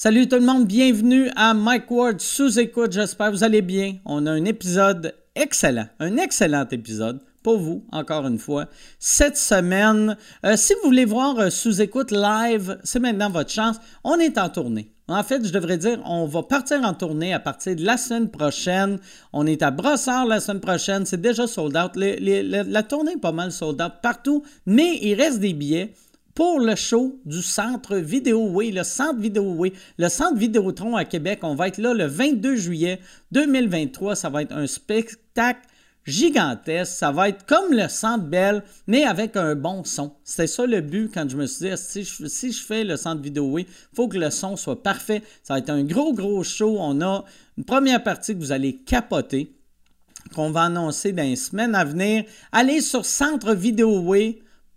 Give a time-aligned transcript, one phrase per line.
[0.00, 2.92] Salut tout le monde, bienvenue à Mike Ward sous écoute.
[2.92, 3.96] J'espère que vous allez bien.
[4.04, 8.66] On a un épisode excellent, un excellent épisode pour vous, encore une fois.
[9.00, 10.16] Cette semaine,
[10.46, 13.74] euh, si vous voulez voir euh, sous écoute live, c'est maintenant votre chance.
[14.04, 14.92] On est en tournée.
[15.08, 18.30] En fait, je devrais dire, on va partir en tournée à partir de la semaine
[18.30, 19.00] prochaine.
[19.32, 21.06] On est à Brossard la semaine prochaine.
[21.06, 21.96] C'est déjà sold out.
[21.96, 25.92] la tournée est pas mal sold out partout, mais il reste des billets
[26.38, 29.66] pour le show du Centre Vidéo le Centre Vidéo
[29.98, 31.40] le Centre Vidéotron à Québec.
[31.42, 33.00] On va être là le 22 juillet
[33.32, 34.14] 2023.
[34.14, 35.66] Ça va être un spectacle
[36.04, 36.92] gigantesque.
[36.92, 40.12] Ça va être comme le Centre Bell, mais avec un bon son.
[40.22, 43.58] C'était ça le but quand je me suis dit, si je, fais le Centre Vidéo
[43.58, 45.24] il faut que le son soit parfait.
[45.42, 46.76] Ça va être un gros, gros show.
[46.78, 47.24] On a
[47.56, 49.56] une première partie que vous allez capoter,
[50.36, 52.22] qu'on va annoncer dans les semaines à venir.
[52.52, 54.00] Allez sur Centre Vidéo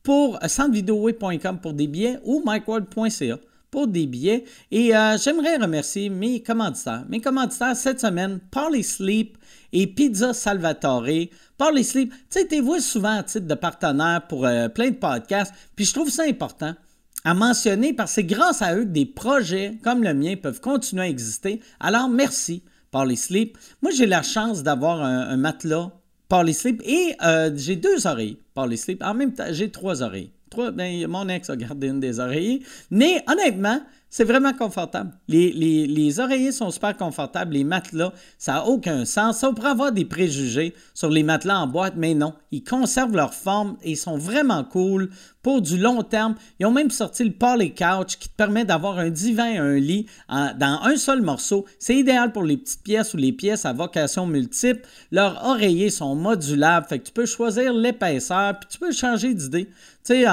[0.03, 3.37] pour euh, centrevideo.com pour des billets ou micworld.ca
[3.71, 4.43] pour des billets.
[4.69, 7.05] Et euh, j'aimerais remercier mes commanditaires.
[7.09, 9.37] Mes commanditaires cette semaine, Parley Sleep
[9.71, 11.29] et Pizza Salvatore.
[11.57, 15.53] Parley Sleep, tu sais, vois souvent à titre de partenaire pour euh, plein de podcasts,
[15.75, 16.75] puis je trouve ça important
[17.23, 20.59] à mentionner parce que c'est grâce à eux que des projets comme le mien peuvent
[20.59, 21.61] continuer à exister.
[21.79, 23.57] Alors, merci, Parley Sleep.
[23.81, 25.91] Moi, j'ai la chance d'avoir un matelas
[26.31, 26.81] Parley Sleep.
[26.85, 29.03] Et euh, j'ai deux oreilles, Parley Sleep.
[29.03, 30.29] En même temps, j'ai trois oreilles.
[30.49, 32.63] Trois, ben, mon ex a gardé une des oreilles.
[32.89, 35.13] Mais honnêtement, c'est vraiment confortable.
[35.29, 37.53] Les, oreillers sont super confortables.
[37.53, 39.37] Les matelas, ça n'a aucun sens.
[39.37, 42.33] Ça, pourrait avoir des préjugés sur les matelas en boîte, mais non.
[42.51, 45.09] Ils conservent leur forme et sont vraiment cool
[45.41, 46.35] pour du long terme.
[46.59, 49.75] Ils ont même sorti le Poly Couch qui te permet d'avoir un divan et un
[49.75, 51.65] lit dans un seul morceau.
[51.79, 54.81] C'est idéal pour les petites pièces ou les pièces à vocation multiple.
[55.11, 59.69] Leurs oreillers sont modulables, fait que tu peux choisir l'épaisseur puis tu peux changer d'idée.
[60.03, 60.25] Sais,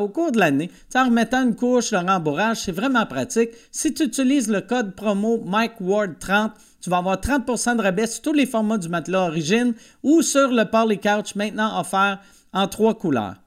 [0.00, 3.50] au cours de l'année, en remettant une couche, le rembourrage, c'est vraiment pratique.
[3.70, 8.32] Si tu utilises le code promo MikeWard30, tu vas avoir 30% de rabais sur tous
[8.32, 12.18] les formats du matelas origine ou sur le Poly Couch maintenant offert
[12.52, 13.41] en trois couleurs.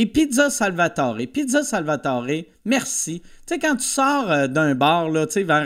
[0.00, 1.26] Et Pizza Salvatore.
[1.32, 3.20] Pizza Salvatore, merci.
[3.20, 5.64] Tu sais, quand tu sors euh, d'un bar, là, tu sais, vers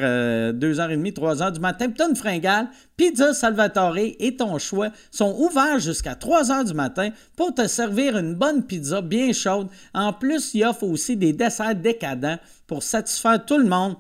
[0.55, 5.37] 2h30, euh, 3h du matin, tu as une fringale, Pizza Salvatore et ton choix sont
[5.39, 9.69] ouverts jusqu'à 3h du matin pour te servir une bonne pizza bien chaude.
[9.93, 13.97] En plus, ils offrent aussi des desserts décadents pour satisfaire tout le monde.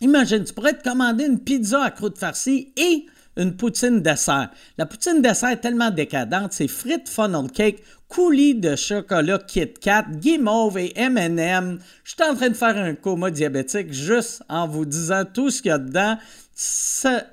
[0.00, 4.50] Imagine, tu pourrais te commander une pizza à croûte farcie et une poutine dessert.
[4.78, 10.04] La poutine dessert est tellement décadente, c'est frites funnel cake, coulis de chocolat Kit Kat,
[10.10, 11.78] guimauve et M&M.
[12.04, 15.62] Je suis en train de faire un coma diabétique juste en vous disant tout ce
[15.62, 16.18] qu'il y a dedans.
[16.52, 17.24] Ça,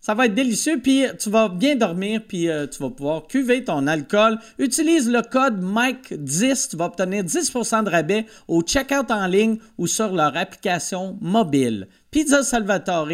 [0.00, 3.64] ça va être délicieux, puis tu vas bien dormir, puis euh, tu vas pouvoir cuver
[3.64, 4.38] ton alcool.
[4.58, 9.86] Utilise le code MIKE10, tu vas obtenir 10% de rabais au checkout en ligne ou
[9.86, 11.88] sur leur application mobile.
[12.10, 13.08] Pizza Salvatore,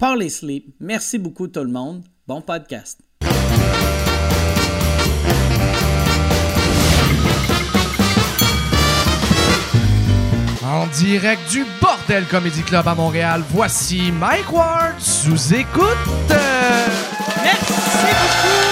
[0.00, 0.74] Parley Sleep.
[0.80, 2.02] Merci beaucoup tout le monde.
[2.26, 3.02] Bon podcast.
[10.64, 15.84] En direct du Bordel Comedy Club à Montréal, voici Mike Ward sous écoute.
[17.42, 18.70] Merci beaucoup.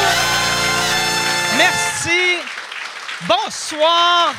[1.58, 2.38] Merci.
[3.28, 4.32] Bonsoir.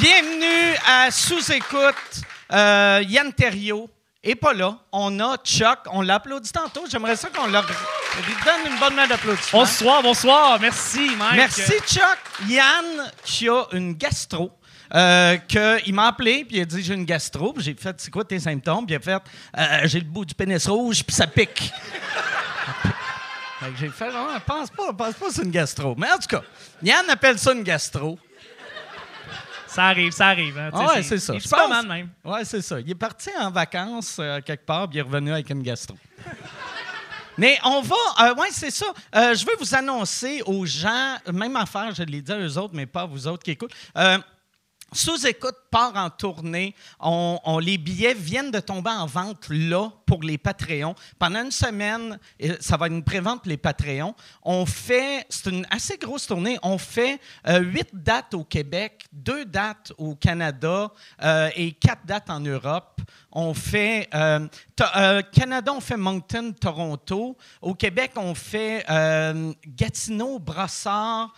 [0.00, 2.22] Bienvenue à Sous écoute.
[2.52, 3.90] Euh, Yann Terriot,
[4.26, 4.76] et pas là.
[4.92, 5.78] On a Chuck.
[5.92, 6.84] On l'applaudit tantôt.
[6.90, 9.60] J'aimerais ça qu'on leur donne une bonne main d'applaudissement.
[9.60, 10.60] Bonsoir, bonsoir.
[10.60, 11.36] Merci, Mike.
[11.36, 12.18] Merci, Chuck.
[12.48, 14.50] Yann, qui a une gastro.
[14.94, 15.36] Euh,
[15.86, 17.54] il m'a appelé, puis il a dit J'ai une gastro.
[17.58, 18.84] J'ai fait C'est quoi tes symptômes?
[18.84, 19.22] Puis il a fait
[19.56, 21.72] euh, J'ai le bout du pénis rouge, puis ça pique.
[23.78, 25.94] j'ai fait Non, pense pas, pense pas que c'est une gastro.
[25.96, 26.42] Mais en tout cas,
[26.82, 28.18] Yann appelle ça une gastro.
[29.76, 30.58] Ça arrive, ça arrive.
[30.58, 31.34] Hein, ouais, c'est ça.
[31.38, 32.08] C'est pas mal même.
[32.24, 32.80] Ouais, c'est ça.
[32.80, 35.98] Il est parti en vacances euh, quelque part, puis il est revenu avec une gastro.
[37.36, 37.96] Mais on va.
[38.22, 38.86] Euh, oui, c'est ça.
[39.14, 42.72] Euh, je veux vous annoncer aux gens, même affaire, je l'ai dit à eux autres,
[42.72, 43.74] mais pas à vous autres qui écoutent.
[44.92, 46.74] Sous-écoute part en tournée.
[47.00, 50.94] On, les billets viennent de tomber en vente là pour les Patreons.
[51.18, 52.20] Pendant une semaine,
[52.60, 54.14] ça va être une prévente pour les Patreons.
[54.42, 56.56] On fait, c'est une assez grosse tournée.
[56.62, 60.92] On fait euh, huit dates au Québec, deux dates au Canada
[61.22, 63.00] euh, et quatre dates en Europe.
[63.32, 64.46] On fait euh,
[65.32, 67.36] Canada, on fait Moncton, Toronto.
[67.60, 68.84] Au Québec, on fait
[69.66, 71.34] Gatineau, Brossard.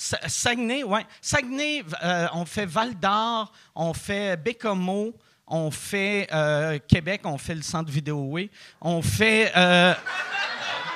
[0.00, 1.00] Saguenay, oui.
[1.20, 5.14] Saguenay, euh, on fait Val d'Or, on fait Bécomo,
[5.46, 8.38] on fait euh, Québec, on fait le centre vidéo,
[8.80, 9.52] On fait.
[9.54, 9.92] Euh,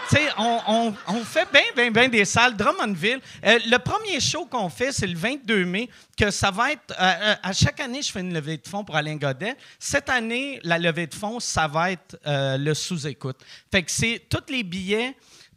[0.08, 2.56] tu sais, on, fait bien, bien, bien des salles.
[2.56, 6.94] Drummondville, le premier show qu'on fait, c'est le 22 mai, que ça va être...
[6.98, 9.56] à chaque année, je fais une levée de fonds pour Alain Godet.
[9.78, 13.38] Cette année, la levée de fonds, ça va être le sous-écoute.
[13.70, 15.14] Fait que c'est tous les billets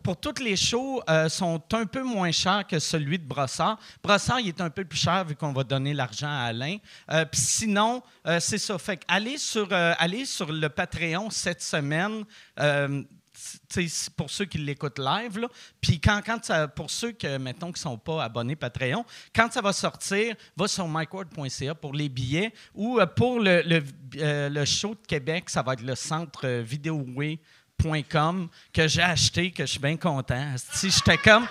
[0.08, 3.78] pour toutes les shows euh, sont un peu moins chers que celui de Brossard.
[4.02, 6.78] Brossard, il est un peu plus cher vu qu'on va donner l'argent à Alain.
[7.12, 8.78] Euh, sinon, euh, c'est ça.
[8.78, 9.94] Fait allez sur, euh,
[10.24, 12.24] sur le Patreon cette semaine.
[14.16, 15.46] pour ceux qui l'écoutent live,
[15.82, 16.22] puis quand,
[16.74, 19.04] pour ceux que, mettons, qui ne sont pas abonnés Patreon,
[19.36, 23.62] quand ça va sortir, va sur micword.ca pour les billets ou pour le,
[24.14, 26.64] le, show de Québec, ça va être le centre euh,
[27.80, 30.56] vidéoway.com que j'ai acheté, que je suis bien content.
[30.74, 31.48] Si j'étais comme.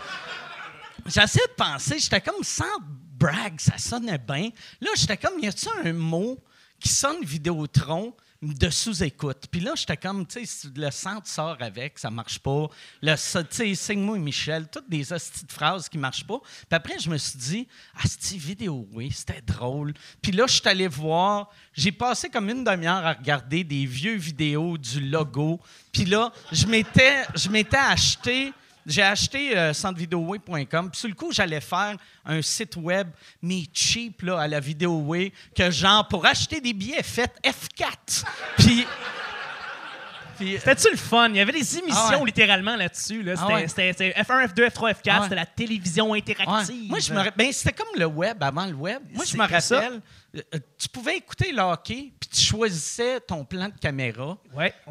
[1.06, 4.50] J'essaie de penser, j'étais comme sans brag, ça sonnait bien.
[4.80, 6.42] Là, j'étais comme, y a-t-il un mot
[6.80, 9.44] qui sonne Vidéotron de sous-écoute?
[9.50, 12.68] Puis là, j'étais comme, tu sais, le centre sort avec, ça marche pas.
[13.02, 13.16] Tu
[13.50, 16.38] sais, Signe-moi Michel, toutes des hosties de phrases qui marchent pas.
[16.40, 17.68] Puis après, je me suis dit,
[18.02, 19.94] Asti, vidéo, oui, c'était drôle.
[20.20, 24.16] Puis là, je suis allé voir, j'ai passé comme une demi-heure à regarder des vieux
[24.16, 25.60] vidéos du logo.
[25.92, 28.52] Puis là, je m'étais acheté
[28.86, 30.90] j'ai acheté euh, centrevideoway.com.
[30.90, 33.08] Puis sur le coup, j'allais faire un site web,
[33.42, 38.24] mais cheap, là, à la Videoway, que genre, pour acheter des billets, faites F4.
[38.58, 38.86] Puis...
[40.38, 41.28] puis C'était-tu le fun?
[41.30, 42.26] Il y avait des émissions Ah ouais.
[42.26, 43.22] littéralement là-dessus.
[43.22, 43.34] Là.
[43.36, 43.68] C'était, Ah ouais.
[43.68, 45.00] c'était- c'était F1, F2, F3, F4.
[45.08, 45.22] Ah ouais.
[45.24, 46.88] C'était la télévision interactive.
[46.88, 49.02] Moi, je me ben, c'était comme le web avant le web.
[49.12, 50.00] Moi, je me rappelle,
[50.36, 54.36] euh, euh, tu pouvais écouter le hockey, puis tu choisissais ton plan de caméra.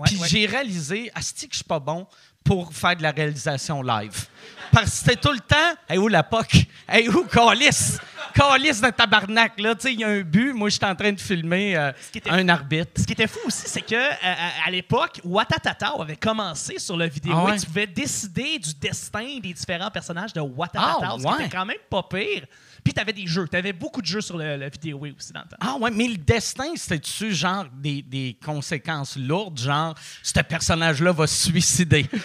[0.03, 2.07] Puis j'ai réalisé, asti que je suis pas bon
[2.45, 4.27] pour faire de la réalisation live.
[4.71, 6.65] Parce que c'était tout le temps, hey, où la POC?
[6.87, 7.97] Hey, où Calis?
[8.33, 9.73] Calis de tabarnak, là.
[9.75, 10.53] Tu sais, il y a un but.
[10.53, 11.91] Moi, j'étais en train de filmer euh,
[12.29, 12.91] un arbitre.
[12.97, 16.97] Ce qui était fou aussi, c'est que euh, à, à l'époque, Watatatao avait commencé sur
[16.97, 17.33] le vidéo.
[17.35, 17.57] Ah ouais?
[17.59, 21.45] Tu pouvais décider du destin des différents personnages de Watatatao, Ah ce qui ouais?
[21.45, 22.45] était quand même pas pire.
[22.85, 23.47] Puis tu avais des jeux.
[23.49, 25.57] Tu avais beaucoup de jeux sur le, le vidéo aussi dans le temps.
[25.59, 31.25] Ah ouais, mais le destin, c'était-tu genre des, des conséquences lourdes, genre ce personnage-là va
[31.27, 32.03] se suicider?
[32.07, 32.19] tu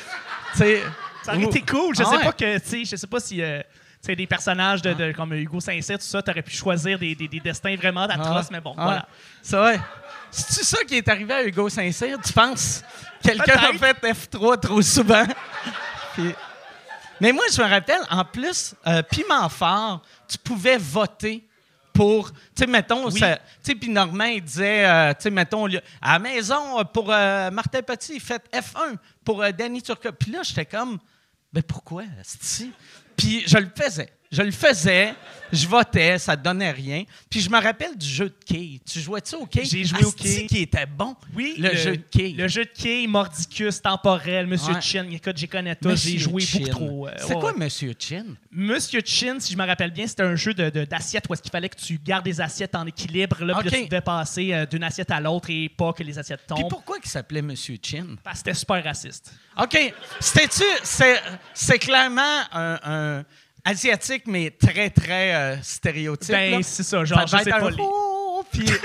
[0.54, 0.82] sais.
[1.24, 1.96] Ça aurait été cool.
[1.96, 2.24] Je Ah sais ouais.
[2.24, 3.42] pas que, je sais pas si.
[3.42, 3.60] euh,
[4.02, 7.28] sais, des personnages de, de- comme Hugo Saint-Cyr, tout ça, t'aurais pu choisir des, des-
[7.28, 9.08] des destins vraiment atroces, Ah, mais bon, ah, voilà.
[9.42, 9.80] C'est vrai.
[10.30, 12.82] C'est-tu ça qui est arrivé à Hugo Saint-Cyr, tu penses?
[13.22, 15.24] Quelqu'un a fait F3 trop souvent.
[16.14, 16.34] Puis-
[17.20, 21.46] Mais moi, je me rappelle, en plus, euh, Piment Fort, tu pouvais voter
[21.92, 25.66] pour, tu sais, mettons, tu sais, puis Normand, il disait, euh, tu sais, mettons,
[26.00, 30.16] à la maison, pour euh, Martin Petit, faites F1 pour euh, Danny Turcotte.
[30.18, 30.98] Puis là, j'étais comme,
[31.52, 32.04] ben pourquoi?
[33.16, 34.10] Puis je le faisais.
[34.32, 35.12] Je le faisais,
[35.52, 37.02] je votais, ça donnait rien.
[37.28, 38.78] Puis je me rappelle du jeu de quilles.
[38.88, 39.64] Tu jouais-tu au quilles?
[39.64, 40.46] J'ai joué au quilles.
[40.46, 41.16] qui était bon.
[41.34, 42.34] Oui, le, jeu de quilles.
[42.34, 44.80] Le jeu de quilles, Mordicus, Temporel, Monsieur Ouais.
[44.80, 45.08] Chin.
[45.10, 46.58] Écoute, j'ai connais Monsieur j'ai joué Chin.
[46.60, 47.08] beaucoup trop.
[47.08, 47.52] euh, C'est ouais, quoi.
[47.54, 48.24] Monsieur Chin?
[48.52, 51.42] Monsieur Chin, si je me rappelle bien, c'était un jeu de, de- d'assiettes où est-ce
[51.42, 53.42] qu'il fallait que tu gardes des assiettes en équilibre.
[53.44, 56.16] Là, puis là, tu devais passer euh, d'une assiette à l'autre et pas que les
[56.16, 56.70] assiettes Puis tombent.
[56.70, 58.14] pourquoi il s'appelait Monsieur Chin?
[58.22, 59.32] Parce que c'était super raciste.
[59.60, 59.92] OK.
[60.20, 60.62] C'était-tu.
[60.84, 61.20] C'est,
[61.52, 63.24] c'est clairement un, un
[63.64, 66.30] asiatique, mais très, très euh, stéréotype.
[66.30, 67.68] Ben, c'est ça, genre, Ça je sais pas.
[67.78, 68.80] oh, puis, tu sais,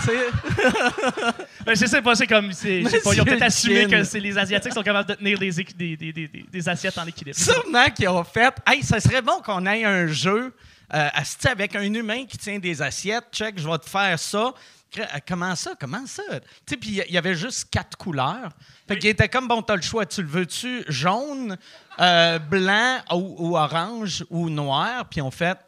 [0.00, 0.12] tu sais,
[1.64, 2.52] Ben, je sais pas, c'est comme.
[2.52, 5.50] c'est- pas, ils ont peut-être assumé que c'est les Asiatiques sont capables de tenir des,
[5.50, 7.36] des, des, des, assiettes en équilibre.
[7.36, 8.54] sûrement qu'ils ont fait.
[8.66, 10.52] Hey, ça serait bon qu'on ait un jeu
[10.94, 11.08] euh,
[11.44, 13.24] avec un humain qui tient des assiettes.
[13.32, 14.52] Check, je vais te faire ça.
[14.98, 15.74] Euh, Comment ça?
[15.78, 16.22] Comment ça?
[16.30, 18.50] Tu sais, puis il y avait juste quatre couleurs.
[18.88, 20.06] Fait qu'il était comme, bon, t'as le choix.
[20.06, 21.56] Tu le veux-tu jaune,
[22.00, 25.08] euh, blanc ou, ou orange ou noir?
[25.08, 25.58] Puis on fait,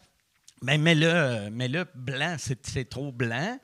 [0.62, 3.58] ben mets-le, euh, mets-le blanc, c'est, trop blanc.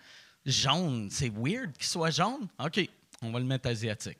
[0.44, 2.46] Jaune, c'est weird qu'il soit jaune.
[2.62, 2.80] OK,
[3.22, 4.18] on va le mettre asiatique.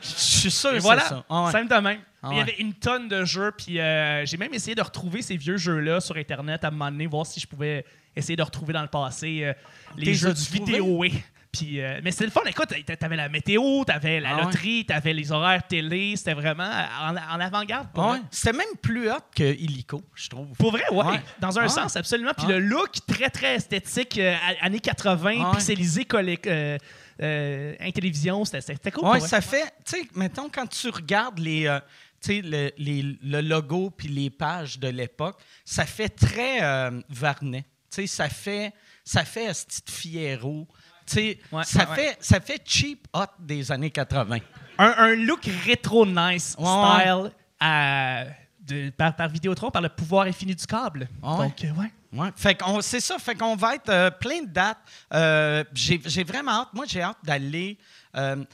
[0.00, 1.24] Je suis sûr que Et c'est voilà, ça.
[1.28, 1.52] Ah ouais.
[1.52, 2.00] simple de même.
[2.22, 5.22] Ah Il y avait une tonne de jeux, puis euh, j'ai même essayé de retrouver
[5.22, 7.84] ces vieux jeux-là sur Internet à un moment donné, voir si je pouvais
[8.16, 9.52] essayer de retrouver dans le passé euh,
[9.96, 11.04] les jeux du vidéo.
[11.52, 12.42] Puis, euh, mais c'était le fun.
[12.44, 14.42] Écoute, t'a- t'avais la météo, t'avais la Ah ouais.
[14.44, 16.14] loterie, t'avais les horaires télé.
[16.14, 16.68] C'était vraiment
[17.00, 17.88] en, en avant-garde.
[17.96, 18.18] Ah ouais.
[18.30, 20.48] C'était même plus hot que Illico, je trouve.
[20.58, 21.02] Pour vrai, ouais.
[21.04, 21.20] Ouais.
[21.40, 21.68] Dans un Ouais.
[21.70, 22.32] sens, absolument.
[22.36, 22.58] Puis Ouais.
[22.58, 25.50] le look très, très esthétique, euh, années 80, Ouais.
[25.52, 26.76] pixelisé, collé, euh,
[27.22, 29.08] euh, Intellivision, c'était cool.
[29.08, 31.80] Ouais, ça fait, tu sais, mettons, quand tu regardes les, euh,
[32.28, 37.64] le, les- le logo puis les pages de l'époque, ça fait très euh, Varnet.
[37.96, 38.72] Sais, ça fait,
[39.04, 40.66] ça fait Asti de Fiero.
[41.06, 44.38] Tu sais, Ouais, ça, ouais, fait, ça fait cheap hot des années 80.
[44.78, 48.24] un, un look rétro nice style à-
[48.60, 51.08] de- par, par Vidéotron, par le pouvoir infini du câble.
[51.44, 51.92] Donc, euh, ouais.
[52.12, 52.30] Ouais.
[52.34, 53.18] Fait qu'on, c'est ça.
[53.18, 54.78] Fait qu'on va être euh, plein de dates.
[55.12, 56.68] Euh, j'ai, vraiment hâte.
[56.72, 57.78] Moi, j'ai hâte d'aller.
[58.16, 58.44] euh,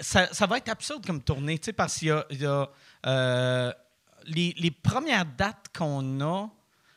[0.00, 2.46] ça, ça va être absurde comme tournée, tu sais, parce qu'il y a, il y
[2.46, 2.66] a,
[4.26, 6.48] les, les premières dates qu'on a.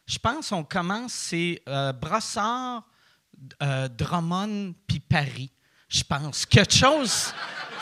[0.05, 2.83] Je pense qu'on commence, c'est euh, Brossard,
[3.61, 5.51] euh, Drummond, puis Paris.
[5.87, 6.45] Je pense.
[6.45, 7.33] Quelque chose.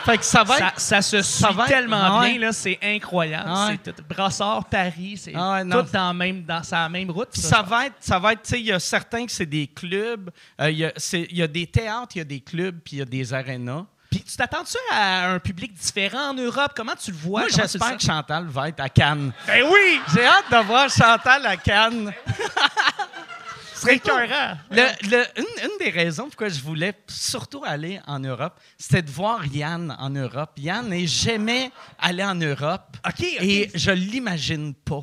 [0.04, 0.80] Fait que ça va être.
[0.80, 2.32] ça se suit ça va être- tellement ouais.
[2.32, 3.50] bien, là, c'est incroyable.
[3.50, 3.80] Ouais.
[3.86, 7.30] C'est tout- Brassard, Paris, c'est Ah tout dans, même, dans sa même route.
[7.36, 9.68] Ça, va être, ça va être, tu sais, il y a certains que c'est des
[9.68, 13.00] clubs, euh, il y y, a des théâtres, il y a des clubs, puis il
[13.00, 13.86] y a des arénas.
[14.12, 16.74] Puis tu t'attends-tu à un public différent en Europe?
[16.76, 17.42] Comment tu le vois?
[17.42, 18.04] Moi, j'espère que?
[18.04, 19.32] Chantal va être à Cannes.
[19.48, 20.00] Ben oui!
[20.14, 22.12] J'ai hâte de voir Chantal à Cannes.
[23.74, 24.58] Ce serait écœurant.
[24.70, 29.10] Le- le- une, une des raisons pourquoi je voulais surtout aller en Europe, c'était de
[29.10, 30.52] voir Yann en Europe.
[30.58, 32.98] Yann n'est jamais allé en Europe.
[33.08, 33.24] OK, OK.
[33.42, 35.02] Et je l'imagine pas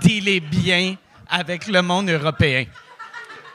[0.00, 0.96] dealer bien
[1.28, 2.64] avec le monde européen.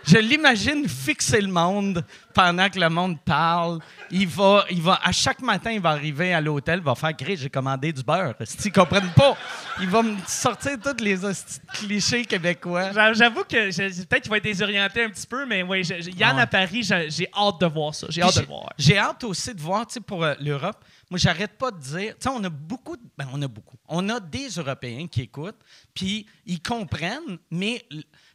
[0.05, 2.03] Je l'imagine fixer le monde
[2.33, 3.79] pendant que le monde parle.
[4.09, 7.13] Il va, il va, à chaque matin, il va arriver à l'hôtel, il va faire
[7.13, 8.33] Gris, j'ai commandé du beurre.
[8.65, 9.37] Ils comprennent pas?
[9.81, 11.17] Il va me sortir tous les
[11.73, 12.91] clichés québécois.
[12.93, 13.69] J'a- J'avoue que
[14.05, 16.41] peut-être qu'il va être désorienté un petit peu, mais oui, je- je- Yann Ouais.
[16.43, 18.07] à Paris, j'ai hâte de voir ça.
[18.09, 18.69] J'ai hâte de voir.
[18.77, 20.83] J'ai hâte aussi de voir, tu sais, pour euh, l'Europe.
[21.11, 23.77] Moi, j'arrête pas de dire, tu sais, on a beaucoup, de- ben, on a beaucoup.
[23.87, 25.59] On a des Européens qui écoutent,
[25.93, 27.83] puis ils comprennent, mais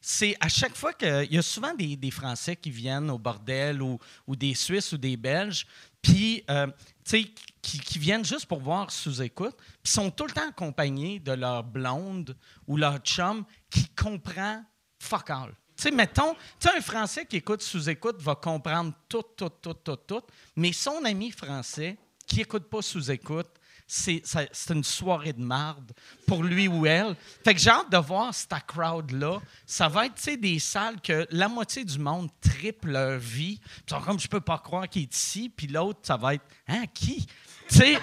[0.06, 3.99] c'est à chaque fois qu'il y a souvent des, Français qui viennent au bordel ou,
[4.28, 5.66] des Suisses ou des Belges,
[6.02, 6.66] puis, euh,
[7.02, 7.30] tu sais,
[7.62, 12.37] qui, viennent juste pour voir sous-écoute, puis sont tout le temps accompagnés de leur blonde
[12.66, 14.62] ou leur chum qui comprend
[14.99, 15.54] fuck all.
[15.75, 20.23] Tu sais, mettons, un Français qui écoute sous-écoute va comprendre tout, tout, tout, tout, tout,
[20.54, 21.96] mais son ami français
[22.26, 24.22] qui écoute pas sous-écoute, c'est ça- c'est
[24.70, 25.92] une soirée de marde
[26.26, 27.14] pour lui ou elle.
[27.44, 29.38] Fait que j'ai hâte de voir cette crowd-là.
[29.66, 33.60] Ça va être, des salles que la moitié du monde triple leur vie.
[33.86, 35.52] Puis comme, je peux pas croire qu'il est ici.
[35.54, 37.26] Puis l'autre, ça va être, hein, qui?
[37.66, 37.98] Tu sais,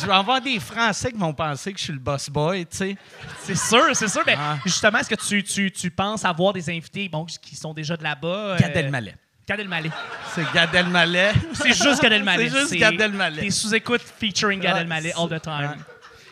[0.00, 2.76] je vais avoir des Français qui vont penser que je suis le boss boy, tu
[2.78, 2.96] sais.
[3.42, 4.22] C'est sûr, c'est sûr.
[4.26, 4.58] Mais Ah.
[4.64, 8.02] justement, est-ce que tu, tu, tu penses avoir des invités bon, qui sont déjà de
[8.02, 8.56] là-bas?
[8.58, 9.14] Gad euh, Elmaleh.
[9.48, 9.90] Gad Elmaleh.
[10.34, 11.32] C'est Gad Elmaleh.
[11.54, 12.50] C'est juste Gad Elmaleh.
[12.50, 13.40] C'est juste Gad Elmaleh.
[13.40, 15.70] Des sous-écoutes featuring Gad Elmaleh all the time.
[15.70, 15.84] Ouais.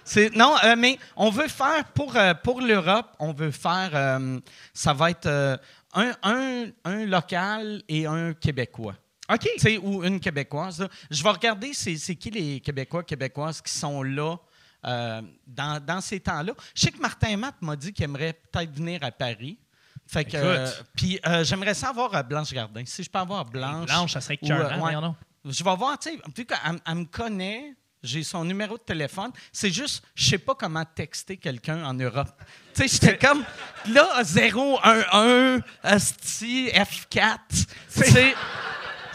[0.04, 4.38] C'est, non, euh, mais on veut faire pour, euh, pour l'Europe, on veut faire, euh,
[4.74, 5.26] ça va être
[5.94, 8.94] un, un, un local et un québécois.
[9.32, 9.48] OK.
[9.54, 10.86] Tu sais, ou une québécoise.
[11.10, 14.36] Je vais regarder c'est, c'est qui les Québécois, Québécoises qui sont là
[14.84, 16.52] dans, dans ces temps-là.
[16.74, 19.58] Je sais que Martin Matt m'a dit qu'il aimerait peut-être venir à Paris.
[20.06, 22.82] Fait que, euh, puis euh, j'aimerais ça avoir euh, Blanche Gardin.
[22.86, 23.86] Si je peux avoir Blanche.
[23.86, 24.94] Blanche, ça serait ou, euh, ouais.
[25.44, 29.32] Je vais voir, tu sais, vu qu'elle elle me connaît, j'ai son numéro de téléphone.
[29.52, 32.28] C'est juste, je sais pas comment texter quelqu'un en Europe.
[32.76, 33.42] Tu sais, j'étais comme,
[33.88, 37.38] là, 011, asti, F4.
[37.48, 38.34] Tu sais,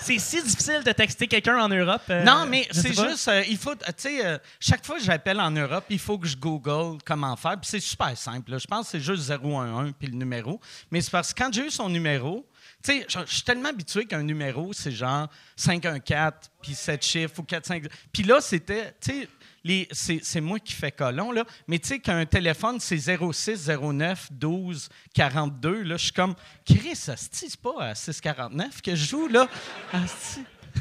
[0.01, 2.01] C'est si difficile de texter quelqu'un en Europe.
[2.09, 5.39] euh, non, mais c'est juste, euh, il faut, tu sais, euh, chaque fois que j'appelle
[5.39, 7.59] en Europe, il faut que je Google comment faire.
[7.59, 8.51] Puis c'est super simple.
[8.51, 8.57] là.
[8.57, 10.59] Je pense que c'est juste 011 puis le numéro.
[10.89, 12.45] Mais c'est parce que quand j'ai eu son numéro,
[12.83, 17.39] tu sais, je je suis tellement habitué qu'un numéro, c'est genre 514 puis 7 chiffres
[17.39, 17.83] ou 45.
[18.11, 19.27] Puis là, c'était, tu sais,
[19.91, 21.43] c'est moi qui fais colon, là.
[21.67, 26.95] Mais tu sais, qu'un téléphone, c'est 06 09 12 42, là, je suis comme, Chris,
[26.95, 29.47] c'est pas à 649 que je joue, là.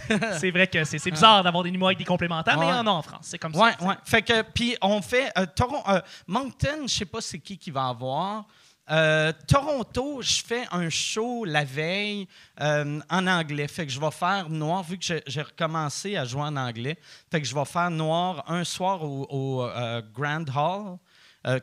[0.38, 2.86] C'est vrai que c'est bizarre d'avoir des numéros avec des complémentaires, mais il y en
[2.86, 3.22] a en France.
[3.24, 3.84] C'est comme Ouais, ça.
[3.84, 3.94] ouais.
[4.04, 5.32] Fait que, puis on fait.
[5.36, 8.44] euh, Toron- euh, Moncton, je sais pas c'est qui qui va avoir.
[8.90, 12.26] Euh, Toronto, je fais un show la veille
[12.60, 13.68] euh, en anglais.
[13.68, 16.98] Fait que je vais faire noir, vu que j'ai- recommencé à jouer en anglais.
[17.30, 20.98] Fait que je vais faire noir un soir au, euh, Grand Hall,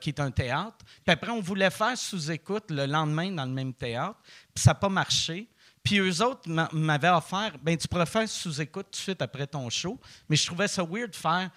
[0.02, 0.78] qui est un théâtre.
[1.06, 4.18] Puis après, on voulait faire sous-écoute le lendemain dans le même théâtre.
[4.56, 5.48] Puis ça n'a pas marché.
[5.84, 9.46] Puis eux autres m'a- m'avaient offert, ben tu pourrais faire sous-écoute tout de suite après
[9.48, 10.00] ton show.
[10.30, 11.50] Mais je trouvais ça weird de faire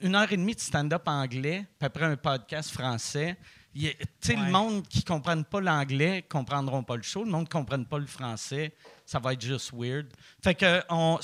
[0.00, 3.36] une heure et demie de stand-up anglais, puis après un podcast français.
[3.80, 4.44] Y a- Tu sais, Ouais.
[4.46, 7.24] le monde qui ne comprenne pas l'anglais ne comprendront pas le show.
[7.24, 8.74] Le monde qui ne comprenne pas le français,
[9.06, 10.06] ça va être juste weird.
[10.42, 11.18] Fait que on,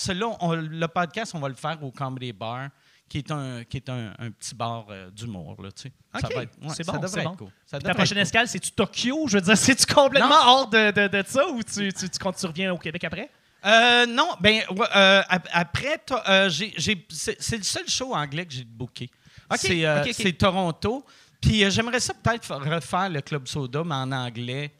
[0.55, 2.69] le podcast, on va le faire au Comedy Bar,
[3.09, 5.57] qui est un, qui est un, un petit bar euh, d'humour.
[5.75, 5.93] Sais.
[6.21, 7.37] Ça va être- ouais, c'est ça bon, devrait c'est être bon.
[7.37, 7.49] cool.
[7.67, 8.23] Ça Ta devrait prochaine cool.
[8.23, 9.27] escale, c'est-tu Tokyo?
[9.29, 10.47] Je veux dire, c'est-tu complètement Non.
[10.47, 13.31] hors de, de- de ça ou tu, tu, tu, comptes- tu reviens au Québec après?
[13.67, 18.45] Euh, non, ben euh, ap- après, euh, j'ai- j'ai- c'est c'est le seul show anglais
[18.47, 19.11] que j'ai booké.
[19.51, 20.15] OK, C'est euh, OK, OK.
[20.15, 21.05] c'est Toronto.
[21.45, 24.73] Puis euh, j'aimerais ça peut-être fa- refaire le Club Soda, mais en anglais.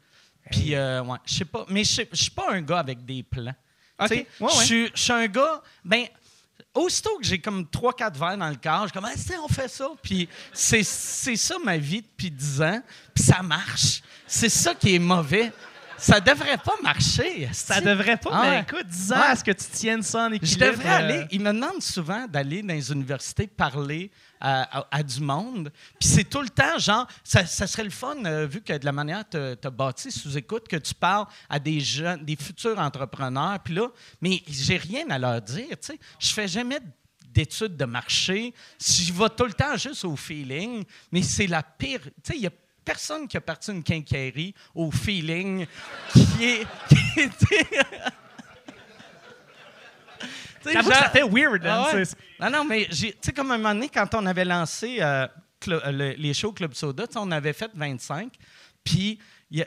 [0.51, 1.65] Puis, euh, ouais, je sais pas.
[1.69, 3.55] Mais je je suis pas un gars avec des plans.
[4.01, 4.51] Ouais, Je ouais.
[4.65, 6.05] suis- je suis un gars, ben,
[6.75, 9.69] aussitôt que j'ai comme 3-4 verres dans le corps, je suis comme, ah, on fait
[9.69, 9.89] ça.
[10.03, 12.83] Puis c'est ça ma vie depuis 10 ans.
[13.15, 14.03] Puis ça marche.
[14.27, 15.53] C'est ça qui est mauvais.
[15.97, 17.49] ça devrait pas marcher.
[17.53, 18.61] Ça devrait pas, Ah mais ouais.
[18.69, 19.27] écoute, 10 ans Ouais.
[19.29, 20.67] à ce que tu tiennes ça en Je équilibre.
[20.73, 21.27] devrais euh, aller.
[21.31, 24.11] Ils me demandent souvent d'aller dans les universités parler
[24.45, 25.73] à, du monde.
[25.99, 28.93] Puis c'est tout le temps, genre, ça, serait le fun, euh, vu que de la
[28.93, 32.79] manière que tu as bâti sous écoute, que tu parles à des jeunes, des futurs
[32.79, 33.59] entrepreneurs.
[33.61, 33.89] Puis là,
[34.21, 35.69] mais j'ai rien à leur dire.
[35.71, 35.99] tu sais.
[36.19, 36.79] Je fais jamais
[37.27, 38.53] d'études de marché.
[38.81, 40.85] Je vais tout le temps juste au feeling.
[41.11, 42.01] Mais c'est la pire.
[42.03, 42.51] Tu sais, il y a
[42.85, 45.67] personne qui a parti une quincaillerie au feeling
[46.13, 46.97] qui est- tu
[47.49, 47.67] sais,
[50.27, 51.65] J'avoue que genre- ça fait weird.
[51.67, 52.05] hein, ah ouais.
[52.05, 55.27] c'est- Non, non, mais tu sais, comme un moment donné, quand on avait lancé euh,
[55.69, 58.33] euh, le- les shows Club Soda, on avait fait 25.
[58.83, 59.19] Puis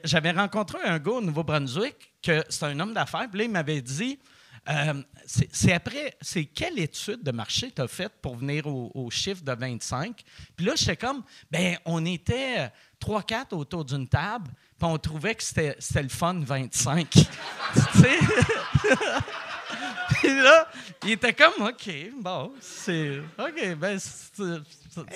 [0.04, 3.27] j'avais rencontré un gars au Nouveau-Brunswick, que c'est un homme d'affaires.
[3.30, 4.20] Puis là, il m'avait dit
[4.70, 8.92] euh, c'est c'est après, c'est quelle étude de marché tu as faite pour venir au,
[8.94, 10.22] au chiffre de 25?
[10.58, 15.44] Puis là, j'étais comme, ben on était 3-4 autour d'une table, puis on trouvait que
[15.44, 17.10] c'était le fun 25.
[17.10, 17.22] tu
[18.00, 18.20] sais?
[20.22, 20.68] Puis là,
[21.04, 21.90] il était comme, OK,
[22.22, 23.20] bon, c'est.
[23.38, 24.44] OK, ben, ça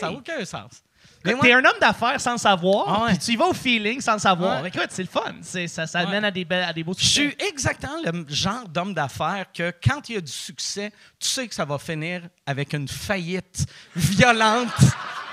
[0.02, 0.84] n'a aucun sens.
[1.24, 4.18] Moi- T'es un homme d'affaires sans savoir, Ah puis tu y vas au feeling sans
[4.18, 4.64] savoir.
[4.64, 4.70] Ouais.
[4.70, 5.36] Écoute, c'est le fun.
[5.44, 6.10] Ça, ça Ouais.
[6.10, 7.36] mène à des, belles- à des beaux Je succès.
[7.38, 11.48] suis exactement le genre d'homme d'affaires que quand il y a du succès, tu sais
[11.48, 14.74] que ça va finir avec une faillite violente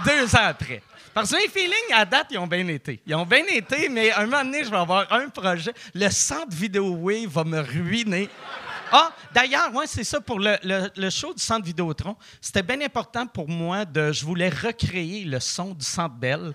[0.04, 0.82] deux ans après.
[1.18, 3.02] Parce que les feelings, à date, ils ont bien été.
[3.04, 5.72] Ils ont bien été, mais un moment donné, je vais avoir un projet.
[5.92, 8.28] Le centre Vidéo Wave va me ruiner.
[8.92, 12.14] Ah, d'ailleurs, ouais, c'est ça pour le, le- le show du Centre Vidéotron.
[12.40, 14.12] C'était bien important pour moi de.
[14.12, 16.52] Je voulais recréer le son du Centre Bell.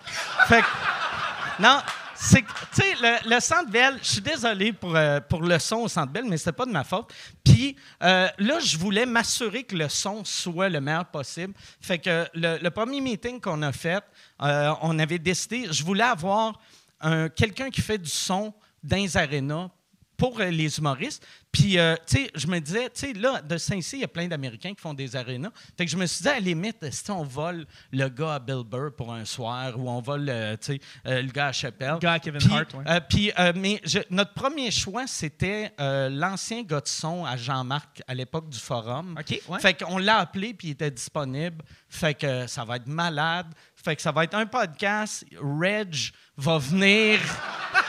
[0.48, 1.62] Fait que.
[1.62, 1.80] Non,
[2.26, 3.70] c'est que, tu sais, le, le Centre
[4.02, 6.72] je suis désolé pour, euh, pour le son au Centre Bell, mais c'était pas de
[6.72, 7.12] ma faute.
[7.44, 11.54] Puis euh, là, je voulais m'assurer que le son soit le meilleur possible.
[11.82, 14.04] Fait que le, le premier meeting qu'on a fait,
[14.42, 16.60] euh, on avait décidé, je voulais avoir
[17.02, 19.70] un- quelqu'un qui fait du son dans les arénas
[20.18, 21.26] pour euh, les humoristes.
[21.52, 24.08] Puis, euh, tu sais, je me disais, tu sais, là, de Saint-Cy, il y a
[24.08, 25.52] plein d'Américains qui font des arénas.
[25.78, 28.40] Fait que je me suis dit, à la limite, si on vole le gars à
[28.40, 31.52] Bill Burr pour un soir ou on vole, euh, tu sais, euh, le gars à
[31.52, 31.94] Chappelle.
[31.94, 35.72] Le gars à Kevin Puis, Hart, euh, puis, mais je- notre premier choix, c'était
[36.10, 39.16] l'ancien gars de son à Jean-Marc à l'époque du forum.
[39.20, 39.60] OK, ouais.
[39.60, 41.64] Fait qu'on l'a appelé puis il était disponible.
[41.90, 43.48] Fait que ça va être malade.
[43.84, 45.26] Fait que ça va être un podcast.
[45.42, 45.94] Reg
[46.38, 47.20] va venir.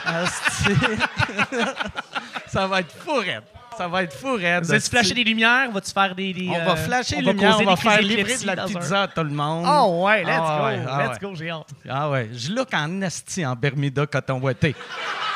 [2.47, 3.43] Ça va être fou raide.
[3.77, 4.63] Ça va être fou raide.
[4.63, 4.89] Vas-tu asti.
[4.89, 5.71] flasher des lumières?
[5.71, 6.33] Vas-tu faire des.
[6.33, 8.67] des, On euh, va flasher les lumières, on va faire livrer de la dans un-
[8.67, 9.65] pizza à tout le monde.
[9.67, 10.65] Oh ouais, let's Ah go.
[10.65, 11.29] ouais, ah let's ouais.
[11.29, 11.67] go, j'ai hâte.
[11.89, 14.75] Ah ouais, je look en esti en Bermuda coton ouaté.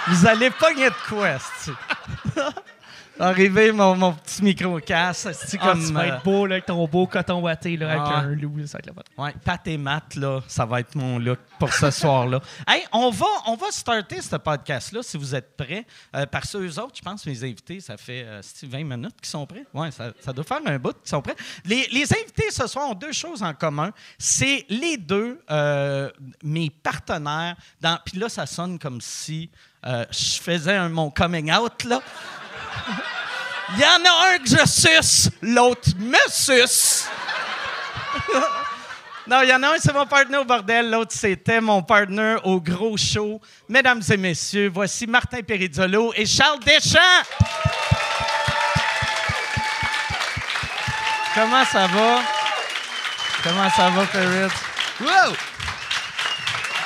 [0.07, 1.37] Vous allez pogner de quoi?
[3.19, 5.85] Arrivé, mon, mon petit micro-casse, esti, Ah, comme...
[5.85, 8.19] tu vas euh, être beau là, avec ton beau coton ouaté là, avec Ah.
[8.19, 8.65] un loup.
[8.65, 9.23] Ça va être la.
[9.23, 12.39] Ouais, pâte et mat, là, ça va être mon look pour ce soir-là.
[12.67, 15.85] Hey, on va, on va starter ce podcast-là, si vous êtes prêts.
[16.15, 19.15] Euh, parce que eux autres, je pense, mes invités, ça fait euh, c'est-tu 20 minutes
[19.21, 19.65] qu'ils sont prêts?
[19.73, 21.35] Ouais, ça, ça doit faire un bout qu'ils sont prêts.
[21.65, 23.91] Les, les invités ce soir ont deux choses en commun.
[24.17, 26.09] C'est les deux, euh,
[26.43, 27.55] mes partenaires.
[27.81, 29.49] Dans, puis là, ça sonne comme si
[29.85, 32.01] euh, je faisais un, mon coming out, là.
[33.75, 37.07] Il y en a un que je suce, l'autre me suce.
[39.27, 40.89] Non, il y en a un, c'est mon partner au bordel.
[40.89, 43.39] L'autre, c'était mon partner au gros show.
[43.67, 46.99] Mesdames et messieurs, voici Martin Perizzolo et Charles Deschamps.
[51.35, 52.21] Comment ça va?
[53.43, 54.51] Comment ça va, Perit?
[54.99, 55.35] Wow!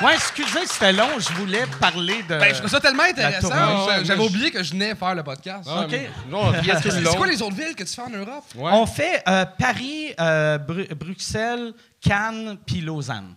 [0.04, 1.08] Ouais, excusez, c'était long.
[1.20, 2.38] Je voulais parler de.
[2.40, 3.48] Ben, je trouve ça tellement intéressant.
[3.88, 5.68] Ouais, J'avais oublié que je venais faire le podcast.
[5.70, 5.92] Ah, OK.
[6.82, 8.44] C'est quoi les autres villes que tu fais en Europe?
[8.56, 8.72] Ouais.
[8.74, 13.36] On fait euh, Paris, euh, Bru- Bruxelles, Cannes, puis Lausanne.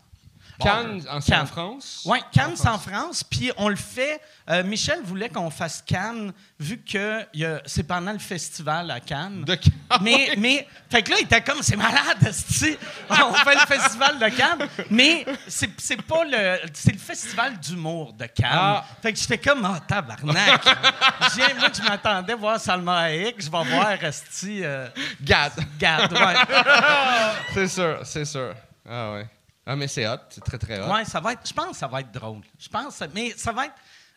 [0.58, 1.46] Cannes, en, Cannes.
[1.46, 2.02] France.
[2.06, 3.22] Oui, Cannes, en France.
[3.24, 4.20] Puis on le fait.
[4.48, 7.24] euh, Michel voulait qu'on fasse Cannes, vu que
[7.66, 9.44] c'est pendant le festival à Cannes.
[9.44, 9.72] De Cannes.
[10.00, 12.18] Mais, mais, fait que là, il était comme, c'est malade.
[12.20, 14.68] On fait le festival de Cannes.
[14.90, 16.58] Mais c'est pas le.
[16.72, 18.48] C'est le festival d'humour de Cannes.
[18.52, 18.84] Ah.
[19.02, 20.64] Fait que j'étais comme, oh, tabarnak.
[20.66, 23.36] Moi, je m'attendais voir Salma Hayek.
[23.40, 24.60] Je vais voir, esti.
[24.64, 24.88] Euh,
[25.22, 25.52] Gad.
[25.78, 26.34] Gad, ouais.
[27.54, 28.54] c'est sûr, c'est sûr.
[28.88, 29.26] Ah ouais.
[29.66, 30.18] Ah, mais c'est hot.
[30.30, 30.92] C'est très, très hot.
[30.92, 31.46] Ouais, ça va être.
[31.46, 32.40] Je pense que ça va être drôle.
[32.58, 33.74] Je pense, mais ça va être.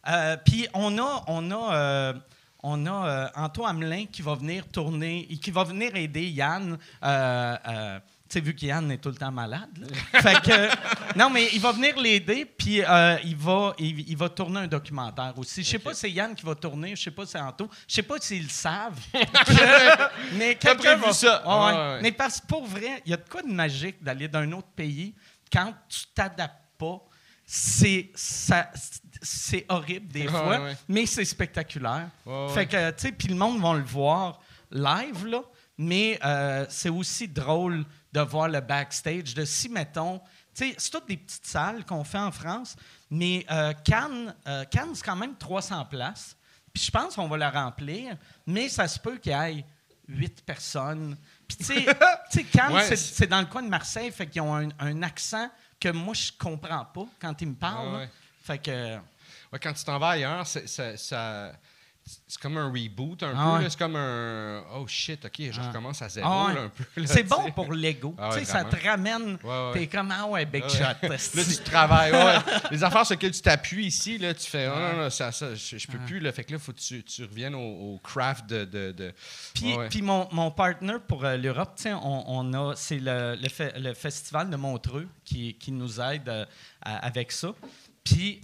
[0.07, 2.13] euh, Puis on a, on a, euh,
[2.62, 6.77] on a euh, Anto Hamelin qui va venir tourner, et qui va venir aider Yann.
[7.01, 9.69] tu sais, vu qu'Yann est tout le temps malade.
[9.79, 10.21] là.
[10.21, 12.75] fait que, non, mais il va venir l'aider, puis
[13.23, 15.63] il, va, il, il va tourner un documentaire aussi.
[15.63, 17.67] Je sais pas si c'est Yann qui va tourner, je sais pas si c'est Anto.
[17.88, 18.99] Je sais pas s'ils le savent.
[20.33, 21.41] Mais quelqu'un va- ça.
[21.45, 21.59] Ouais, ouais.
[21.77, 21.99] Ouais, ouais.
[22.03, 24.67] Mais parce que pour vrai, il y a de quoi de magique d'aller d'un autre
[24.75, 25.15] pays
[25.51, 27.01] quand tu t'adaptes pas.
[27.51, 28.71] c'est ça-
[29.21, 30.77] c'est horrible des fois, ouais.
[30.88, 32.09] mais c'est spectaculaire.
[32.25, 32.53] Ouais, ouais.
[32.53, 34.39] Fait que, tu sais, puis le monde va le voir
[34.71, 35.41] live, là,
[35.77, 37.83] mais euh, c'est aussi drôle
[38.13, 40.19] de voir le backstage, de si, mettons,
[40.53, 42.75] tu sais, c'est toutes des petites salles qu'on fait en France,
[43.09, 46.38] mais euh, Cannes, euh, Cannes, c'est quand même 300 places,
[46.71, 49.65] puis je pense qu'on va la remplir, mais ça se peut qu'il y ait
[50.07, 51.17] 8 personnes.
[51.49, 51.85] Puis, tu sais,
[52.31, 55.03] tu sais, Cannes, Ouais, c'est- dans le coin de Marseille, fait qu'ils ont un, un
[55.03, 57.88] accent que moi, je comprends pas quand ils me parlent.
[57.88, 57.99] Ouais, là.
[57.99, 58.09] ouais.
[58.43, 58.95] Fait que...
[59.51, 61.51] Ouais, quand tu t'en vas ailleurs, ça-
[62.28, 63.63] c'est comme un reboot un Ah peu.
[63.63, 63.69] ouais.
[63.69, 65.67] C'est comme un oh shit, ok, je Ah.
[65.67, 66.54] recommence à zéro Ah ouais.
[66.56, 66.84] là, un peu.
[67.06, 68.15] C'est bon pour l'ego.
[68.34, 69.38] Tu sais, ça te ramène.
[69.43, 69.72] Ouais.
[69.74, 70.84] T'es comme, ah ouais, big shot.
[71.04, 72.12] Là, tu travailles.
[72.72, 75.54] Les affaires sur lesquelles tu t'appuies ici, là, tu fais, oh, non, non, ça, ça,
[75.56, 76.19] je, je peux plus.
[76.19, 76.32] Là.
[76.32, 77.60] Fait que là, il faut que tu, tu reviennes au,
[77.95, 78.65] au craft de.
[78.65, 79.13] de, de-
[79.89, 83.48] Puis, mon, mon partner pour euh, l'Europe, tu sais, on, on a, c'est le, le,
[83.48, 86.45] fe- le festival de Montreux qui, qui nous aide euh,
[86.82, 87.50] à- avec ça.
[88.03, 88.41] Puis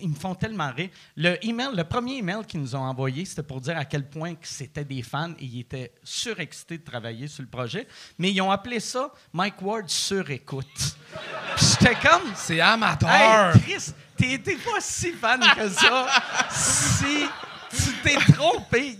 [0.00, 0.90] ils me font tellement rire.
[1.16, 4.34] Le email, le premier email qu'ils nous ont envoyé, c'était pour dire à quel point
[4.34, 7.86] que c'était des fans et ils étaient surexcités de travailler sur le projet.
[8.18, 10.66] Mais ils ont appelé ça Mike Ward sur écoute.
[11.56, 13.08] Puis j'étais comme, C'est amateur.
[13.10, 16.06] Hey, Chris, t'es t'es pas si fan que ça.
[16.50, 17.26] si
[17.70, 18.98] tu t'es trompé,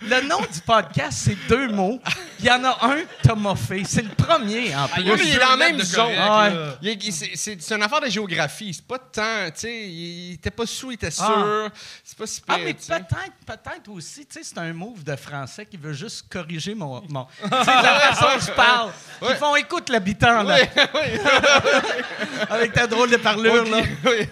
[0.00, 2.00] le nom du podcast, c'est deux mots.
[2.42, 3.84] Il y en a un, Thomas Fay.
[3.84, 5.02] C'est le premier, en plus.
[5.02, 6.12] Oui, mais il est dans la même zone.
[6.18, 6.48] Ah
[6.82, 6.98] ouais.
[7.10, 8.72] c'est, c'est- c'est une affaire de géographie.
[8.74, 11.24] C'est pas tant, tu sais, il était pas sous, il était sûr.
[11.28, 11.68] Ah.
[12.02, 12.94] C'est pas si Ah, pire, mais tu sais.
[12.98, 17.02] peut-être, peut-être aussi, tu sais, c'est un move de français qui veut juste corriger mon.
[17.08, 18.90] mon tu sais, la façon dont je parle.
[19.22, 19.36] Ils Ouais.
[19.36, 21.20] font écoute l'habitant, là, Oui, oui,
[22.48, 23.80] avec ta drôle de parlure, là.
[24.06, 24.28] oui.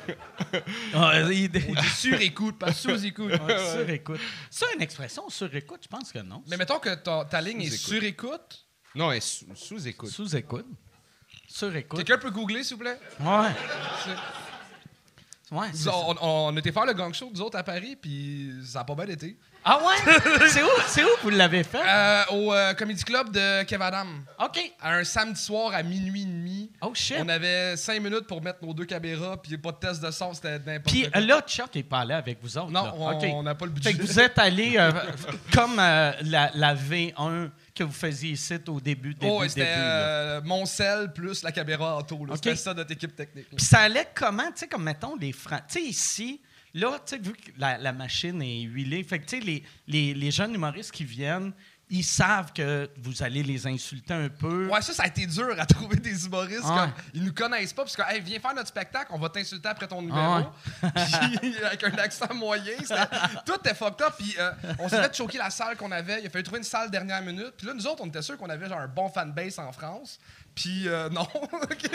[0.95, 3.33] Ah, il- On dit sur-écoute, pas sous-écoute.
[3.47, 4.21] Ouais, Surécoute.
[4.51, 5.81] C'est une expression, surécoute?
[5.83, 6.43] Je pense que non.
[6.49, 8.31] Mais mettons que ta, ta ligne est Sous-écoute.
[8.31, 8.65] sur-écoute?
[8.95, 10.11] Non, elle est sous, sous-écoute.
[10.11, 10.67] Sous-écoute.
[11.47, 11.99] Surécoute.
[12.05, 12.99] Quelqu'un peut googler, s'il vous plaît?
[13.21, 13.49] Ouais.
[15.51, 18.81] Ouais, Nous, on, on était faire le gang show, nous autres, à Paris, puis ça
[18.81, 19.35] a pas bien été.
[19.65, 20.13] Ah ouais?
[20.49, 21.81] c'est où, c'est où vous l'avez fait?
[21.83, 24.07] Euh, au euh, Comedy Club de Kev Adam.
[24.45, 24.73] OK.
[24.81, 26.71] À un samedi soir à minuit et demi.
[26.83, 27.17] Oh shit.
[27.21, 30.35] On avait cinq minutes pour mettre nos deux caméras, puis pas de test de son,
[30.35, 31.19] c'était n'importe Puis quoi.
[31.21, 32.71] euh, là, Chuck est pas allé avec vous autres.
[32.71, 32.93] non, là.
[33.33, 33.93] on n'a pas le budget.
[33.93, 34.93] Fait que vous êtes allé euh,
[35.55, 39.49] comme la, la V1 que vous faisiez ici au début, début, Oh, début.
[39.51, 39.79] c'était là?
[39.79, 42.25] euh, mon sel plus la caméra auto.
[42.27, 42.33] là.
[42.35, 42.41] Ok.
[42.43, 43.47] C'était ça notre équipe technique.
[43.51, 43.57] là.
[43.57, 45.63] Puis ça allait comment, tu sais, comme mettons les francs.
[45.69, 46.41] Tu sais, ici,
[46.75, 49.63] là, tu sais, vu que la, la machine est huilée, fait que, tu sais, les,
[49.87, 51.53] les, les jeunes humoristes qui viennent,
[51.91, 54.69] ils savent que vous allez les insulter un peu.
[54.69, 56.65] Ouais, ça, ça a été dur à trouver des humoristes.
[56.65, 56.75] Ouais.
[56.77, 59.69] Comme, ils nous connaissent pas, parce que, hey, viens faire notre spectacle, on va t'insulter
[59.69, 60.19] après ton numéro.
[60.83, 60.91] Ah
[61.41, 62.73] Puis, avec un accent moyen.
[63.47, 64.15] Tout était fucked up.
[64.19, 66.21] Puis, euh, on s'est fait choquer la salle qu'on avait.
[66.21, 67.55] Il a fallu trouver une salle dernière minute.
[67.57, 70.19] Puis là, nous autres, on était sûrs qu'on avait genre un bon fanbase en France.
[70.55, 71.23] Puis, euh, non.
[71.23, 71.91] OK.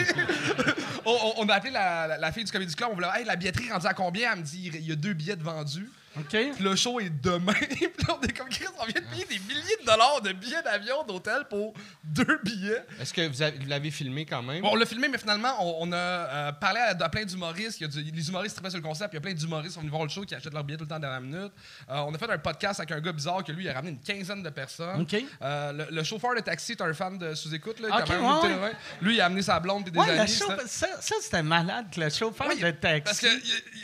[1.06, 2.90] on, a appelé la, la- la fille du Comedy Club.
[2.92, 4.34] On voulait, hey, la billetterie rendue à combien?
[4.34, 5.90] Elle me dit, il y a deux billets de vendus.
[6.18, 6.28] OK?
[6.30, 7.54] Puis le show est demain.
[7.60, 10.32] Puis là, on est comme Chris, on vient de payer des milliers de dollars de
[10.34, 11.74] billets d'avion, d'hôtel pour
[12.04, 12.84] deux billets.
[13.00, 14.62] Est-ce que vous, avez- vous l'avez filmé quand même?
[14.62, 17.80] Bon, on l'a filmé, mais finalement, on, on a euh, parlé à, à plein d'humoristes.
[17.80, 19.14] Il y a du- les humoristes tripaient sur le concept.
[19.14, 20.78] Il y a plein d'humoristes qui sont venus voir le show qui achètent leurs billets
[20.78, 21.52] tout le temps dans la minute.
[21.90, 23.92] Euh, on a fait un podcast avec un gars bizarre que lui, il a ramené
[23.92, 25.02] une quinzaine de personnes.
[25.02, 25.16] OK.
[25.42, 27.80] Euh, le, le chauffeur de taxi est un fan de sous-écoute.
[27.80, 28.74] Là, il Ok, était même ouais, ouais.
[29.02, 30.30] Lui, il a amené sa blonde et des Ouais, amis.
[30.30, 30.88] ça, ça,
[31.22, 33.02] c'était malade, le chauffeur de taxi.
[33.04, 33.28] Parce que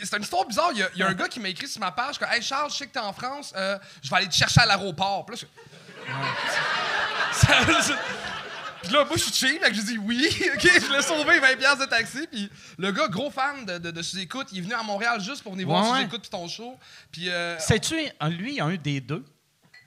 [0.04, 0.70] c'est une histoire bizarre.
[0.72, 2.34] Il y a, il y a un gars qui m'a écrit sur ma page que
[2.34, 4.66] Hey Charles, je sais que t'es en France, euh, je vais aller te chercher à
[4.66, 5.26] l'aéroport.
[5.26, 6.10] Puis là, je-
[7.32, 7.98] Ça- ça-
[8.82, 10.26] Puis là, moi, je suis cheap, que je dis oui.
[10.54, 12.26] OK, je l'ai sauvé 20$ piastres de taxi.
[12.30, 15.42] Puis le gars, gros fan de, de, de Sous-Écoute, il est venu à Montréal juste
[15.42, 15.98] pour venir voir Ouais, ouais.
[16.00, 16.76] Sous-Écoute puis ton show.
[17.12, 17.28] Puis.
[17.28, 19.24] Euh, C'est-tu, un- lui, un des deux?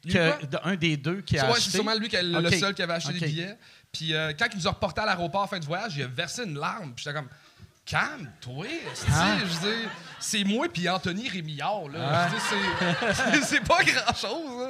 [0.06, 1.62] Que- de- un des deux qui a Ouais, acheté?
[1.63, 3.19] c'est sûrement lui qui a- le, seul qui avait acheté Ok.
[3.19, 3.58] des billets.
[3.91, 6.04] Puis euh, quand il nous a reporté à l'aéroport à la fin du voyage, il
[6.04, 6.93] a versé une larme.
[6.93, 7.30] Puis j'étais comme,
[7.86, 8.65] calme-toi.
[8.65, 11.88] dire, c'est moi puis Anthony Rémillard.
[11.91, 12.28] Là.
[13.43, 14.60] C'est- pas grand-chose.
[14.60, 14.69] là.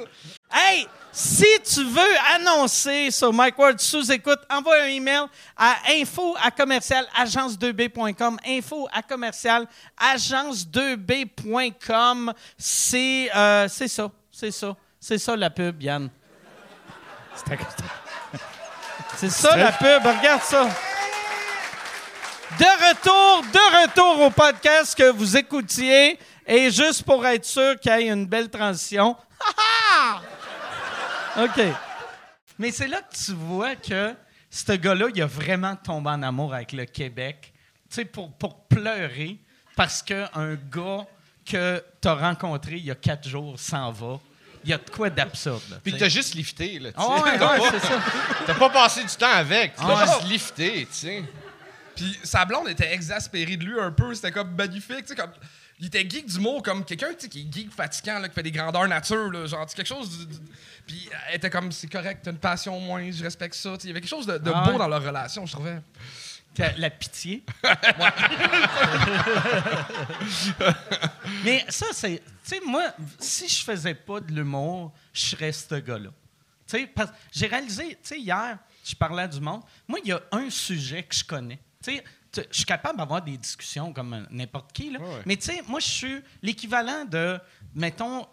[0.52, 5.24] Hey, si tu veux annoncer sur Mike Ward sous écoute, envoie un email
[5.56, 8.38] à info à commercial agence2b.com.
[8.46, 9.66] Info à commercial
[9.98, 12.32] agence2b.com.
[12.58, 16.10] C'est euh, c'est ça, c'est ça, c'est ça la pub, Yann.
[19.16, 20.68] C'est ça la pub, regarde ça.
[22.58, 26.18] De retour, de retour au podcast que vous écoutiez.
[26.46, 29.16] Et juste pour être sûr qu'il y ait une belle transition.
[31.38, 31.60] OK.
[32.58, 34.14] Mais c'est là que tu vois que
[34.50, 37.52] ce gars-là, il a vraiment tombé en amour avec le Québec.
[37.90, 39.38] Tu sais, pour, pour pleurer
[39.74, 41.04] parce qu'un gars
[41.50, 44.20] que tu as rencontré il y a quatre jours s'en va.
[44.62, 45.60] Il y a de quoi d'absurde.
[45.70, 46.90] là, Puis t'as juste lifté, là.
[46.92, 47.06] tu sais.
[47.08, 48.00] ouais, T'as ouais, pas- c'est ça.
[48.46, 49.74] T'as pas passé du temps avec.
[49.76, 50.06] Tu t'as ouais.
[50.06, 51.24] juste lifté, tu sais.
[51.96, 54.14] Puis sa blonde était exaspérée de lui un peu.
[54.14, 55.02] C'était comme magnifique.
[55.02, 55.30] Tu sais, comme.
[55.80, 58.44] Il était geek d'humour comme quelqu'un tu sais, qui est geek fatigant, là, qui fait
[58.44, 59.30] des grandeurs nature.
[59.32, 60.18] Là, genre, quelque chose.
[60.18, 60.40] du- du-
[60.86, 63.74] Puis elle était comme, c'est correct, t'as une passion au moins, je respecte ça.
[63.82, 65.80] Il y avait quelque chose de, de Ah beau dans leur relation, je trouvais.
[66.78, 67.42] La, pitié?
[71.44, 72.22] Mais ça, c'est.
[72.44, 72.84] Tu sais, moi,
[73.18, 76.10] si je faisais pas de l'humour, je serais ce gars-là.
[76.66, 79.62] Tu sais, parce- j'ai réalisé, tu sais, hier, je parlais à du monde.
[79.88, 81.58] Moi, il y a un sujet que je connais.
[81.84, 84.98] Tu sais, tu- je suis capable d'avoir des discussions comme n'importe qui, là.
[85.00, 85.22] Ouais.
[85.26, 87.38] Mais tu sais, moi, je suis l'équivalent de,
[87.74, 88.26] mettons,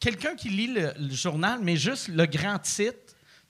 [0.00, 2.98] quelqu'un qui lit le, le journal, mais juste le grand titre,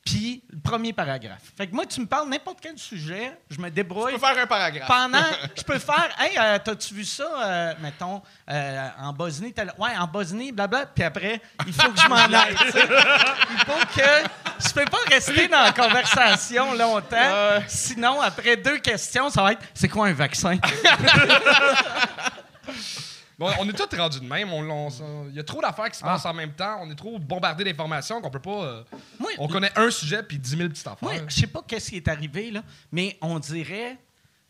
[0.05, 1.43] puis le premier paragraphe.
[1.57, 4.13] Fait que moi, tu me parles n'importe quel sujet, je me débrouille.
[4.15, 4.89] Tu peux faire un paragraphe.
[4.89, 5.25] Pendant,
[5.57, 9.97] je peux faire, hey, euh, t'as-tu vu ça, euh, mettons, euh, en Bosnie, tel- ouais,
[9.97, 12.55] en Bosnie, blabla, puis après, il faut que je m'en aille.
[12.57, 12.81] tu sais.
[12.89, 19.31] Il faut que, je peux pas rester dans la conversation longtemps, sinon après deux questions,
[19.31, 20.57] ça va être, c'est quoi un vaccin?
[23.43, 24.53] Bon, on est tous rendus de même.
[24.53, 26.09] on- on- ça- Il y a trop d'affaires qui se Ah.
[26.09, 26.79] passent en même temps.
[26.81, 28.65] On est trop bombardé d'informations qu'on peut pas.
[28.65, 28.85] euh,
[29.19, 31.03] Moi, on connaît un sujet puis 10 000 petites affaires.
[31.03, 33.99] Moi, je sais pas qu'est-ce qui est arrivé, là, mais on dirait,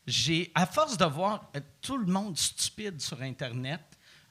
[0.07, 3.81] j'ai, à force de voir euh, tout le monde stupide sur Internet,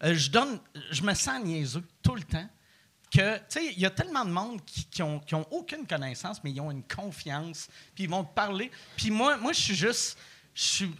[0.03, 0.59] euh, je donne,
[0.91, 2.47] je me sens niaiseux tout le temps.
[3.13, 5.85] Que, tu sais, il y a tellement de monde qui, qui ont, qui ont aucune
[5.85, 8.71] connaissance, mais ils ont une confiance, puis ils vont te parler.
[8.95, 10.17] Puis moi, moi, je suis juste,
[10.55, 10.91] je suis,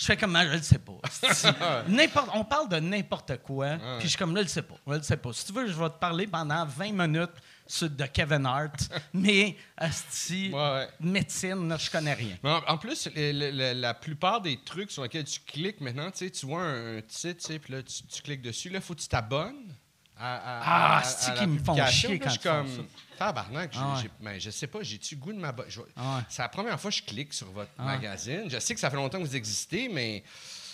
[0.00, 0.92] je fais comme, Ah, je le sais pas.
[1.10, 1.52] C'est-
[1.88, 4.76] n'importe, on parle de n'importe quoi, puis je suis comme, là, je le sais pas,
[4.86, 5.32] je le sais pas.
[5.32, 7.32] Si tu veux, je vais te parler pendant 20 minutes
[7.66, 10.88] sur de Kevin Hart, mais, asti, Ouais, ouais.
[11.00, 12.36] médecine, là, je connais rien.
[12.66, 16.30] En, plus, le- le- le- la plupart des trucs sur lesquels tu cliques maintenant, tu
[16.46, 19.74] vois un, titre, puis là, tu, tu cliques dessus, là, faut que tu t'abonnes.
[20.20, 22.86] À, à- Ah, la qu'ils me font chier quand je font comme,
[23.18, 24.10] tabarnak, Ah ouais.
[24.20, 25.54] ben, je sais pas, j'ai-tu goût de ma...
[25.68, 26.22] je- Ah ouais.
[26.28, 27.84] C'est la première fois que je clique sur votre Ah.
[27.84, 28.44] magazine.
[28.48, 30.22] Je sais que ça fait longtemps que vous existez, mais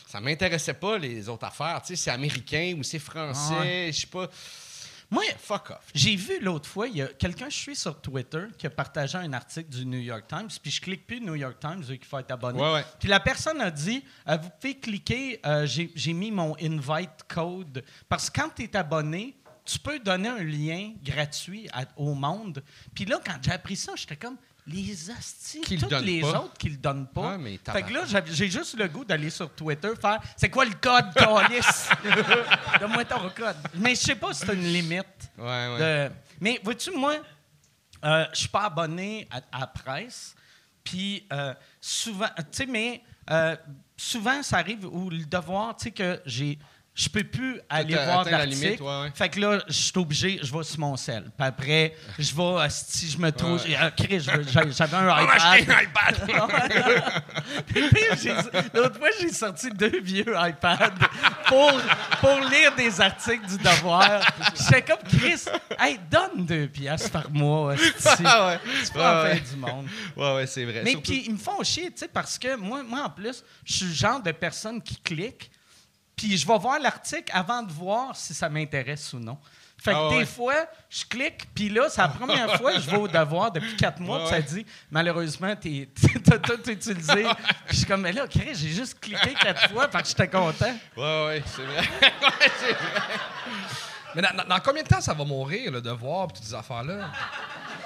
[0.06, 1.80] ça m'intéressait pas, les autres affaires.
[1.82, 4.28] Tu sais, c'est américain ou c'est français, Ah je sais pas.
[5.10, 5.84] Moi, Fuck off.
[5.94, 8.70] J'ai vu l'autre fois, il y a quelqu'un que je suis sur Twitter qui a
[8.70, 11.98] partagé un article du New York Times, puis je clique plus New York Times vu
[11.98, 12.60] qu'il faut être abonné.
[12.60, 12.84] Ouais, ouais.
[12.98, 17.22] Puis la personne a dit euh, Vous pouvez cliquer, euh, j'ai j'ai mis mon invite
[17.28, 17.84] code.
[18.08, 22.62] Parce que quand tu es abonné, tu peux donner un lien gratuit à- au monde.
[22.94, 26.40] Puis là, quand j'ai appris ça, j'étais comme les astis, Qui toutes les pas.
[26.40, 27.38] autres qui le donnent pas.
[27.72, 31.12] Fait que là, j'ai juste le goût d'aller sur Twitter faire c'est quoi le code,
[31.14, 31.60] Calis
[32.80, 33.56] Donne-moi ton code.
[33.74, 35.30] Mais je sais pas si c'est une limite.
[35.38, 35.78] Ouais, ouais.
[36.08, 37.16] de- Mais vois-tu, moi,
[38.04, 40.34] euh, je suis pas abonné à, à la presse.
[40.82, 43.56] Puis euh, souvent, tu sais, mais euh,
[43.96, 46.58] souvent, ça arrive où le devoir, tu sais, que j'ai.
[46.96, 48.46] Je peux plus aller voir atteint la
[48.80, 49.10] ouais.
[49.16, 51.24] Fait que là, je suis obligé, je vais sur mon sel.
[51.36, 53.74] Puis après, je vais, si je me trouve, Ouais.
[54.30, 55.70] veux- j'avais un On iPad.
[55.70, 57.24] un iPad!
[58.74, 60.92] L'autre fois, j'ai sorti deux vieux iPads
[61.48, 61.72] pour,
[62.20, 64.20] pour lire des articles du devoir.
[64.54, 65.44] J'étais comme Chris,
[65.78, 67.74] hey, donne deux piastres par mois.
[67.74, 68.22] esti.
[68.24, 68.60] Ah ouais.
[68.84, 69.86] C'est pas la fin du monde.
[70.16, 70.82] Ouais, ouais, c'est vrai.
[70.84, 73.42] Mais Surtout- puis, ils me font chier, tu sais, parce que moi, moi, en plus,
[73.64, 75.50] je suis le genre de personne qui clique,
[76.16, 79.38] puis je vais voir l'article avant de voir si ça m'intéresse ou non.
[79.76, 80.18] Fait que Ah ouais.
[80.20, 80.54] des fois,
[80.88, 84.00] je clique, puis là, c'est la première fois que je vais au devoir depuis quatre
[84.00, 85.90] mois, Ouais, puis ça dit, malheureusement, t'es-
[86.24, 87.24] t'as tout utilisé.
[87.66, 90.28] Puis je suis comme, mais là, Chris, j'ai juste cliqué quatre fois, parce que j'étais
[90.34, 90.74] content.
[90.96, 91.80] Ouais, ouais, c'est vrai.
[92.02, 93.02] ouais, c'est vrai.
[94.14, 97.10] Mais dans, dans- combien de temps ça va mourir, le devoir toutes ces affaires-là?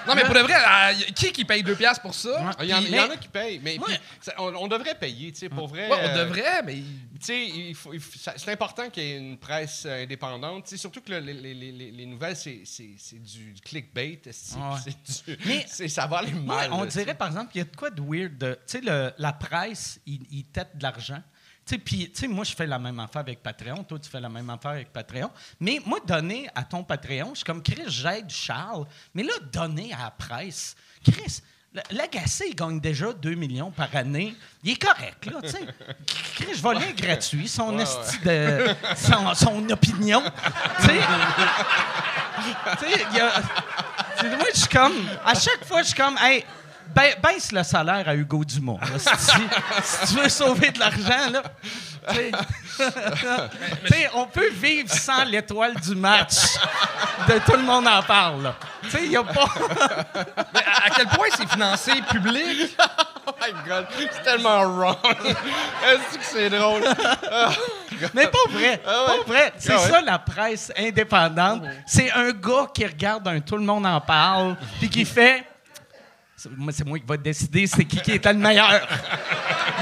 [0.07, 2.53] Non, mais pour de vrai, euh, qui qui paye 2 piastres pour ça?
[2.61, 4.55] Il y, en, il y Mais- en a qui payent, mais Moi- puis, ça- on,
[4.55, 5.89] on devrait payer, tu sais, pour vrai.
[5.89, 6.75] Ouais, on euh, devrait, mais.
[6.75, 6.85] Tu
[7.21, 10.65] sais, il faut- il faut- ça- c'est important qu'il y ait une presse euh, indépendante.
[10.65, 14.21] Tu sais, surtout que le- les, les- les- les nouvelles, c'est, c'est- c'est du clickbait.
[14.31, 14.81] c'est- Ah ouais.
[14.85, 16.73] c'est du- Mais- c'est- ça va aller mal.
[16.73, 18.39] on là, dirait, par exemple, qu'il y a de quoi de weird.
[18.39, 21.23] de- Tu sais, le- la presse, ils il tête de l'argent.
[21.77, 23.85] Puis, tu sais, moi, je fais la même affaire avec Patreon.
[23.85, 25.31] Toi, tu fais la même affaire avec Patreon.
[25.61, 28.87] Mais moi, donner à ton Patreon, je suis comme, Chris, j'aide Charles.
[29.13, 31.43] Mais là, donner à la presse, Chris,
[31.91, 34.35] L'Agacé, il gagne déjà 2 millions par année.
[34.65, 35.67] Il est correct, là, tu sais.
[36.35, 37.85] Chris, je vais gratuit, son, Ouais,
[38.25, 40.23] de, son, son opinion.
[40.81, 40.99] Tu sais,
[44.29, 44.95] Moi, je suis comme.
[45.25, 46.17] À chaque fois, je suis comme.
[46.19, 46.43] Hey,
[46.95, 48.79] ba- baisse le salaire à Hugo Dumont.
[48.81, 51.43] là, si, si tu veux sauver de l'argent, là.
[54.15, 56.35] On peut vivre sans l'étoile du match.
[57.29, 58.55] De tout le monde en parle.
[58.85, 59.45] Tu sais, il n'y a pas.
[60.55, 62.77] Mais à, à quel point c'est financé public?
[63.31, 64.97] Oh my God, c'est tellement wrong.
[65.85, 66.81] Est-ce que c'est drôle?
[68.15, 68.81] Mais pas vrai.
[68.87, 69.19] Ah ouais.
[69.19, 69.53] Pas vrai.
[69.59, 69.91] C'est Ah ouais.
[69.91, 71.63] ça la presse indépendante.
[71.87, 75.45] C'est un gars qui regarde un tout le monde en parle, puis qui fait.
[76.41, 78.87] C'est- Moi, qui va décider c'est qui qui est le meilleur.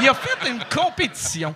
[0.00, 1.54] Il a fait une compétition.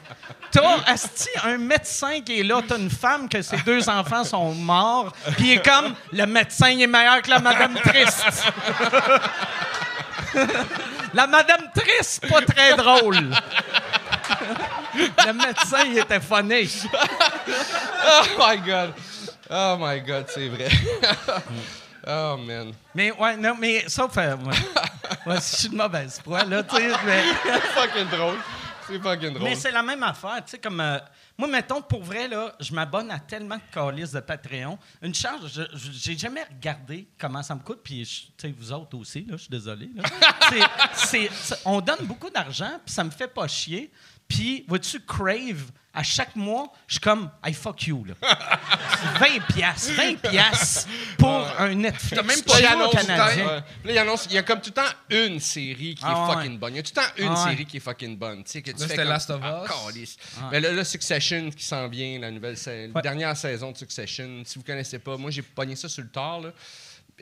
[0.51, 4.53] T'as asti, un médecin qui est là, t'as une femme que ses deux enfants sont
[4.55, 8.27] morts, puis il est comme le médecin est meilleur que la madame triste.
[11.15, 13.31] la madame triste, pas très drôle.
[15.27, 16.69] le médecin, il était funny.
[17.49, 18.93] Oh my God.
[19.51, 20.69] Oh my God, c'est vrai.
[22.07, 22.73] Oh man.
[22.95, 24.17] Mais ouais, non, mais sauf.
[24.19, 24.55] euh, ouais.
[25.27, 26.89] Ouais, je suis de mauvaise foi, là, tu sais.
[27.05, 28.39] mais- C'est fucking drôle.
[28.87, 29.43] C'est fucking drôle.
[29.49, 30.81] Mais c'est la même affaire, tu sais, comme...
[30.81, 30.99] euh,
[31.37, 34.79] moi, mettons, pour vrai, là, je m'abonne à tellement de calices de Patreon.
[35.03, 35.61] Une charge,
[35.93, 38.03] j'ai jamais regardé comment ça me coûte, puis,
[38.39, 39.91] tu sais, vous autres aussi, là, je suis désolé.
[39.95, 40.05] là.
[41.65, 43.91] On donne beaucoup d'argent, puis ça me fait pas chier.
[44.27, 48.15] Puis, vois-tu, Crave, à chaque mois, je suis comme, I fuck you, là.
[49.19, 52.15] 20 piastres, 20 piastres pour un Netflix.
[52.15, 53.47] T'as même Pas pas Puis il le annonce, canadien.
[53.47, 53.61] ouais.
[53.83, 56.13] Puis là, il annonce, il y a comme tout le temps une série qui Ah
[56.13, 56.35] est ouais.
[56.35, 56.75] fucking bonne.
[56.75, 57.51] Il y a tout le temps une Ah ouais.
[57.51, 58.45] série qui est fucking bonne.
[58.45, 60.17] Tu sais, que tu Là, fais c'était comme, Last of Ah, Us.
[60.53, 62.57] Mais là, là, Succession qui s'en vient, la nouvelle
[63.03, 64.43] dernière saison de Succession.
[64.45, 66.41] Si vous connaissez pas, moi, j'ai pogné ça sur le tard.
[66.41, 66.51] là.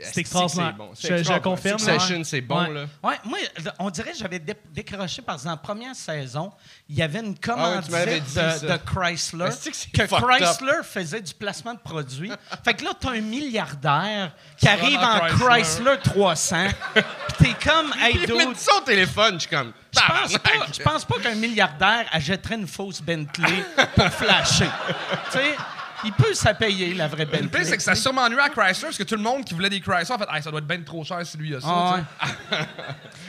[0.03, 0.75] C'est extraordinaire.
[0.75, 0.91] bon?
[0.95, 2.25] Je- C'est je confirme, Succession, ouais.
[2.25, 2.73] c'est bon, Ouais.
[2.75, 2.85] là.
[3.03, 3.39] Ouais, moi,
[3.79, 6.53] on dirait que j'avais dé- décroché parce que dans la première saison,
[6.89, 9.51] il y avait une Ah dit de, de Chrysler
[9.93, 12.33] que Chrysler faisait du placement de produits.
[12.65, 15.99] fait que là, t'as un milliardaire qui arrive en Chrysler, Chrysler.
[16.05, 17.03] 300, pis
[17.39, 19.73] t'es comme, hey, Il met au téléphone, je suis comme.
[19.95, 24.69] je pense pas, je pense pas qu'un milliardaire achèterait une fausse Bentley pour flasher.
[25.33, 25.55] tu sais,
[26.05, 27.49] il peut ça payer, la vraie Le Bentley.
[27.49, 29.55] pire, c'est que ça a sûrement nu à Chrysler, parce que tout le monde qui
[29.55, 31.61] voulait des Chrysler a fait Hey, ça doit être bien trop cher si lui a
[31.61, 31.67] ça.
[31.71, 32.59] Ah, ouais.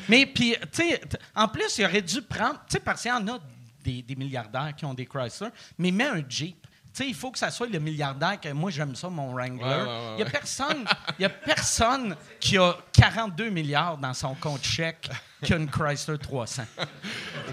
[0.09, 1.01] Mais puis, tu sais,
[1.35, 3.39] en plus, il aurait dû prendre, tu sais, parce qu'il y en a
[3.83, 6.55] des, des milliardaires qui ont des Chrysler, mais mets un Jeep.
[6.91, 9.63] Tu sais, il faut que ça soit le milliardaire que moi j'aime ça, mon Wrangler.
[9.63, 10.85] Ouais, ouais, ouais, Il y a personne,
[11.19, 15.07] y a personne qui a 42 milliards dans son compte chèque
[15.43, 16.63] qui a une Chrysler 300.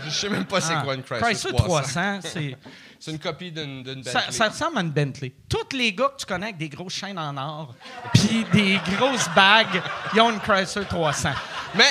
[0.05, 2.57] Je sais même pas c'est Ah, quoi une Chrysler, Chrysler 300, c'est
[2.99, 4.33] C'est une copie d'une ça, Bentley.
[4.33, 5.33] ça ressemble à une Bentley.
[5.49, 7.75] Tous les gars que tu connais avec des grosses chaînes en or,
[8.15, 9.83] puis des grosses bagues,
[10.15, 11.31] ils ont une Chrysler 300.
[11.75, 11.85] Mais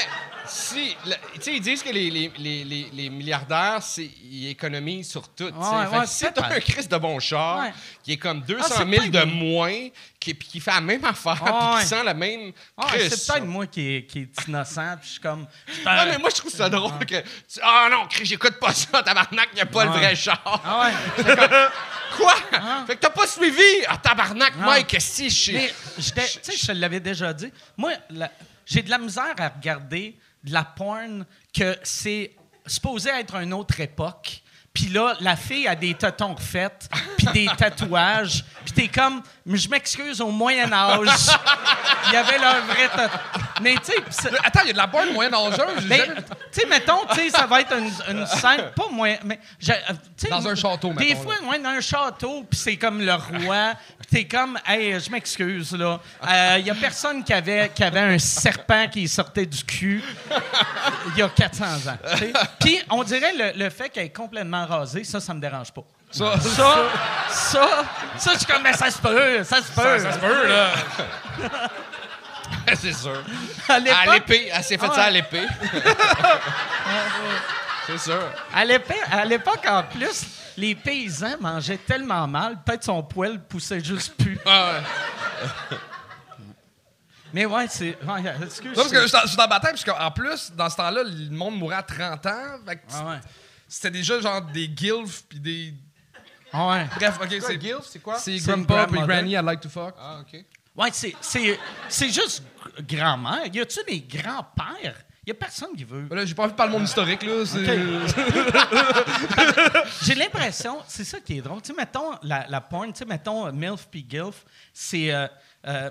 [0.56, 5.10] si, le- tu sais, ils disent que les, les, les, les, milliardaires, c'est, ils économisent
[5.10, 5.44] sur tout.
[5.46, 7.74] Ouais, si t'as un Christ de bon char Ouais.
[8.04, 9.89] qui est comme 200 Ah, c'est 000 de moins,
[10.20, 12.52] qui, puis qui fait la même affaire, puis qui sent la même
[12.88, 15.46] Christ, c'est peut-être moi qui est, qui est innocent, puis je suis comme.
[15.86, 17.22] Ah, mais moi, je trouve ça drôle que.
[17.62, 20.41] Ah non, Chris, j'écoute pas ça, tabarnak, il n'y a pas le vrai char.
[20.65, 21.26] Ah ouais.
[22.18, 22.34] Quoi?
[22.88, 23.62] Fait que t'as pas suivi?
[23.88, 24.65] Ah, tabarnak, Ah.
[24.65, 26.02] Mike, que je j'étais- tu
[26.41, 27.52] sais, je te l'avais déjà dit.
[27.76, 27.91] Moi,
[28.65, 33.79] j'ai de la misère à regarder de la porn que c'est supposé être une autre
[33.79, 34.41] époque.
[34.76, 38.44] Puis là, la fille a des tétons refaits, puis des tatouages.
[38.66, 41.08] Puis t'es comme, je m'excuse, au Moyen Âge,
[42.08, 42.90] il y avait leur vrai.
[43.62, 45.80] Mais tu sais, Attends, il y a de la bonne moyenne âgeuse.
[45.80, 46.16] j'ai mais, jamais-
[46.52, 49.40] tu sais, mettons, tu sais, ça va être une, une scène, pas moins, mais...
[49.70, 49.74] euh,
[50.30, 53.74] Dans un château, Des mettons, fois, ouais, dans un château, puis c'est comme le roi,
[54.00, 56.00] puis t'es comme, hey, je m'excuse, là.
[56.60, 60.04] Il y a personne qui avait, qui avait un serpent qui sortait du cul
[61.14, 61.98] il y a 400 ans.
[62.60, 64.64] Puis on dirait le, le fait qu'elle est complètement
[65.04, 65.84] ça, ça me dérange pas.
[66.12, 66.75] Ça, Ça,
[67.30, 67.67] ça,
[68.17, 69.99] ça, je suis comme, mais ça se peut, ça se peut.
[69.99, 70.69] ça se peut, là.
[72.75, 73.23] c'est sûr.
[73.67, 75.45] À l'épée, elle s'est ça à l'épée.
[77.88, 78.21] c'est sûr.
[78.54, 80.25] À l'époque, à l'époque, en plus,
[80.58, 84.39] les paysans mangeaient tellement mal, peut-être son poil poussait juste plus.
[84.45, 84.71] Ah
[85.71, 85.78] ouais.
[87.34, 87.97] Mais ouais, c'est.
[88.04, 88.69] Ouais, excuse.
[88.78, 90.69] Non, parce que je suis dans- je suis dans la bataille, parce qu'en plus, dans
[90.69, 92.60] ce temps-là, le monde mourait à 30 ans.
[92.65, 93.17] Fait que Ah ouais.
[93.67, 95.73] C'était déjà genre des gilfs puis des.
[96.54, 96.88] Ah ouais.
[96.95, 97.60] Bref, ok, c'est.
[97.62, 98.17] Gilf, c'est quoi?
[98.19, 99.08] C'est Grandpa grandmother.
[99.08, 99.95] Granny, I'd like to fuck.
[99.99, 100.45] Ah, OK.
[100.78, 101.58] Ouais, c'est, c'est,
[101.89, 102.43] c'est juste
[102.82, 103.45] grand-mère.
[103.54, 104.95] Y a-tu des grands-pères?
[105.25, 106.06] Y a personne qui veut.
[106.12, 107.45] Là, j'ai pas envie de parler de mon historique, là.
[107.45, 107.65] c'est-
[110.06, 111.62] J'ai l'impression, c'est ça qui est drôle.
[111.62, 115.13] Tu sais, mettons la, la porn, tu sais, mettons euh, MILF puis GILF, c'est.
[115.13, 115.28] euh,
[115.67, 115.89] euh,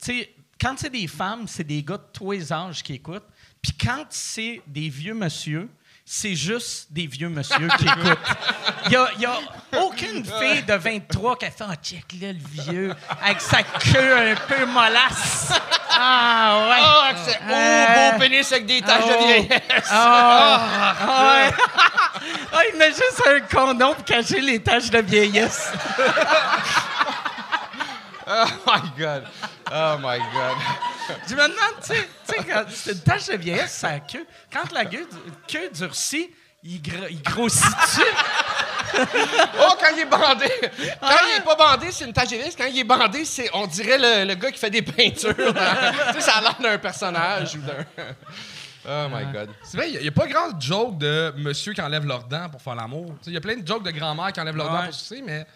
[0.00, 3.26] tu sais, quand c'est des femmes, c'est des gars de tous les âges qui écoutent.
[3.60, 5.68] Puis quand c'est des vieux monsieur,
[6.10, 8.18] c'est juste des vieux monsieur qui écoutent.
[8.86, 9.38] Il n'y a,
[9.78, 14.16] aucune fille de 23 qui a fait Oh, check là, le vieux, avec sa queue
[14.16, 15.52] un peu mollasse.
[15.90, 16.76] Ah, ouais.
[16.80, 19.08] Ah, oh, Euh, beau pénis avec des taches oh.
[19.08, 19.88] de vieillesse.
[19.90, 21.50] Ah, ouais.
[22.52, 25.72] Ah, il met juste un condom pour cacher les taches de vieillesse.
[28.30, 29.24] Oh my God.
[29.72, 30.56] Oh my God.
[31.28, 34.26] Je me demande, tu sais, tu sais, quand c'est une tache de vieillesse, sa queue.
[34.52, 35.08] Quand la queue,
[35.46, 36.30] queue durcit,
[36.62, 38.02] il, gr- il grossit-tu?
[39.60, 40.50] Oh, quand il est bandé.
[41.00, 42.56] Quand il est pas bandé, c'est une tache de vieillesse.
[42.56, 45.34] Quand il est bandé, c'est, on dirait le, le gars qui fait des peintures.
[45.36, 47.84] tu sais, ça a l'air d'un personnage ou d'un.
[48.88, 49.50] Oh my God.
[49.62, 52.62] C'est vrai, il n'y a, pas grand joke de monsieur qui enlève leurs dents pour
[52.62, 53.14] faire l'amour.
[53.26, 54.78] Il y a plein de jokes de grand-mère qui enlèvent leurs Ouais.
[54.78, 55.46] dents pour sucer, mais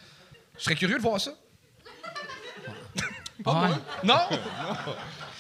[0.59, 1.31] je serais curieux de voir ça.
[3.47, 3.71] Ouais.
[4.05, 4.21] Non?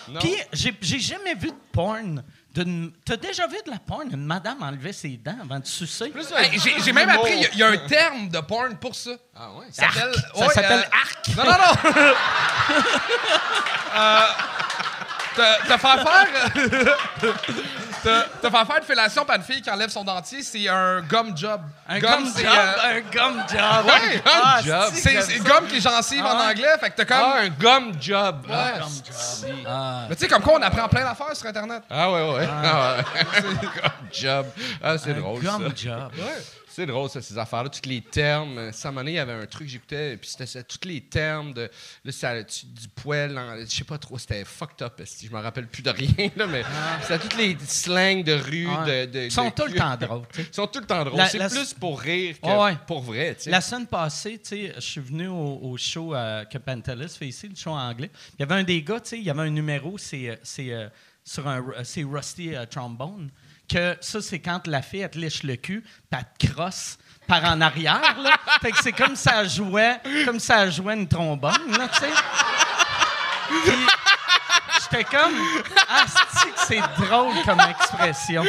[0.08, 0.18] Non.
[0.18, 0.34] Puis,
[0.82, 2.24] j'ai jamais vu de porn.
[3.04, 6.12] T'as déjà vu de la porn, une madame enlever ses dents avant de sucer?
[6.36, 8.96] Hey, j'ai, même appris, il y a- il y, a un terme de porn pour
[8.96, 9.12] ça.
[9.34, 9.66] Ah ouais?
[9.70, 10.12] Ça s'appelle,
[10.52, 11.28] s'appelle arc.
[11.36, 11.74] Non, non, non.
[13.96, 14.26] euh,
[15.36, 16.28] te, te faire faire?
[18.02, 21.00] te, te faire faire une fellation par une fille qui enlève son dentier, c'est un
[21.02, 21.60] gum job.
[21.88, 22.44] Un Gum, job?
[22.44, 23.86] euh, Un gum job?
[23.86, 24.92] Ouais, gum Ah, job.
[24.94, 26.50] c'est gum qui est gencive en Ah.
[26.50, 27.16] anglais, fait que t'as comme.
[27.20, 28.46] Ah, un gum job.
[28.48, 28.54] Ouais.
[28.54, 29.56] Ah, Gum job.
[29.66, 30.00] Ah.
[30.08, 31.82] Mais tu sais, comme quoi on apprend plein d'affaires sur Internet.
[31.90, 32.48] Ah ouais, ouais.
[32.50, 33.40] Ah ouais.
[33.42, 34.46] gum job.
[34.82, 35.74] Ah, c'est Un drôle, gum ça.
[35.74, 36.12] job.
[36.74, 37.68] C'est drôle, ça, ces affaires-là.
[37.68, 38.56] Tous les termes.
[38.58, 41.52] Euh, année, il y avait un truc que j'écoutais, puis c'était ça, tous les termes
[41.52, 41.70] de.
[42.04, 45.00] Là, ça, tu- du poêle, en- je sais pas trop, c'était fucked up.
[45.22, 46.62] Je me rappelle plus de rien, là, mais
[47.02, 48.64] c'était tous les slangs de rue.
[48.86, 50.22] De, de- Ils sont de- tout le temps drôles.
[50.38, 51.22] Ils sont tout le temps drôles.
[51.30, 52.76] C'est la- plus pour rire que ouais.
[52.86, 53.36] pour vrai.
[53.46, 57.54] La semaine passée, je suis venu au, au show euh, que Pantelis fait ici, le
[57.54, 58.10] show en anglais.
[58.38, 60.88] Il y avait un des gars, il y avait un numéro, c'est euh, euh,
[61.24, 63.30] sur un c'est Rusty Trombone.
[63.72, 66.98] Que ça, c'est quand la fille, elle te lèche le cul, puis elle te crosse
[67.26, 68.32] par en arrière, là.
[68.60, 72.10] Fait que c'est comme ça jouait, comme ça jouait une trombone, là, tu sais.
[73.64, 73.72] Puis,
[74.82, 75.32] j'étais comme,
[75.88, 78.44] ah, c'est que c'est drôle comme expression.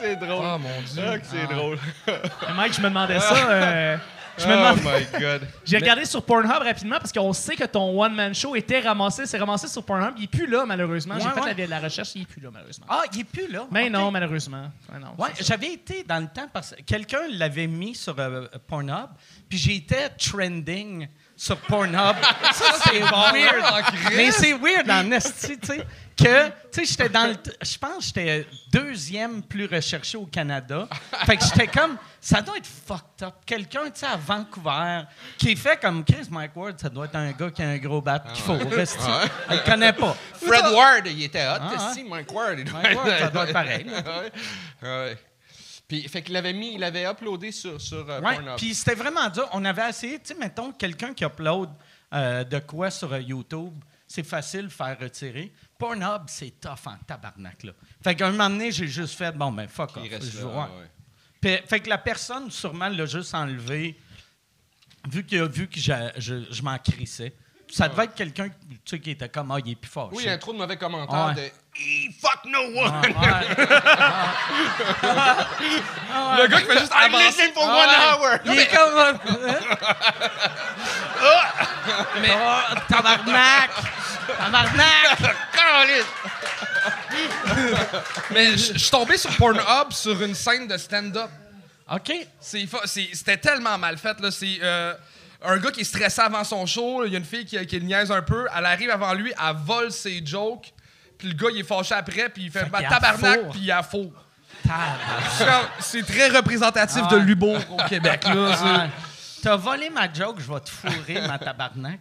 [0.00, 0.44] c'est drôle.
[0.44, 1.02] Oh mon dieu.
[1.04, 1.78] Ah, c'est drôle.
[2.06, 3.34] Mais Mike, je me demandais ça.
[3.34, 3.96] euh,
[4.38, 5.48] je me oh my God.
[5.64, 9.38] J'ai regardé sur Pornhub rapidement parce qu'on sait que ton one-man show était ramassé, c'est
[9.38, 10.14] ramassé sur Pornhub.
[10.18, 11.14] Il est plus là, malheureusement.
[11.18, 12.86] J'ai Ouais, fait la, la recherche, il est plus là, malheureusement.
[12.88, 13.66] Ah, il est plus là.
[13.70, 14.70] Mais non, malheureusement.
[14.92, 19.08] Ouais, non, j'avais été dans le temps parce que quelqu'un l'avait mis sur euh, Pornhub,
[19.48, 22.16] puis j'étais trending sur Pornhub.
[22.52, 23.84] ça, c'est weird.
[24.16, 25.86] Mais c'est weird en esti, tu sais.
[26.18, 27.36] Que, tu sais, j'étais dans le.
[27.62, 30.88] Je pense que j'étais deuxième plus recherché au Canada.
[31.24, 31.96] Fait que j'étais comme.
[32.20, 33.34] Ça doit être fucked up.
[33.46, 35.02] Quelqu'un, tu sais, à Vancouver,
[35.38, 38.02] qui fait comme Chris Mike Ward, ça doit être un gars qui a un gros
[38.02, 38.54] bat qu'il faut.
[38.54, 38.98] esti.
[39.48, 40.16] Elle le connaît pas.
[40.34, 41.58] Fred Ward, il était hot.
[41.60, 42.58] Ah, esti, Mike Ward.
[42.58, 43.86] il doit Mike Ward, ça doit être pareil.
[44.82, 45.16] Ouais.
[45.86, 48.56] Puis, fait qu'il l'avait mis, il l'avait uploadé sur, sur euh, Ouais, Pornhub.
[48.56, 49.48] puis c'était vraiment dur.
[49.52, 51.70] On avait essayé, tu sais, mettons, quelqu'un qui upload
[52.12, 53.72] euh, de quoi sur euh, YouTube,
[54.06, 55.50] c'est facile de faire retirer.
[55.78, 57.72] Pornhub, c'est tough en tabarnak, là.
[58.02, 60.02] Fait qu'un moment donné, j'ai juste fait, bon, ben, fuck off.
[60.04, 60.44] il reste Je là.
[60.44, 60.64] vois.
[60.64, 60.90] ouais.
[61.40, 63.96] Puis, fait que la personne, sûrement, l'a juste enlevé,
[65.08, 67.32] vu qu'il a vu que je, je m'en crissais.
[67.70, 68.54] Ça devait être quelqu'un tu
[68.86, 70.08] sais, qui était comme, ah, il est plus fort.
[70.12, 71.34] Oui, il y a trop de mauvais commentaires Ouais.
[71.34, 71.50] de
[71.80, 73.02] He fuck no one.
[76.38, 78.38] Le gars qui fait juste I'm listening for one hour.
[78.46, 79.18] Il est comme.
[82.20, 82.30] Mais.
[82.34, 83.70] Oh, tabarnak!
[84.38, 85.36] Tabarnak!
[88.30, 91.30] Mais je suis tombé sur Pornhub sur une scène de stand-up.
[91.90, 92.12] OK.
[92.40, 94.18] C'était tellement mal fait.
[94.20, 94.30] là.
[94.30, 94.94] C'est euh,
[95.42, 97.04] un gars qui est stressé avant son show.
[97.06, 98.46] Il y a une fille qui, qui le niaise un peu.
[98.56, 100.72] Elle arrive avant lui, elle vole ses jokes.
[101.18, 103.72] Puis le gars, il est fâché après, puis il fait, Fait bah, tabarnak, puis il
[103.72, 104.12] a faux.
[105.80, 107.22] C'est très représentatif de Ouais.
[107.22, 108.24] l'humour au Québec.
[108.24, 108.86] là.
[109.42, 112.00] T'as volé ma joke, je vais te fourrer, ma tabarnak.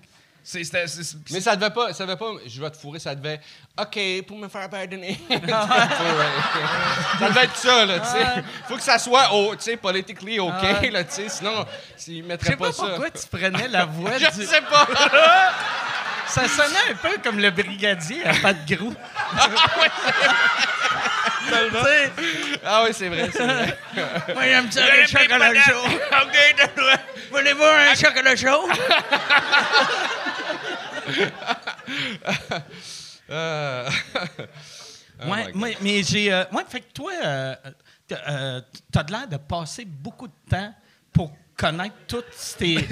[0.50, 3.00] C'est- c'était- c'est- c'est- Mais ça devait pas, ça devait pas, je vais te fourrer,
[3.00, 3.42] ça devait,
[3.78, 5.20] OK, pour me faire pardonner.
[5.30, 8.44] ça devait être ça, là, tu sais.
[8.70, 11.66] Faut que ça soit, oh, tu sais, politically OK, là, tu sais, sinon,
[11.98, 12.84] s'ils Je mettraient sais pas, pas ça.
[12.86, 14.46] pourquoi tu prenais la voix Je du...
[14.46, 14.88] sais pas.
[16.28, 18.66] Ça sonnait un peu comme le brigadier à pas de
[21.48, 22.12] sais,
[22.66, 23.78] Ah oui, c'est vrai, c'est vrai.
[24.34, 25.88] Moi, j'aime ça, les chocolats chauds.
[27.32, 28.68] Voulez-vous un chocolat chaud?
[33.30, 33.90] Euh,
[35.22, 36.32] oh ouais, moi, mais j'ai.
[36.32, 37.56] euh, ouais, fait que toi, euh,
[38.08, 40.74] t'as euh, t'as de l'air de passer beaucoup de temps
[41.12, 42.78] pour connaître toutes ces.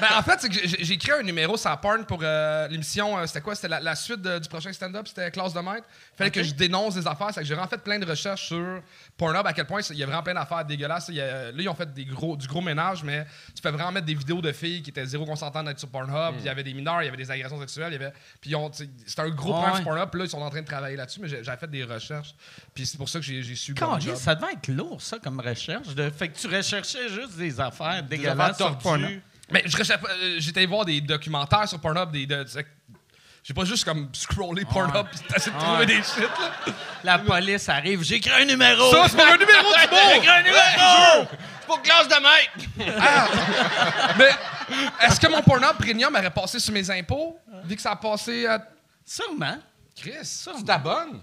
[0.00, 3.18] Ben, en fait, c'est que j'ai j'ai créé un numéro sur Porn pour euh, l'émission.
[3.18, 3.54] euh, c'était quoi?
[3.54, 5.06] C'était la, la suite de- du prochain stand-up.
[5.06, 5.86] C'était Classe de maître.
[6.14, 7.28] Il fallait que je dénonce des affaires.
[7.32, 8.82] C'est que j'ai vraiment fait plein de recherches sur
[9.16, 11.06] Pornhub, à quel point il y a vraiment plein d'affaires dégueulasses.
[11.08, 13.68] Il y a- là, ils ont fait des gros, du gros ménage, mais tu peux
[13.70, 16.32] vraiment mettre des vidéos de filles qui étaient zéro consentantes d'être sur Pornhub.
[16.34, 17.92] Puis Il y avait des mineurs, il y avait des agressions sexuelles.
[17.92, 19.60] il y avait- Puis ils ont- tu sais, c'était un gros Ouais.
[19.60, 20.10] problème sur Pornhub.
[20.10, 22.34] Puis là, ils sont en train de travailler là-dessus, mais j'ai j'ai fait des recherches.
[22.74, 23.74] Puis c'est pour ça que j'ai j'ai su.
[23.74, 25.88] Caliste, ça devait être lourd, ça, comme recherche.
[25.94, 26.10] De...
[26.10, 29.20] Fait que tu recherchais juste des affaires dégueulasses affaires sur Pornhub.
[29.50, 32.26] Mais euh, j'étais voir des documentaires sur Pornhub, des.
[32.26, 32.64] de- de-
[33.42, 36.18] j'ai pas juste comme scrollé Pornhub pis essayer de trouver des shit
[36.66, 36.72] là.
[37.04, 38.90] La police arrive, j'ai écrit un numéro.
[38.90, 40.14] Ça, c'est pour un numéro du J'ai mot!
[40.16, 41.28] écrit un numéro!
[41.60, 42.52] C'est pour classe de maître.
[44.18, 44.30] Mais
[45.06, 48.46] est-ce que mon Pornhub Premium aurait passé sur mes impôts, vu que ça a passé
[48.46, 48.66] à.
[49.04, 49.58] Sûrement.
[49.94, 50.46] Chris.
[50.56, 51.20] Tu t'abonnes?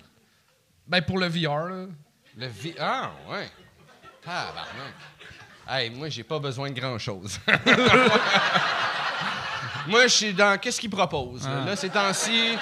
[0.88, 1.86] Ben, pour le VR, là.
[2.38, 3.50] Le vi- Ah, ouais.
[4.24, 4.94] Tabarnak.
[5.74, 7.40] Hey, moi, j'ai pas besoin de grand-chose.
[9.88, 10.58] moi, je suis dans...
[10.60, 11.48] Qu'est-ce qu'ils proposent?
[11.48, 11.66] là?
[11.66, 12.58] Là, ces temps-ci,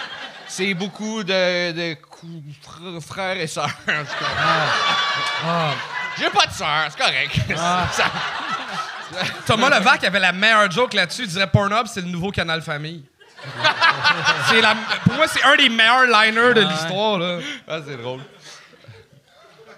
[0.47, 3.65] c'est beaucoup de, de cou- fr- frères et sœurs.
[3.87, 5.71] en tout cas.
[6.19, 7.35] J'ai pas de sœurs, c'est correct.
[7.91, 8.11] Ça-
[9.47, 11.23] Thomas Levac avait la meilleure joke là-dessus.
[11.23, 13.03] Il dirait Pornhub, c'est le nouveau canal famille.
[14.61, 17.17] la, pour moi, c'est un des meilleurs liners de l'histoire.
[17.17, 17.39] Là.
[17.67, 18.19] Ah, c'est drôle.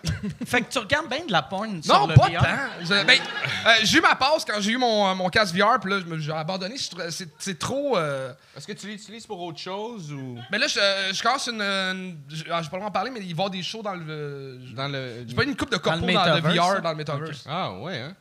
[0.45, 2.39] Fait que tu regardes bien de la porn sur Non, le pas VR.
[2.43, 2.57] tant.
[2.83, 3.19] Je- ben,
[3.67, 5.99] euh, j'ai eu ma passe quand j'ai eu mon, euh, mon casque VR, puis là,
[5.99, 6.75] je me- j'ai abandonné.
[6.77, 7.97] Je C'est c'est trop.
[7.97, 10.37] euh, Est-ce que tu l'utilises pour autre chose ou?
[10.51, 11.61] Mais là, je, je commence une.
[11.61, 13.63] une- je ah, j'ai pas le droit d'en parler, mais il va y avoir des
[13.63, 14.59] shows dans le.
[14.75, 15.25] dans le...
[15.27, 16.79] J'ai pas une coupe de Dans le corpo dans, le metaverse, VR, ça?
[16.81, 17.45] dans le Metaverse.
[17.47, 18.15] Ah, ouais, hein?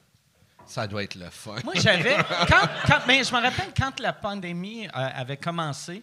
[0.67, 1.57] Ça doit être le fun.
[1.65, 2.17] Moi, j'avais.
[2.49, 6.01] Quand, quand- mais je me rappelle quand la pandémie euh, avait commencé,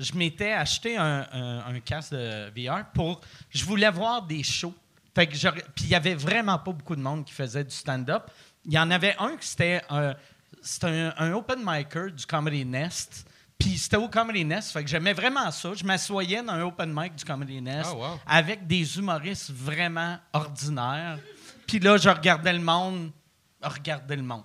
[0.00, 3.20] je m'étais acheté un, un- un casque de VR pour.
[3.50, 4.74] Je voulais voir des shows.
[5.14, 5.36] Fait que
[5.74, 8.30] Puis il y avait vraiment pas beaucoup de monde qui faisait du stand-up.
[8.64, 10.14] Il y en avait un qui c'était un,
[10.62, 13.26] c'était un, un open micer du Comedy Nest.
[13.58, 14.70] Puis c'était au Comedy Nest.
[14.72, 15.74] Fait que j'aimais vraiment ça.
[15.74, 18.20] Je m'assoyais dans un open mic du Comedy Nest wow.
[18.26, 21.18] avec des humoristes vraiment ordinaires.
[21.66, 23.10] Puis là, je regardais le monde.
[23.60, 24.44] Regarder le monde.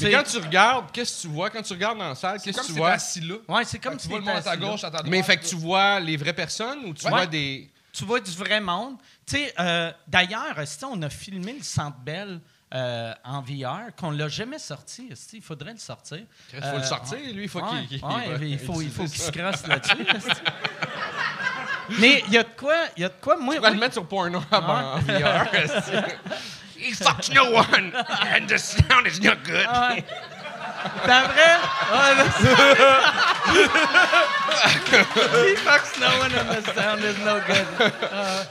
[0.00, 1.50] Mais quand tu regardes, qu'est-ce que tu vois?
[1.50, 2.92] Quand tu regardes dans la salle, C'est qu'est-ce que tu vois?
[2.92, 3.36] assis là.
[3.48, 5.06] Ouais, c'est comme si tu vois le monde à ta gauche, à ta droite.
[5.10, 7.10] Mais fait que tu vois les vraies personnes ou tu Ouais.
[7.10, 7.70] vois des.
[7.92, 8.96] Tu vois du vrai monde.
[9.28, 10.54] Tu sais, euh, d'ailleurs,
[10.88, 12.40] on a filmé le Centre Bell
[12.72, 15.08] euh, en VR, qu'on l'a jamais sorti.
[15.32, 16.18] Il faudrait le sortir.
[16.52, 18.04] Il faut Euh, le sortir, lui, il faut ouais, qu'il.
[18.04, 19.96] ouais, il faut, il faut qu'il se crosse là-dessus.
[21.98, 23.54] Mais il y a de quoi, il y a de quoi, moi.
[23.56, 23.80] Tu vas le oui.
[23.80, 25.46] mettre sur Pornhub en VR.
[26.78, 29.66] He fucked no one, and the sound is not good.
[29.68, 29.96] Ah.
[31.04, 31.58] T'as vrai?
[35.46, 37.66] He fucks no one and the sound is no good.
[38.12, 38.44] Ah.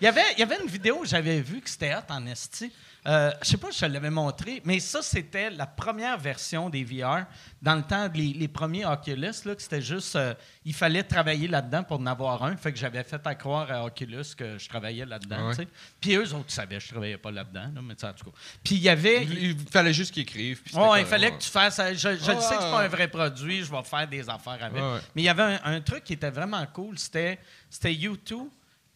[0.00, 2.72] Il y avait- il y avait une vidéo, j'avais vu que c'était hot en esti.
[3.06, 6.68] Euh, je sais pas si je te l'avais montré, mais ça, c'était la première version
[6.68, 7.24] des VR.
[7.62, 10.14] Dans le temps, les, les premiers Oculus, là, que c'était juste...
[10.16, 10.34] euh,
[10.64, 12.56] il fallait travailler là-dedans pour en avoir un.
[12.56, 15.68] Fait que j'avais fait à croire à Oculus que je travaillais là-dedans, Ouais.
[16.00, 18.36] Puis eux autres savaient que je travaillais pas là-dedans, là, mais en tout cas.
[18.62, 19.24] Puis il y avait...
[19.24, 20.60] Il, il fallait juste qu'il écrive.
[20.62, 21.80] puis c'était Ouais, il fallait que tu fasses.
[21.92, 24.62] Je, je le sais que c'est pas un vrai produit, je vais faire des affaires
[24.62, 24.82] avec.
[25.14, 27.38] Mais il y avait un, un truc qui était vraiment cool, c'était
[27.70, 28.48] c'était U2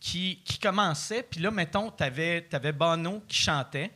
[0.02, 3.92] qui, commençait, puis là, mettons, t'avais avais Bono qui chantait,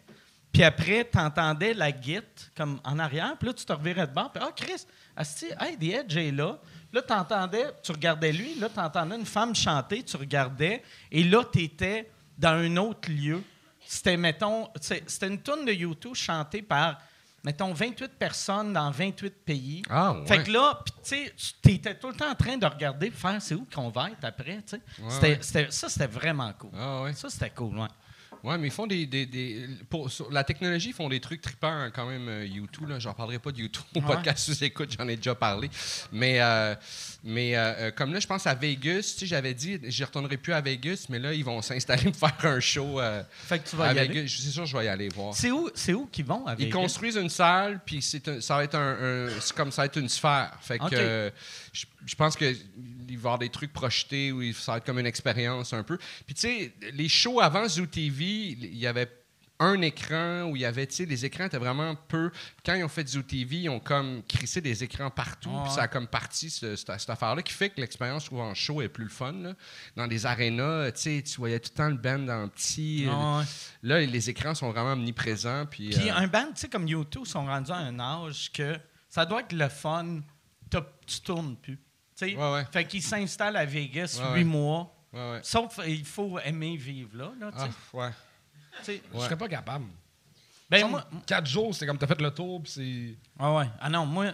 [0.53, 2.23] puis après, t'entendais la guitare
[2.57, 4.87] comme en arrière, puis là, tu te revirais de bord, puis ah, Chris,
[5.17, 6.61] asti, hey, The Edge est là.
[6.93, 12.09] Là, t'entendais, tu regardais lui, là, t'entendais une femme chanter, tu regardais, et là, t'étais
[12.39, 13.43] dans un autre lieu.
[13.85, 17.01] C'était, mettons, c'était une tune de U2 chantée par,
[17.47, 19.83] mettons, 28 personnes dans 28 pays.
[19.89, 20.27] Ah, ouais.
[20.27, 23.65] Fait que là, tu étais tout le temps en train de regarder, faire c'est où
[23.73, 24.65] qu'on va être après,
[25.71, 26.71] ça, c'était vraiment cool.
[26.77, 27.05] Ah.
[27.15, 27.87] Ça, c'était cool, ouais.
[28.47, 29.07] Ouais, mais ils font des.
[29.07, 32.47] des, des- pour, sur la technologie, ils font des trucs trippants hein, quand même, euh,
[32.47, 32.89] YouTube.
[32.89, 32.99] Là.
[33.01, 34.07] J'en parlerai pas de YouTube au Ouais.
[34.07, 35.69] podcast sous écoute, j'en ai déjà parlé.
[36.13, 36.75] Mais, euh,
[37.25, 40.53] mais euh, comme là, je pense à Vegas, tu sais, j'avais dit, je retournerai plus
[40.53, 43.75] à Vegas, mais là, ils vont s'installer pour faire un show euh, Fait que tu
[43.75, 44.09] vas à y aller?
[44.09, 44.37] Vegas.
[44.41, 45.35] C'est sûr, je vais y aller voir.
[45.35, 48.65] C'est où, c'est où qu'ils vont avec Ils construisent une salle, puis c'est ça va
[48.65, 50.53] être un, un- c'est comme ça va être une sphère.
[50.61, 51.33] Fait que
[51.73, 52.55] je, je pense que
[53.09, 55.83] il va y avoir des trucs projetés où ça va être comme une expérience un
[55.83, 55.99] peu.
[56.27, 59.11] Puis tu sais, les shows avant Zoo TV, il y avait
[59.59, 62.31] un écran où il y avait, tu sais, les écrans étaient vraiment peu.
[62.63, 65.85] Quand ils ont fait Zoo TV, ils ont comme crissé des écrans partout, puis ça
[65.85, 68.83] a comme parti ce- cette, cette affaire-là qui fait que l'expérience, je trouve, en show
[68.83, 69.33] est plus le fun.
[69.33, 69.55] là.
[69.97, 73.07] Dans des arénas, tu sais, tu voyais tout le temps le band le petit.
[73.11, 73.45] Ah ouais.
[73.83, 75.65] Là, les écrans sont vraiment omniprésents.
[75.65, 78.77] Puis, Puis euh, un band, tu sais, comme U2, sont rendus à un âge que
[79.09, 80.21] ça doit être le fun,
[81.07, 81.79] tu tournes plus.
[82.23, 82.65] Ouais, ouais.
[82.73, 84.93] Fait qu'ils s'installent à Vegas Ouais, huit mois.
[85.13, 85.41] ouais, ouais.
[85.43, 87.33] Sauf il faut aimer vivre là.
[87.41, 87.51] là.
[87.57, 88.11] Ah.
[88.87, 89.87] Je serais pas capable.
[90.69, 93.15] Ben, moi, Quatre jours, c'est comme t'as fait le tour, puis c'est.
[93.39, 93.67] ah ouais.
[93.81, 94.33] Ah non, moi,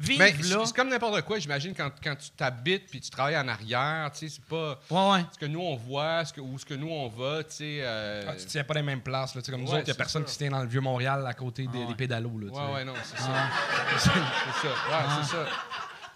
[0.00, 0.62] vivre Mais là.
[0.64, 4.20] c'est comme n'importe quoi, j'imagine, quand, quand tu t'habites puis tu travailles en arrière, tu
[4.20, 5.26] sais, c'est pas Ouais, ouais.
[5.30, 7.78] ce que nous on voit, ce que, ou ce que nous on va, tu sais.
[7.82, 9.34] euh, Ah, tu tiens pas les mêmes places.
[9.34, 9.42] Là.
[9.42, 10.26] Tu sais, Comme nous autres, il y a personne ça.
[10.28, 11.86] qui se tient dans le vieux Montréal à côté des, Ah ouais.
[11.88, 12.38] des pédalos.
[12.38, 12.46] Là.
[12.50, 13.28] Ouais, ouais, non, c'est ça.
[13.28, 13.50] Ah.
[13.98, 14.14] c'est ça.
[14.18, 15.46] Ouais, c'est ça.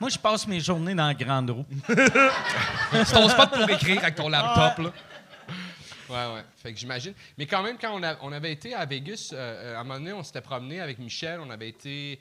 [0.00, 1.66] Moi, je passe mes journées dans la grande roue.
[1.88, 4.84] C'est ton spot pour écrire avec ton laptop.
[4.86, 4.92] Là.
[6.08, 6.42] Ouais, ouais.
[6.62, 7.12] Fait que j'imagine.
[7.36, 9.84] Mais quand même, quand on, a- on avait été à Vegas, euh, euh, à un
[9.84, 12.20] moment donné, on s'était promené avec Michel, on avait été.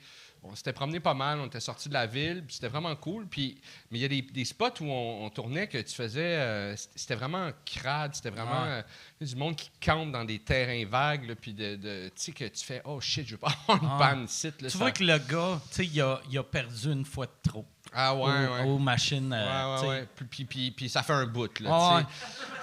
[0.50, 3.28] On s'était promené pas mal, on était sorti de la ville, c'était vraiment cool.
[3.28, 3.58] Puis,
[3.91, 6.38] mais il y a des, des spots où on, on tournait que tu faisais.
[6.38, 8.82] euh, c'était vraiment crade, c'était vraiment euh,
[9.22, 12.45] du monde qui campe dans des terrains vagues, là, puis de, de- tu sais, que
[12.45, 13.98] tu fais Oh shit, je veux pas avoir une Ah.
[14.00, 14.48] panne ici.
[14.48, 17.06] là, Tu ça- vois que le gars, tu sais, il a, il a perdu une
[17.06, 17.66] fois de trop.
[17.94, 18.64] Ah ouais, aux, ouais.
[18.64, 19.32] aux machines.
[19.34, 20.08] euh, Ouais, ouais, ouais.
[20.30, 22.02] Puis, puis, puis, ça fait un bout, là, Ah.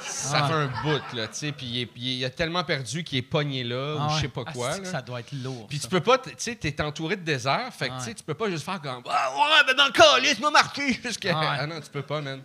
[0.00, 1.28] Ça Ah fait un bout, là.
[1.28, 4.28] Puis il, est- il a tellement perdu qu'il est pogné là, Ah ou je sais
[4.28, 4.78] pas Ah, quoi.
[4.78, 4.86] que.
[4.86, 5.66] Ça doit être lourd.
[5.68, 8.50] Puis tu peux pas, tu sais, t'es entouré de désert, fait que tu peux pas
[8.50, 10.92] juste faire comme Ah ouais, ben dans le calice, m'a marqué.
[11.04, 11.32] Jusqu'à...
[11.36, 11.56] Ah.
[11.60, 12.42] Ah non, tu peux pas, man.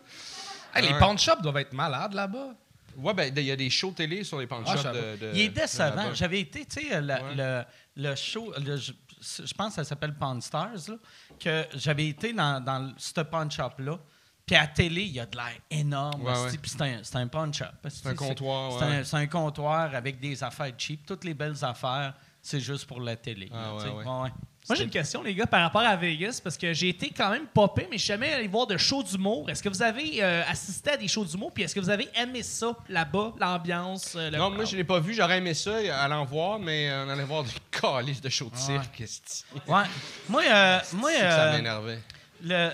[0.74, 2.50] Hey, les pawn shops doivent être malades là-bas.
[2.98, 5.42] Ouais, ben il y a des shows télé sur les pawn shops de, de- Il
[5.42, 6.14] est décevant.
[6.14, 7.64] J'avais été, tu sais, le, le,
[7.96, 10.96] le show, le- je pense que ça s'appelle Pawn Stars, là,
[11.40, 13.98] que j'avais été dans, dans ce pawn shop-là.
[14.46, 16.24] Puis à la télé, il y a de l'air énorme.
[16.24, 16.58] Ouais.
[16.60, 17.66] Puis c'est un, un pawn shop.
[17.88, 19.24] C'est un comptoir, C'est ouais.
[19.24, 21.06] un, comptoir avec des affaires cheap.
[21.06, 23.50] Toutes les belles affaires, c'est juste pour la télé.
[23.54, 24.32] Ah, là,
[24.70, 27.32] Moi, j'ai une question, les gars, par rapport à Vegas, parce que j'ai été quand
[27.32, 29.50] même popé, mais je suis jamais allé voir de shows d'humour.
[29.50, 32.08] Est-ce que vous avez euh, assisté à des shows d'humour, puis est-ce que vous avez
[32.16, 34.14] aimé ça là-bas, l'ambiance?
[34.16, 36.90] euh, le Non, moi je l'ai pas vu, j'aurais aimé ça, aller en voir, mais
[36.90, 39.04] euh, on allait voir du calice de show de cirque.
[39.68, 39.84] Ouais.
[40.28, 42.00] Moi, euh, moi ça euh, m'énervait.
[42.44, 42.70] le...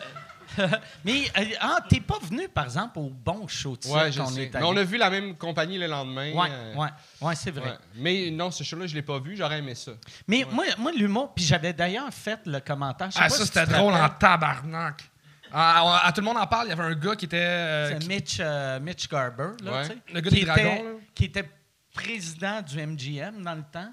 [1.06, 4.44] mais euh, ah, t'es pas venu, par exemple, au bon show de Ouais, qu'on sais.
[4.44, 4.66] est Mais allé.
[4.68, 6.32] on a vu la même compagnie le lendemain.
[6.34, 6.90] Ouais, euh, ouais,
[7.22, 7.72] ouais, c'est vrai.
[7.72, 7.78] ouais.
[7.96, 9.92] Mais non, ce show-là, je l'ai pas vu, j'aurais aimé ça.
[10.28, 13.10] Mais moi, moi l'humour, puis j'avais d'ailleurs fait le commentaire.
[13.16, 15.04] Ah, pas ça, si c'était drôle en tabarnak.
[15.52, 16.68] Ah, on- ah, tout le monde en parle.
[16.68, 17.38] Il y avait un gars qui était.
[17.38, 19.82] euh, C'est qui- Mitch, euh, Mitch Garber, là, Ouais.
[19.84, 20.90] tu sais, Le gars qui des était- dragons, là.
[21.14, 21.50] Qui était
[21.94, 23.92] président du MGM dans le temps,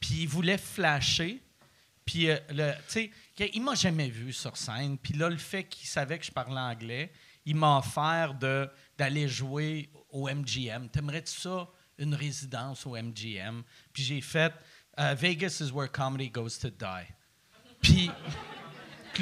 [0.00, 1.40] puis il voulait flasher.
[2.04, 4.98] Puis, euh, le- tu sais, il m'a jamais vu sur scène.
[4.98, 7.12] Puis là, le fait qu'il savait que je parlais anglais,
[7.44, 8.34] il m'a offert
[8.96, 10.88] d'aller jouer au MGM.
[10.88, 11.68] T'aimerais-tu ça,
[11.98, 13.62] une résidence au MGM?
[13.92, 14.52] Puis j'ai fait
[14.98, 17.06] euh, Vegas is where comedy goes to die.
[17.82, 18.10] Puis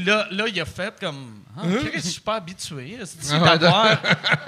[0.03, 1.43] là, là, il a fait comme.
[1.57, 2.99] Ah, Chris, je suis pas habitué
[3.31, 4.01] Ah d'avoir.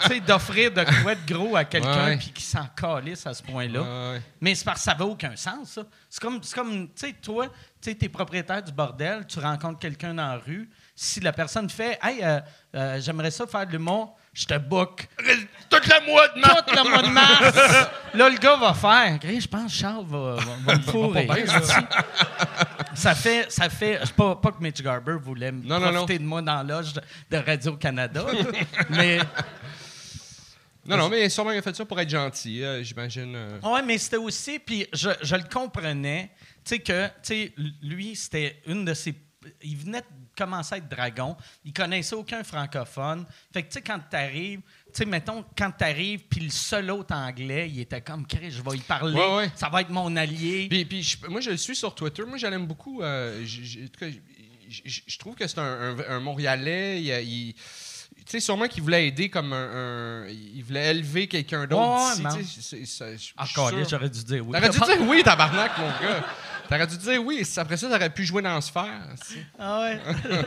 [0.02, 2.16] tu sais, d'offrir de quoi de gros à quelqu'un Ouais.
[2.16, 3.82] puis qui s'en calisse à ce point-là?
[4.12, 4.22] Ouais.
[4.40, 5.82] Mais c'est parce que ça n'a aucun sens, ça.
[6.10, 7.46] C'est comme, comme tu sais, toi,
[7.80, 10.68] tu t'es propriétaire du bordel, tu rencontres quelqu'un dans la rue.
[10.94, 12.40] Si la personne fait Hey, euh,
[12.74, 15.08] euh, j'aimerais ça faire de l'humour, je te book.
[15.70, 16.62] Tout le mois de mars!
[16.66, 17.56] Tout le mois de mars.
[18.14, 19.18] là, le gars va faire.
[19.22, 21.26] Je pense que Charles va, va, va me fourrer.
[22.94, 23.14] ça.
[23.14, 23.50] fait.
[23.50, 26.42] Ça fait je- pas, pas que Mitch Garber voulait me Non, non, profiter de moi
[26.42, 28.24] dans l'âge de, de Radio-Canada.
[28.90, 29.18] mais.
[30.84, 33.34] Non, non, mais sûrement il a fait ça pour être gentil, euh, j'imagine.
[33.34, 33.58] euh.
[33.64, 36.30] Oui, mais c'était aussi, puis je, je le comprenais,
[36.64, 39.14] tu sais, que, tu sais, lui, c'était une de ses.
[39.62, 40.02] Il venait
[40.36, 43.24] commencer à être dragon, il connaissait aucun francophone.
[43.52, 47.14] Fait que, tu sais, quand t'arrives, tu sais, mettons, quand t'arrives, puis le seul autre
[47.14, 49.50] anglais, il était comme, Chris, je vais y parler, Ouais, ouais.
[49.56, 50.66] ça va être mon allié.
[50.68, 52.22] Puis, puis je- moi, je le suis sur Twitter.
[52.26, 53.02] Moi, je l'aime beaucoup.
[53.02, 56.20] euh, j- j- en tout cas, j- j- je trouve que c'est un, un- un
[56.20, 57.00] Montréalais.
[57.02, 60.24] Il, il- tu sais, sûrement qu'il voulait aider comme un.
[60.24, 62.16] un- il voulait élever quelqu'un d'autre.
[62.24, 62.86] Ouais, ici, je- je
[63.84, 63.88] sûr.
[63.88, 64.52] j'aurais dû dire oui.
[64.52, 66.24] T'aurais dû dire oui, tabarnak, mon gars.
[66.68, 67.46] T'aurais dû dire oui.
[67.56, 69.14] Après ça, t'aurais pu jouer dans Sphère.
[69.26, 69.46] tu sais.
[69.58, 70.00] Ah ouais.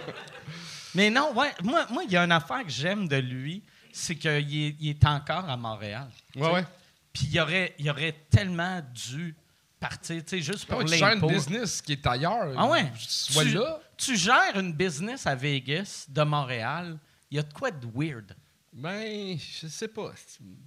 [0.96, 4.16] Mais non, ouais, moi, moi, il y a une affaire que j'aime de lui, c'est
[4.16, 6.08] qu'il est, il est encore à Montréal.
[6.36, 6.52] Ouais, sais.
[6.52, 6.66] ouais.
[7.14, 9.36] Puis il aurait, il aurait tellement dû
[9.80, 12.54] partir, tu sais, juste Ah pour ouais, tu gères une business qui est ailleurs.
[12.58, 12.92] Ah ouais?
[12.98, 13.80] Sois tu, là.
[13.98, 16.98] tu gères une business à Vegas de Montréal,
[17.32, 18.36] il y a de quoi de weird.
[18.72, 20.14] Ben, je sais pas.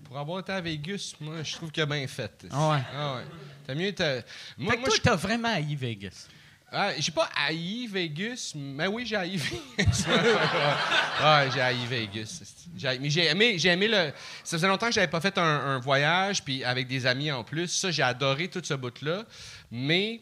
[0.04, 2.46] Pour avoir été à Vegas, moi, je trouve qu'il a bien fait.
[2.50, 2.82] Ah ouais.
[2.94, 3.22] Ah ouais.
[3.66, 3.92] T'as mieux.
[3.94, 4.22] t'as-
[4.58, 6.26] Moi, fait que moi, toi, je- t'as vraiment haï Vegas.
[6.74, 10.04] Ah, j'ai pas haï Vegas, mais oui, j'ai haï Vegas.
[11.22, 12.42] ouais, j'ai haï Vegas.
[12.76, 14.10] J'ai mais j'ai aimé, j'ai aimé le.
[14.42, 17.44] Ça faisait longtemps que j'avais pas fait un, un voyage, puis avec des amis en
[17.44, 17.68] plus.
[17.68, 19.24] Ça, j'ai adoré tout ce bout-là.
[19.70, 20.20] Mais,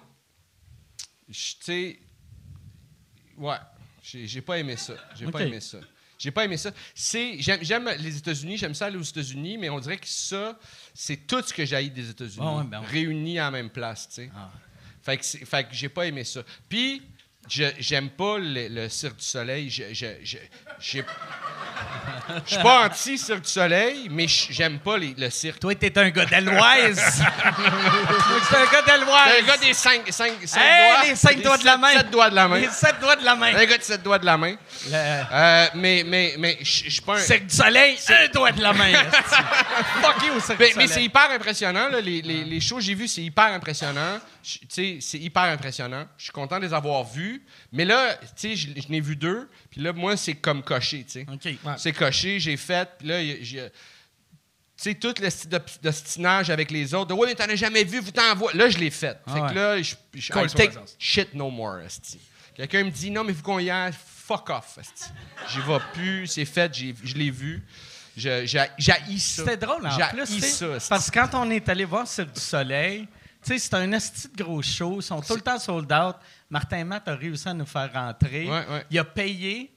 [1.28, 1.98] tu sais,
[3.38, 3.56] ouais,
[4.02, 4.94] j'ai j'ai pas aimé ça.
[5.14, 5.78] J'ai pas aimé ça.
[6.20, 6.70] J'ai pas aimé ça.
[6.94, 10.58] C'est, j'aime, j'aime les États-Unis, j'aime ça aller aux États-Unis, mais on dirait que ça,
[10.92, 12.86] c'est tout ce que j'ai haï des États-Unis, ouais, ben ouais.
[12.86, 14.30] réunis à la même place, tu sais.
[14.36, 14.50] Ah.
[15.02, 16.42] Fait que, c'est- fait que j'ai pas aimé ça.
[16.68, 17.00] Puis,
[17.78, 19.70] j'aime pas le, le Cirque du Soleil.
[19.70, 20.38] Je, je, je,
[20.78, 21.04] j'ai-
[22.46, 25.58] je suis pas anti-Cirque du Soleil, mais j'aime pas les- le cirque.
[25.58, 26.96] Toi, t'es un gars d'Aloise.
[28.50, 29.32] T'es un gars d'Aloise.
[29.40, 31.08] Le gars des cinq, cinq, cinq Hey, doigts.
[31.08, 31.92] les cinq doigts de la sept- main.
[31.92, 32.58] sept doigts de la main.
[32.58, 33.54] Les sept doigts de la main.
[33.56, 34.56] Un gars de sept doigts de la main.
[34.88, 37.18] Le Euh, mais mais, mais je suis pas un...
[37.18, 38.92] Cirque du Soleil, un doigt de la main.
[40.02, 41.06] Fuck you, Cirque Mais, du mais c'est Soleil.
[41.06, 41.88] hyper impressionnant.
[41.88, 42.00] là.
[42.00, 44.18] Les, les, les shows que j'ai vus, c'est hyper impressionnant.
[44.42, 46.06] Je- Tu sais, c'est hyper impressionnant.
[46.16, 47.39] Je suis content de les avoir vus.
[47.72, 49.48] Mais là, tu sais, je, je n'ai vu deux.
[49.70, 51.26] Puis là, moi, c'est comme coché, tu sais.
[51.78, 52.88] C'est coché, j'ai fait.
[52.98, 53.70] Puis là, a- j'ai...
[54.76, 55.50] Tu sais, tout le style
[55.82, 57.08] d'ostinage avec les autres.
[57.08, 58.52] de, Ouais, mais t'en as jamais vu, vous t'envoie.
[58.54, 59.18] Là, je l'ai fait.
[59.26, 59.48] Ah fait ouais.
[59.50, 62.18] que là, je, je sur take shit no more, esti.
[62.54, 63.92] Quelqu'un me dit, non, mais vous qu'on y aille,
[64.26, 65.10] fuck off, esti.
[65.50, 67.62] J'y vais plus, c'est fait, j'ai- je l'ai vu.
[68.16, 68.46] J'ai
[69.18, 69.44] ça.
[69.44, 70.40] C'était drôle en J'ai plus.
[70.40, 70.88] ça, esti.
[70.88, 73.06] parce que quand on est allé voir Cirque du Soleil,
[73.42, 74.96] tu sais, c'est un esti de gros show.
[74.98, 76.16] Ils sont tout le temps sold out.
[76.48, 78.48] Martin Matt a réussi à nous faire rentrer.
[78.48, 78.86] Ouais, ouais.
[78.90, 79.72] Il a payé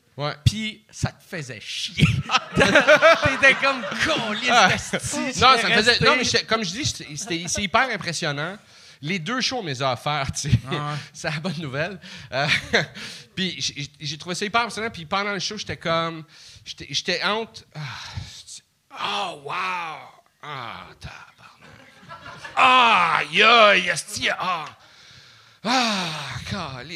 [0.46, 2.06] puis ça te faisait chier.
[2.56, 4.48] T'étais comme colisse
[4.92, 6.00] d'asti, Non, ça me faisait.
[6.02, 8.58] Non, mais comme je dis, c'est hyper impressionnant.
[9.02, 10.58] Les deux shows, on me les a offerts, tu sais.
[11.14, 12.00] c'est la bonne nouvelle.
[12.32, 12.48] Euh,
[13.36, 13.60] puis
[14.00, 14.92] j'ai- trouvé ça hyper impressionnant.
[14.92, 16.24] Puis pendant le show, j'étais comme.
[16.64, 17.66] J'étais honte.
[17.76, 17.82] Ah,
[18.96, 19.54] Oh, wow!
[20.44, 21.33] Ah, tabarnak.
[22.56, 24.66] Ah, aïe, aïe, esti, ah.
[25.66, 26.06] Ah,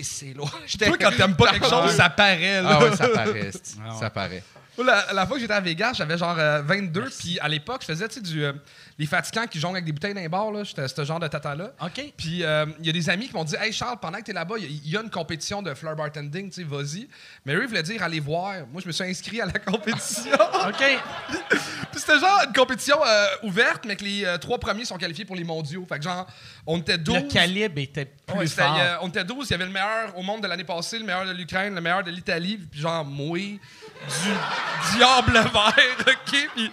[0.03, 0.49] c'est loin.
[0.77, 2.69] Toi, quand t'aimes pas quelque chose, ça paraît, là.
[2.79, 3.77] Ah ouais, ça paraît, esti.
[3.99, 4.43] ça paraît.
[4.77, 7.87] La, la fois que j'étais à Vegas, j'avais genre euh, 22, puis à l'époque, je
[7.87, 8.43] faisais, tu sais, du...
[8.45, 8.53] euh,
[8.99, 10.63] les fatigants qui jonglent avec des bouteilles d'un bar, là.
[10.63, 11.71] J'étais ce genre de tata-là.
[11.81, 12.13] OK.
[12.17, 14.33] Puis euh, il y a des amis qui m'ont dit Hey Charles, pendant que t'es
[14.33, 17.07] là-bas, il y a- il y, a une compétition de fleur bartending, tu sais, vas-y.
[17.45, 18.53] Mais eux, ils voulaient dire allez voir.
[18.71, 20.31] Moi, je me suis inscrit à la compétition.
[20.33, 20.83] OK.
[21.91, 25.25] Puis c'était genre une compétition euh, ouverte, mais que les euh, trois premiers sont qualifiés
[25.25, 25.85] pour les mondiaux.
[25.87, 26.25] Fait que genre,
[26.65, 27.15] on était 12.
[27.15, 28.79] Le calibre était plus Ouais, fort.
[29.01, 31.25] on était 12, il y avait le meilleur au monde de l'année passée, le meilleur
[31.25, 35.75] de l'Ukraine, le meilleur de l'Italie, puis genre moi, du diable vert,
[36.07, 36.49] OK?
[36.55, 36.71] Puis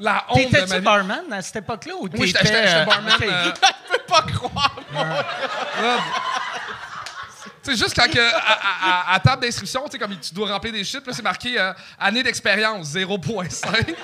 [0.00, 0.80] la honte de ma T'étais-tu vie.
[0.84, 3.12] barman à cette époque-là ou Oui, j'étais t'étais, j'étais- j'étais euh, barman.
[3.14, 3.22] OK.
[3.22, 3.52] euh,
[3.92, 4.76] Je peux pas croire,
[7.62, 10.48] C'est juste quand que, à, à- à- à table d'inscription, tu sais, comme tu dois
[10.52, 13.94] remplir des puis là, c'est marqué euh, année d'expérience 0.5.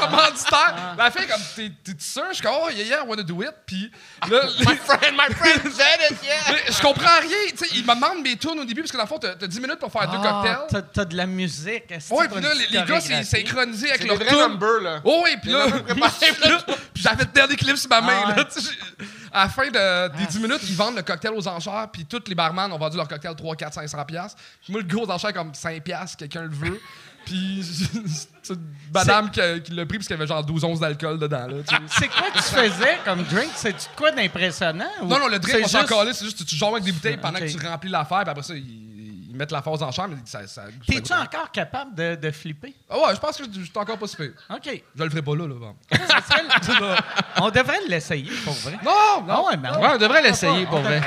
[0.00, 0.94] Commanditaire.
[0.98, 2.24] La fille, comme, t'es t'es sûr?
[2.30, 3.50] Je suis comme, oh, yeah, yeah, I wanna do it.
[3.66, 3.90] Puis
[4.30, 6.34] là, les- My friend, my friend said it, yeah!
[6.52, 7.36] mais je comprends rien.
[7.50, 9.34] Tu sais, il me demande mes tours au début, parce que dans le fond, t'as
[9.34, 10.66] t'as 10 minutes pour faire deux Ah, cocktails.
[10.70, 11.84] t'as- T'as de la musique.
[11.90, 13.24] est-ce que Ouais, puis une là, les, les gars, c'est chorégraphie?
[13.26, 14.38] synchronisé avec C'est leur tune.
[14.38, 15.00] numbers, là.
[15.04, 16.58] Oh oui, puis là, numbers préparés, puis là,
[16.92, 18.12] puis j'avais le dernier clip sur ma main.
[18.24, 18.36] Ah ouais.
[18.36, 21.32] là, tu sais, j'ai- à la fin de- des 10 minutes, ils vendent le cocktail
[21.34, 24.40] aux enchères, puis tous les barman ont vendu leur cocktail 3, 4, 500 piastres.
[24.62, 26.80] Puis moi, le gros aux enchères, comme 5 piastres, quelqu'un le veut.
[27.24, 27.64] Puis
[28.42, 28.60] c'est une
[28.92, 31.46] madame qui, qui l'a pris parce qu'il y avait genre 12 onces d'alcool dedans.
[31.46, 31.80] Là, tu sais.
[32.00, 33.50] C'est quoi que tu faisais comme drink?
[33.54, 34.84] C'est de quoi d'impressionnant?
[35.02, 36.66] ou non, non, le drink, c'est on s'en juste- calait, c'est juste que tu joues
[36.66, 37.46] avec des bouteilles pendant Ok.
[37.46, 40.22] que tu remplis l'affaire, puis après ça, ils, ils mettent la phase en chambre, mais
[40.26, 42.74] ça, ça, ça T'es-tu encore capable de, de flipper?
[42.88, 44.28] Ah ouais, je pense que je je suis encore pas super.
[44.50, 44.82] OK.
[44.96, 45.54] Je le ferai pas là, là.
[45.54, 45.74] bon.
[45.90, 46.96] Ça serait le-
[47.42, 48.78] On devrait l'essayer, pour vrai.
[48.84, 49.46] Non, Ah non.
[49.46, 51.00] ouais, mais Ouais, on devrait l'essayer, pour vrai.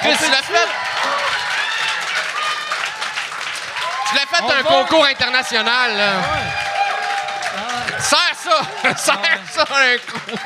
[0.00, 0.68] Chris, tu l'as fait?
[4.16, 6.12] L'as fait un va- concours international, là.
[7.98, 8.94] Serre ça!
[8.96, 10.36] Serre ça un coup!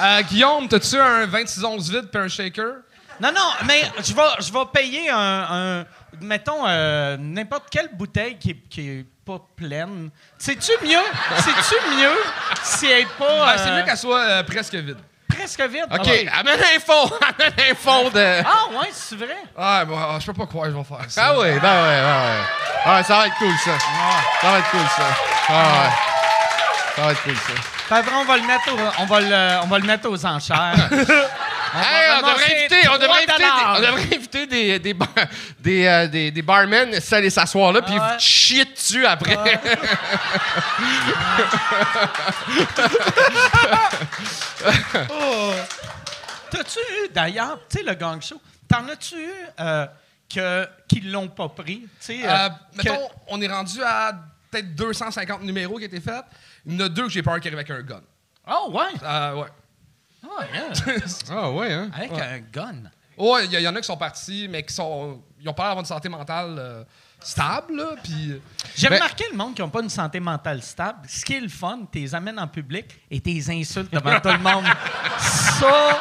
[0.00, 2.74] Euh, Guillaume, t'as-tu un 26 onces vide puis un shaker?
[3.20, 5.46] Non, non, mais je vais, je vais payer un,
[5.80, 5.84] un-
[6.20, 10.10] mettons, euh, n'importe quelle bouteille qui est, qui est pas pleine.
[10.38, 10.98] C'est-tu mieux?
[11.38, 12.16] C'est-tu mieux
[12.64, 14.96] si elle est pas Ah, c'est euh, mieux qu'elle soit euh, presque vide.
[15.46, 15.60] Presque?
[15.92, 17.10] OK, Ah, amène un fond!
[17.38, 18.42] Amène un fond de...
[18.44, 19.36] Ah ouais, c'est vrai?
[19.58, 21.24] Ah, bon, ah, je peux pas croire que je vais faire ça.
[21.26, 22.42] Ah oui, ben ouais, ben ouais.
[22.84, 23.70] Ah ouais, ça va être cool, ça.
[24.40, 25.02] Ça va être cool, ça.
[25.48, 25.90] Ah ouais.
[26.96, 27.62] Ça va être cool, ça.
[27.88, 30.26] Fait après, on va le mettre, au- on va le, on va le mettre aux
[30.26, 30.88] enchères.
[31.74, 35.08] Hey, on devrait inviter, on devrait inviter, des, on devrait inviter des, des, bar-
[35.58, 38.18] des, euh, des, des barmen, s'aller s'asseoir là, puis Ah ouais.
[38.18, 39.38] chier dessus après.
[46.50, 49.86] T'as-tu eu, d'ailleurs, tu sais, le gang show, t'en as-tu eu euh,
[50.32, 51.80] que, qui l'ont pas pris?
[51.80, 54.12] Tu sais, euh, Euh, que- mettons, on est rendu à
[54.50, 56.24] peut-être 250 numéros qui été faits.
[56.66, 58.02] Il y en a deux que j'ai peur qui arrivent avec un gun.
[58.50, 58.84] Oh, ouais?
[59.02, 59.48] Euh, ouais.
[60.24, 60.96] Ah, yeah.
[61.30, 61.90] Ah ouais, hein?
[61.94, 62.74] Avec un gun.
[63.18, 65.20] Ouais, il y, y en a qui sont partis, mais qui sont.
[65.40, 66.84] Ils ont pas l'air d'avoir une santé mentale euh,
[67.20, 67.94] stable, là.
[68.02, 68.40] Puis.
[68.76, 71.00] J'ai Ben- remarqué le monde qui n'a pas une santé mentale stable.
[71.08, 74.18] Ce qui est le fun, tu les amènes en public et tu les insultes devant
[74.20, 74.64] tout le monde.
[75.18, 76.00] Ça,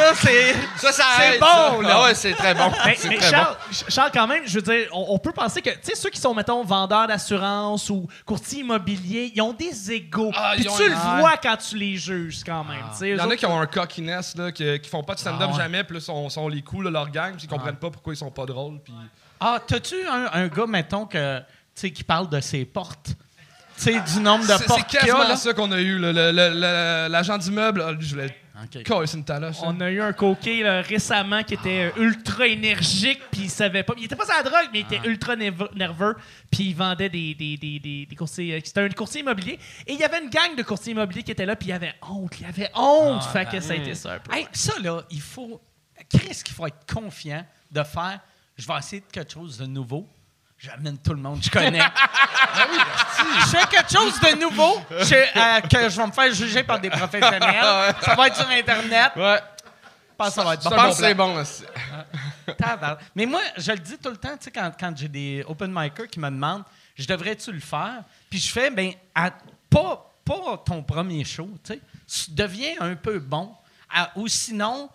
[0.00, 0.54] ça c'est.
[0.76, 1.82] Ça, ça C'est aide, bon, ça.
[1.82, 1.88] là.
[1.92, 2.70] Ah ouais, c'est très bon.
[2.84, 3.56] Mais, C'est mais très Charles,
[3.88, 6.20] Charles, quand même, je veux dire, on, on peut penser que, tu sais, ceux qui
[6.20, 10.32] sont, mettons, vendeurs d'assurance ou courtiers immobiliers, ils ont des égaux.
[10.34, 12.78] Ah, Puis tu un- le vois quand tu les juges, quand même.
[12.94, 15.20] sais, Il y en a qui ont un cockiness, là, qui, qui font pas de
[15.20, 15.62] stand-up Ah ouais.
[15.62, 18.12] jamais, puis là, sont, sont les coups, là, leur gang, puis ils comprennent pas pourquoi
[18.12, 18.92] ils sont pas drôles, puis.
[19.40, 21.44] Ah, t'as-tu un, un gars, mettons, que, tu
[21.74, 23.08] sais, qui parle de ses portes?
[23.78, 25.36] Tu sais, du nombre de C'est c'est portes qu'il y a, quasiment là?
[25.36, 28.36] ça qu'on a eu, L'agent d'immeuble, ah, je voulais.
[29.14, 29.56] Une taloche.
[29.62, 33.82] On a eu un coquet là, récemment qui était euh, ultra énergique, puis il savait
[33.82, 33.94] pas.
[33.96, 36.16] Il était pas sur la drogue, mais il était ultra nerveux, nerveux,
[36.50, 38.54] puis il vendait des, des, des, des, des courtiers.
[38.54, 39.58] euh, C'était un courtier immobilier.
[39.86, 41.94] Et il y avait une gang de courtiers immobiliers qui était là, puis il avait
[42.02, 42.38] honte.
[42.40, 43.24] Il avait honte.
[43.24, 44.34] fait que ça a été ça un peu.
[44.34, 45.60] Hey, ça, là, il faut.
[46.08, 48.20] Qu'est-ce qu'il faut être confiant de faire?
[48.56, 50.06] Je vais essayer de quelque chose de nouveau.
[50.62, 51.80] J'amène tout le monde que je connais.
[53.40, 56.78] je fais quelque chose de nouveau je- euh, que je vais me faire juger par
[56.78, 57.94] des professionnels.
[58.02, 59.12] Ça va être sur Internet.
[59.16, 59.40] Ouais.
[59.40, 60.76] Je pense que ça va être Je bon.
[60.76, 61.34] pense que c'est bon.
[61.40, 61.64] aussi.
[63.14, 65.72] Mais moi, je le dis tout le temps, tu sais, quand, quand j'ai des open
[65.74, 68.02] micers qui me demandent, je devrais-tu le faire?
[68.28, 69.30] Puis je fais, ben, à-
[69.70, 71.72] pas, pas ton premier show, tu
[72.06, 72.28] sais.
[72.32, 73.54] Deviens un peu bon.
[73.92, 74.90] À- ou sinon,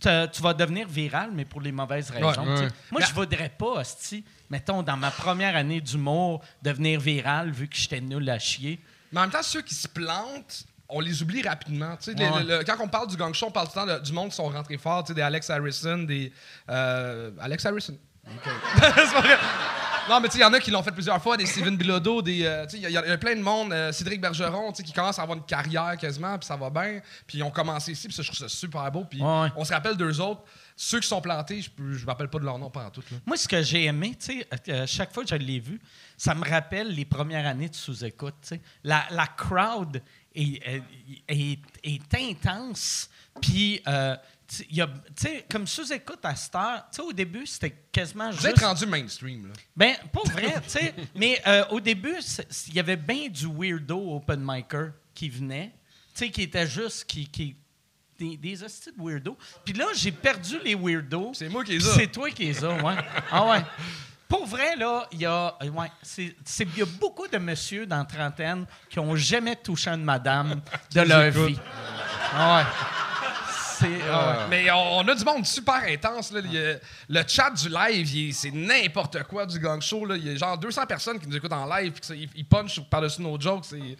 [0.00, 2.28] tu, vas devenir viral, mais pour les mauvaises raisons.
[2.46, 2.68] Ouais, ouais.
[2.90, 7.76] Moi, je voudrais pas, hostie, mettons, dans ma première année d'humour, devenir viral vu que
[7.76, 8.80] j'étais nul à chier.
[9.12, 11.96] Mais en même temps, ceux qui se plantent, on les oublie rapidement.
[12.06, 14.04] Les- le- le- quand on parle du gang show, on parle tout le temps de-
[14.04, 14.78] du monde qui sont rentrés
[15.08, 16.32] sais, des Alex Harrison, des.
[16.70, 17.98] euh, Alex Harrison.
[20.08, 21.76] Non, mais tu sais, il y en a qui l'ont fait plusieurs fois, des Steven
[21.76, 22.44] Bilodeau, des.
[22.44, 24.70] euh, tu sais, il y, a- il y a plein de monde, euh, Cédric Bergeron,
[24.72, 27.00] tu sais, qui commencent à avoir une carrière quasiment, puis ça va bien.
[27.26, 29.04] Puis ils ont commencé ici, puis ça, je trouve ça super beau.
[29.04, 29.48] Puis Ouais.
[29.56, 30.42] on se rappelle d'eux autres.
[30.76, 33.02] Ceux qui sont plantés, je ne me rappelle pas de leur nom pendant tout.
[33.10, 33.18] Là.
[33.26, 35.80] Moi, ce que j'ai aimé, tu sais, euh, chaque fois que je l'ai vu,
[36.16, 38.34] ça me rappelle les premières années de sous-écoute.
[38.42, 38.60] tu sais.
[38.84, 40.00] La, la crowd
[40.34, 40.82] est, est,
[41.28, 43.10] est- est intense.
[43.40, 44.16] Puis, euh,
[44.48, 44.64] tu
[45.16, 48.46] sais, comme sous-écoute à cette heure, tu sais, au début, c'était quasiment Vous juste.
[48.46, 49.46] êtes rendu mainstream.
[49.48, 49.52] Là.
[49.76, 50.94] Ben, pas vrai, tu sais.
[51.14, 52.16] mais euh, au début,
[52.68, 55.72] il y avait bien du weirdo open micer qui venait,
[56.14, 57.56] tu sais, qui était juste qui, qui
[58.18, 59.36] des, des hosties de weirdo.
[59.64, 61.32] Puis là, j'ai perdu les weirdos.
[61.34, 61.92] C'est moi qui les ai.
[61.94, 62.96] C'est toi qui les as, ouais.
[63.30, 63.62] Ah ouais.
[64.26, 66.34] Pour vrai, là, il y a, euh, ouais, c'est,
[66.76, 70.60] y a beaucoup de messieurs dans la trentaine qui ont jamais touché une madame
[70.92, 71.58] de leur vie.
[72.34, 72.64] Ah ouais.
[73.78, 74.46] C'est, ah.
[74.50, 76.32] Mais on, on a du monde super intense.
[76.32, 76.40] Là.
[76.40, 80.04] A- le chat du live, c'est n'importe quoi du gang show.
[80.04, 80.16] Là.
[80.16, 83.22] Il y a genre 200 personnes qui nous écoutent en live puis ils punchent par-dessus
[83.22, 83.64] nos jokes.
[83.66, 83.96] C'est-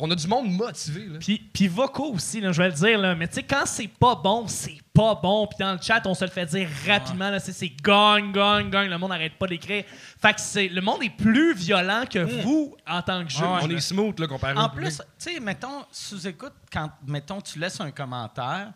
[0.00, 1.06] on a du monde motivé.
[1.06, 1.18] Là.
[1.20, 3.88] Puis, puis vocaux aussi, là, je vais le dire, là, mais tu sais, quand c'est
[3.88, 5.46] pas bon, c'est pas bon.
[5.46, 7.30] Puis dans le chat, on se le fait dire rapidement.
[7.30, 8.88] là, C'est gang, gang, gang.
[8.88, 9.84] Le monde n'arrête pas d'écrire.
[10.20, 13.40] Fait que c'est, le monde est plus violent que vous en tant que juge.
[13.44, 17.58] Ah on est smooth là, comparé En plus, tu sais, mettons, sous-écoute, quand, mettons, tu
[17.58, 18.72] laisses un commentaire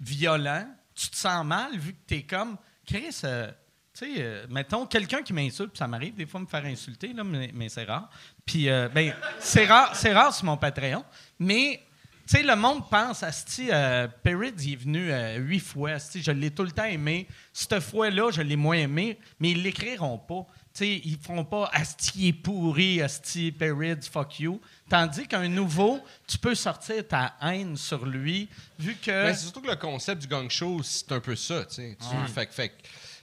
[0.00, 3.50] violent, tu te sens mal vu que tu es comme, Chris, euh,
[3.98, 7.12] tu sais, euh, mettons, quelqu'un qui m'insulte, ça m'arrive des fois de me faire insulter,
[7.12, 8.08] là, mais, c'est rare.
[8.44, 11.04] Puis, euh, ben, c'est rare, c'est rare sur mon Patreon,
[11.38, 11.82] mais.
[12.26, 15.92] Tu sais, le monde pense, Asti, euh, Perrid, il est venu huit fois.
[15.92, 17.26] Asti, je l'ai tout le temps aimé.
[17.54, 20.46] Cette fois-là, je l'ai moins aimé, mais ils l'écriront pas.
[20.78, 24.60] Sais, ils feront pas Asti est pourri, Asti Perrid, fuck you.
[24.88, 28.48] Tandis qu'un nouveau, tu peux sortir ta haine sur lui,
[28.78, 29.10] vu que.
[29.10, 31.96] Ben, c'est surtout que le concept du gang show, c'est un peu ça, tu sais.
[32.00, 32.72] Tu- Fait, que- fait,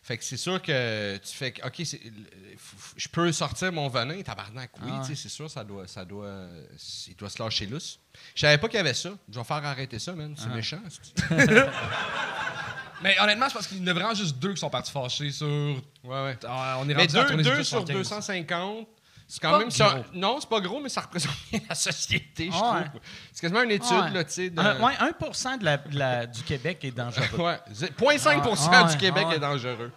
[0.04, 1.82] fait que c'est sûr que tu fais que, OK,
[2.98, 5.16] je peux sortir mon venin, tabarnak, oui, Ah ouais.
[5.16, 6.48] c'est sûr, ça doit, ça doit,
[7.08, 8.00] il doit se lâcher lousse.
[8.36, 9.12] Je savais pas qu'il y avait ça.
[9.32, 10.36] Je vais faire arrêter ça, man.
[10.38, 10.42] Ah.
[10.44, 10.82] C'est méchant.
[13.04, 15.32] Mais honnêtement, c'est parce qu'il y en a vraiment juste deux qui sont partis fâchés
[15.32, 15.48] sur.
[15.48, 15.82] Ouais,
[16.24, 16.38] ouais.
[16.48, 17.98] Ah, on est Mais rendu à deux, deux sur sur 275.
[17.98, 18.88] 250,
[19.28, 19.90] c'est quand même ça.
[19.90, 20.04] gros.
[20.14, 22.86] Non, c'est pas gros, mais ça représente bien la société, je Ah ouais.
[22.90, 23.02] trouve.
[23.34, 24.12] C'est quasiment une étude, Ouais.
[24.12, 24.50] là, tu sais.
[24.50, 27.26] de- ouais, 1 de la, de la- du Québec est dangereux.
[27.40, 27.60] Ouais.
[27.72, 28.42] 0,5
[28.72, 29.36] Ah, ouais, du Québec ah ouais.
[29.36, 29.92] est dangereux.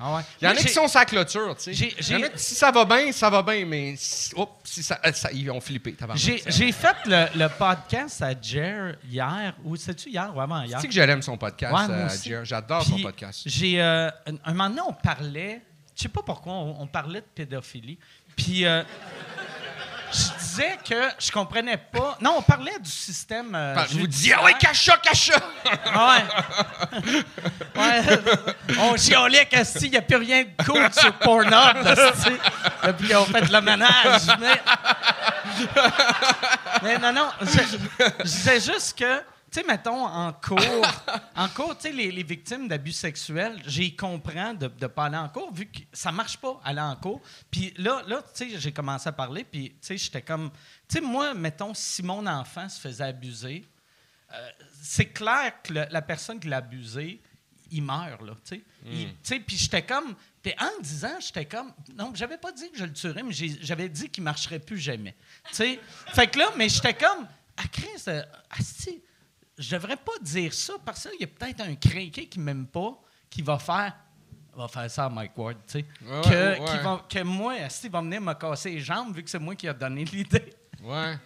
[0.00, 0.22] Ah ouais.
[0.40, 1.72] Il y en a qui sont sa clôture, tu sais.
[1.74, 3.94] j'ai- Il y en a j'ai- qui, si ça va bien, ça va bien, mais
[3.96, 5.94] si, oups, si ça, euh, ça- ils ont flippé.
[6.14, 10.76] J'ai fait le, le podcast à Jer hier, ou c'est-tu hier ou avant hier?
[10.78, 12.16] Tu sais que j'aime son podcast, Ouais, moi euh.
[12.24, 12.44] Jer?
[12.44, 13.42] J'adore son podcast.
[13.46, 15.62] J'ai euh, un, un moment donné, on parlait,
[15.96, 17.98] je sais pas pourquoi, on, on parlait de pédophilie.
[18.36, 18.82] Puis euh,
[20.12, 22.16] je disais que je comprenais pas.
[22.20, 23.54] Non, on parlait du système.
[23.54, 24.38] euh, je vous dis, judiciaire.
[24.40, 24.94] ah ouais, cache ça!
[25.94, 26.16] Ah
[26.96, 27.22] ouais.
[27.80, 28.18] ouais.
[28.78, 31.52] On chialait qu'Asti, il n'y a plus rien de cool sur Pornhub,
[31.86, 32.30] asti.
[32.84, 34.22] Depuis qu'on fait de la ménage.
[34.40, 34.60] Mais,
[36.82, 37.28] mais non, non.
[37.40, 37.46] Je,
[38.18, 39.22] je disais juste que,
[39.54, 40.58] tu sais, mettons, en cours,
[41.36, 45.16] en cours, tu sais, les, les victimes d'abus sexuels, j'y comprends de ne pas aller
[45.16, 47.20] en cours, vu que ça marche pas, aller en cours.
[47.52, 50.50] Puis là, là tu sais, j'ai commencé à parler, puis, tu sais, j'étais comme...
[50.88, 53.64] Tu sais, moi, mettons, si mon enfant se faisait abuser,
[54.32, 54.50] euh,
[54.82, 57.20] c'est clair que le- la personne qui l'a abusé,
[57.70, 58.62] il meurt, là, tu sais.
[59.22, 60.16] Sais, puis j'étais comme...
[60.42, 61.72] Puis en disant, j'étais comme...
[61.96, 65.14] Non, j'avais pas dit que je le tuerais, mais j'avais dit qu'il marcherait plus jamais.
[65.50, 65.80] Tu sais?
[66.12, 67.28] Fait que là, mais j'étais comme...
[67.56, 69.00] Ah, Chris, euh, asti,
[69.58, 72.92] je devrais pas dire ça, parce qu'il y a peut-être un crinqué qui m'aime pas,
[73.30, 73.92] qui va faire...
[74.56, 75.84] va faire ça à Mike Ward, tu sais.
[76.02, 76.64] Ouais, que, ouais, ouais.
[76.66, 79.54] qui va- que moi, asti, va venir me casser les jambes, vu que c'est moi
[79.54, 80.54] qui a donné l'idée.
[80.82, 81.16] Ouais.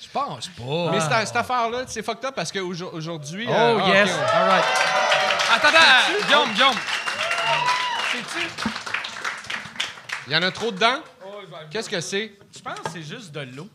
[0.00, 0.90] Je pense pas.
[0.90, 3.46] Mais cette, cette affaire-là, c'est fucked up parce qu'aujourd'hui.
[3.48, 4.10] Oh, euh, ah, yes!
[4.10, 4.64] All right.
[5.54, 6.76] Attends, Guillaume, Guillaume.
[8.12, 8.46] C'est-tu?
[10.26, 11.00] Il y en a trop dedans?
[11.70, 12.32] Qu'est-ce que c'est?
[12.54, 13.68] Je pense que c'est juste de l'eau.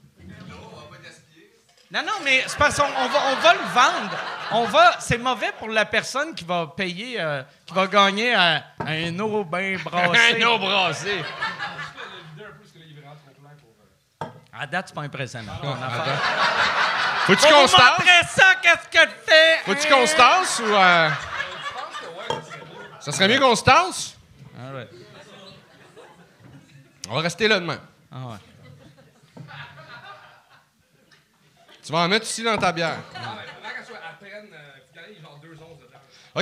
[1.90, 4.18] Non, non, mais c'est parce qu'on on va, on va le vendre.
[4.52, 8.62] On va, c'est mauvais pour la personne qui va payer, euh, qui va gagner un,
[8.86, 10.42] un eau bien brassé.
[10.44, 11.24] Un eau brassé.
[14.60, 15.54] À date, c'est pas impressionnant.
[17.26, 17.90] Faut-tu On qu'on vous se tasse?
[18.00, 19.58] montrer ça, qu'est-ce que tu fais?
[19.66, 20.74] Faut-tu qu'on se tasse ou.
[20.74, 21.10] euh,
[23.00, 24.16] Ça serait mieux qu'on se tasse?
[24.58, 24.72] Ah.
[27.10, 27.78] On va rester là demain.
[28.12, 28.38] Ah ouais.
[31.88, 32.98] Tu vas en mettre ici dans ta bière.
[33.16, 33.38] Avant
[33.74, 35.88] qu'elle soit à peine, il faut gagner genre deux onces de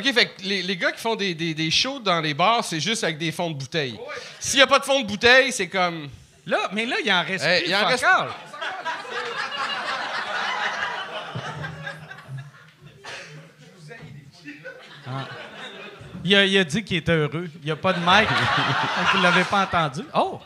[0.10, 2.64] OK, fait que les, les gars qui font des, des, des shows dans les bars,
[2.66, 4.00] c'est juste avec des fonds de bouteille.
[4.40, 6.10] S'il n'y a pas de fond de bouteille, c'est comme.
[6.48, 7.70] Là, mais là, il en reste Hey, plus.
[7.70, 8.06] il en reste-.
[15.08, 15.28] Ah.
[16.24, 17.48] Il, a, il a dit qu'il était heureux.
[17.62, 18.28] Il n'y a pas de mic.
[18.28, 20.02] Donc, Vous ne l'avez pas entendu?
[20.16, 20.40] Oh!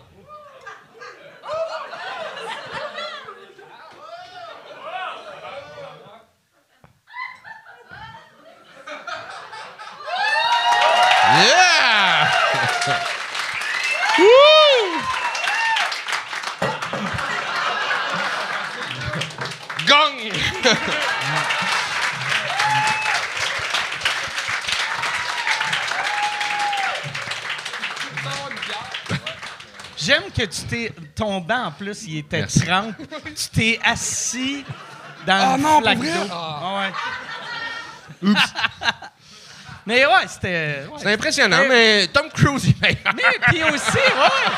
[11.32, 12.26] Yeah!
[19.88, 20.32] Gong!
[29.98, 30.94] J'aime que tu t'es.
[31.16, 32.66] Ton banc, en plus, il était Merci.
[32.66, 32.94] 30.
[33.36, 34.64] Tu t'es assis
[35.28, 36.14] dans Ah le non, flaque pour vrai?
[36.28, 36.34] d'eau.
[36.34, 36.92] Ah
[38.24, 38.34] ouais.
[39.90, 40.84] mais ouais, c'était.
[40.88, 41.00] ouais.
[41.00, 43.16] C'est impressionnant, mais Tom Cruise, il est meilleur.
[43.16, 44.52] Mais puis aussi, ouais.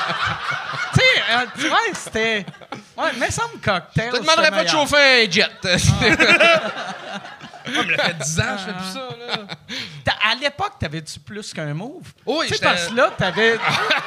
[0.93, 2.45] tu sais, euh, tu vois, c'était.
[2.97, 4.09] Ouais, mais ça me cocktail.
[4.11, 5.47] Je te demanderais pas de chauffer un jet.
[5.63, 7.19] Ah,
[7.87, 9.35] mais ça fait 10 ans que je fais plus ça, là.
[10.05, 12.03] T'as- À l'époque, t'avais-tu plus qu'un move?
[12.25, 13.57] Oui, tu sais, j'étais- parce que là, t'avais,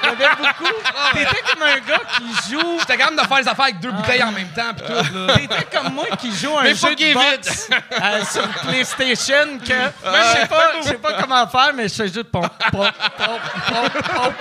[0.03, 0.73] t'avais beaucoup.
[1.13, 2.79] T'étais comme un gars qui joue.
[2.81, 5.35] J'étais capable de faire les affaires avec deux bouteilles en même temps, pis tout, là.
[5.37, 8.49] T'étais comme moi qui joue un Mais faut jeu qu'il de est boxe euh, sur
[8.63, 12.49] PlayStation que je sais pas, je sais pas comment faire, mais je fais juste pom,
[12.73, 13.39] pom, pom,
[13.69, 14.33] pom, pom.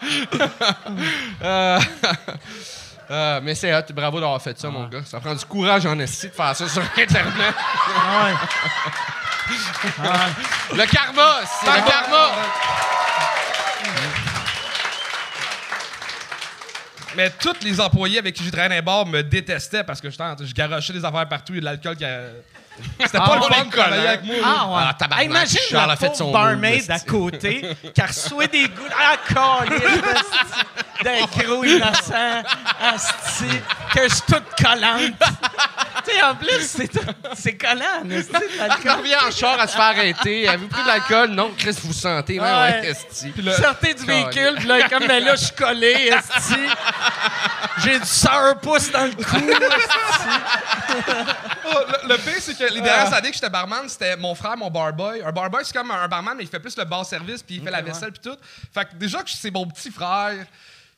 [3.10, 5.00] Euh, mais c'est hot, bravo d'avoir fait ça, mon gars.
[5.04, 7.54] Ça prend du courage en esti de faire ça sur Internet.
[8.06, 8.34] Ouais.
[10.76, 12.30] Le karma, c'est le karma.
[17.16, 20.10] Mais tous les employés avec qui j'ai travaillé dans les bars me détestaient parce que
[20.10, 22.20] je, tente- je garochais des affaires partout, il y a de l'alcool qui a...
[23.00, 23.64] C'était pas Ah, le fun ouais.
[23.66, 24.34] de travailler avec moi.
[24.44, 24.82] Ah ouais.
[24.88, 27.06] Ah, tabarnak, Hey, imagine Charles la a fait pauvre son barmaid move, à esti.
[27.06, 28.82] côté qui reçoit des goûts.
[28.98, 29.82] Ah, câlisse,
[31.04, 32.42] d'un gros innocent.
[32.80, 33.44] Asti,
[33.94, 35.12] que je suis toute collante.
[36.08, 38.10] tu sais, en plus, c'est tout- c'est collant, Il
[38.58, 38.92] l'alcool.
[38.98, 40.48] revient en char à se faire arrêter.
[40.48, 41.30] Avez-vous pris de l'alcool?
[41.30, 42.40] Non, Chris, vous sentez.
[42.40, 42.94] Ouais, Ouais.
[43.60, 46.54] Sortez du véhicule, puis là, comme ben là, je suis collé, esti.
[47.84, 49.50] J'ai du sourpuss dans le cou.
[51.70, 54.56] Oh, le, le pire, c'est que les dernières années que j'étais barman, c'était mon frère,
[54.56, 55.22] mon barboy.
[55.22, 57.62] Un barboy, c'est comme un barman, mais il fait plus le bar service, puis il
[57.62, 58.36] fait la vaisselle, puis tout.
[58.72, 60.46] Fait que déjà que c'est mon petit frère,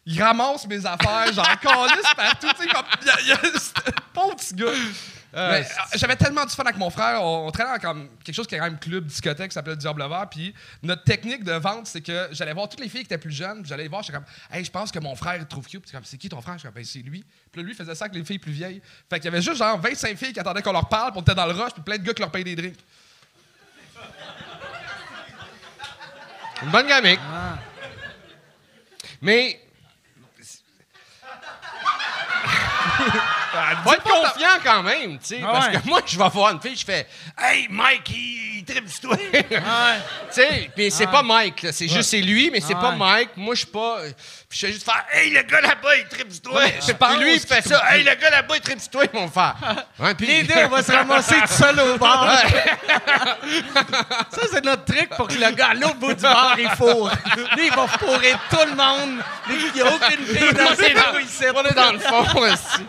[0.06, 2.84] il ramasse mes affaires, j'en calisse partout, tu sais, comme.
[3.06, 3.38] y a- y a-
[4.12, 4.66] Pauvre petit gars.
[5.32, 5.64] Mais, euh,
[5.94, 7.22] J'avais tellement du fun avec mon frère.
[7.22, 9.74] On, on traînait dans comme quelque chose qui est quand même club, discothèque, qui s'appelle
[9.74, 10.26] le Diable Vert.
[10.30, 13.32] Puis notre technique de vente, c'est que j'allais voir toutes les filles qui étaient plus
[13.32, 13.60] jeunes.
[13.60, 15.82] puis J'allais les voir, j'étais comme, hey, je pense que mon frère il trouve cute.
[15.82, 16.54] Puis c'est comme, c'est qui ton frère?
[16.54, 17.24] Je suis comme, ben, c'est lui.
[17.52, 18.82] Puis là, lui, il faisait ça avec les filles plus vieilles.
[19.08, 21.22] Fait qu'il y avait juste genre 25 filles qui attendaient qu'on leur parle, puis on
[21.22, 22.78] était dans le rush, puis plein de gars qui leur payaient des drinks.
[26.62, 27.20] Une bonne gamique.
[29.22, 29.60] Mais.
[33.84, 35.40] Va être confiant quand même, tu sais.
[35.44, 35.72] Ah parce ouais.
[35.80, 37.06] que moi, je vais voir une fille, je fais
[37.38, 39.16] Hey, Mike, il, il tripe sur toi.
[39.32, 39.54] tu
[40.30, 42.92] sais, puis c'est pas Mike, là, c'est juste c'est lui, mais c'est Ah pas.
[42.92, 43.30] Mike.
[43.36, 43.98] Moi, je suis pas.
[44.52, 46.60] Je fais juste faire Hey, le gars là-bas, il tripe sur toi.
[46.60, 47.82] Ouais, je Puis pense lui, il fait ça.
[47.94, 49.56] Hey, le gars là-bas, il tripe sur toi, me faire.
[49.98, 52.26] Ouais, puis- Les deux, on va se ramasser tout seul au bar.
[54.30, 57.10] Ça, c'est notre truc pour que le gars à l'autre bout du bar, il fourre.
[57.56, 59.22] Lui, il va fourrer tout le monde.
[59.48, 61.50] Il n'y a aucune fille dans ses.
[61.54, 62.86] On est dans le fond aussi.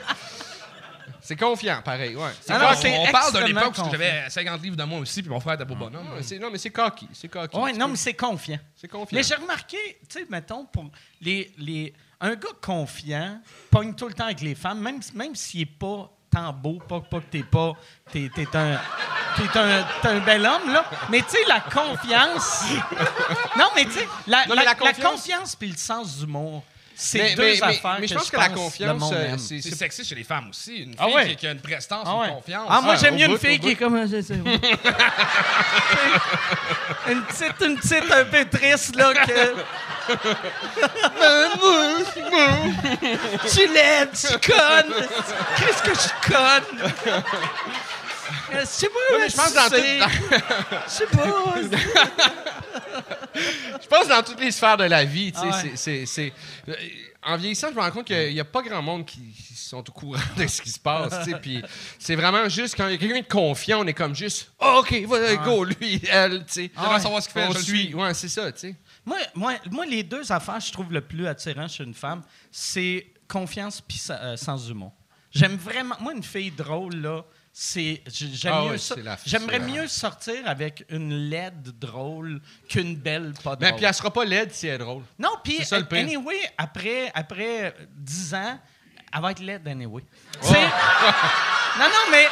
[1.21, 2.29] C'est confiant, pareil, ouais.
[2.41, 2.81] C'est Ah non, on cocky.
[2.81, 3.91] c'est on parle d'une extrêmement époque où confiant.
[3.91, 6.13] j'avais 50 livres de moi aussi, puis mon frère était beau bonhomme.
[6.15, 7.07] Ouais, c'est- Non, mais c'est cocky.
[7.13, 7.55] C'est cocky.
[7.57, 8.59] Oui, non, mais c'est confiant.
[8.75, 9.15] C'est confiant.
[9.17, 9.77] Mais j'ai remarqué,
[10.09, 10.85] tu sais, mettons, pour
[11.21, 15.61] les, les, un gars confiant pogne tout le temps avec les femmes, même, même s'il
[15.61, 17.73] n'est pas tant beau, pas, pas que t'es pas.
[18.11, 18.79] T'es, t'es un.
[19.37, 20.83] T'es un, t'es un bel homme, là.
[21.09, 22.63] Mais tu sais, la confiance.
[23.57, 26.17] Non, mais tu sais, la, Non, la, mais la la confiance- confiance puis le sens
[26.17, 26.63] d'humour,
[27.03, 30.05] c'est Mais- deux mais- affaires mais je que pense que la confiance, euh, c'est- sexy
[30.05, 30.83] chez les femmes aussi.
[30.83, 31.29] Une fille Ah ouais.
[31.29, 32.27] qui, qui a une prestance, Ah ouais.
[32.27, 32.67] une confiance.
[32.69, 33.95] Ah, moi, Ouais, j'aime mieux une fille qui est comme.
[33.97, 34.07] une
[37.23, 39.55] petite, une petite un peu triste, là, que.
[43.51, 44.93] tu l'aimes, tu connes.
[45.57, 46.91] Qu'est-ce que je conne?
[48.59, 50.35] Je sais pas, mais je pense dans c'est- tout-
[50.85, 51.55] Je sais pas.
[53.81, 55.71] Je pense dans toutes les sphères de la vie, tu sais, Ah ouais.
[55.75, 56.33] c'est- c'est- c'est...
[56.69, 56.75] euh,
[57.23, 59.77] En vieillissant, je me rends compte qu'il n'y a pas grand monde qui, qui sont
[59.87, 61.61] au courant de ce qui se passe, tu sais, puis
[61.99, 64.77] c'est vraiment juste quand il y a quelqu'un de confiant, on est comme juste «Oh,
[64.79, 66.71] OK, va, go, lui, elle, tu sais.
[66.75, 67.63] J'aimerais savoir ce qu'il fait, On suit.
[67.85, 67.93] suis.
[67.93, 68.75] Ouais, c'est ça, tu sais.
[69.05, 72.23] Moi, moi, moi, les deux affaires que je trouve le plus attirant chez une femme,
[72.51, 74.91] c'est confiance puis euh, sens humour.
[75.31, 75.95] J'aime vraiment.
[75.99, 77.23] Moi, une fille drôle, là,
[77.53, 78.95] c'est j'aime Ah mieux ça.
[79.25, 83.69] J'aimerais mieux sortir avec une LED drôle qu'une belle pas drôle.
[83.71, 85.03] Mais puis elle sera pas laide si elle est drôle.
[85.19, 85.59] Non, puis
[85.91, 88.59] anyway, après, après 10 ans,
[89.13, 90.03] elle va être laide anyway.
[90.39, 90.55] Sais-
[91.79, 92.25] non, non, mais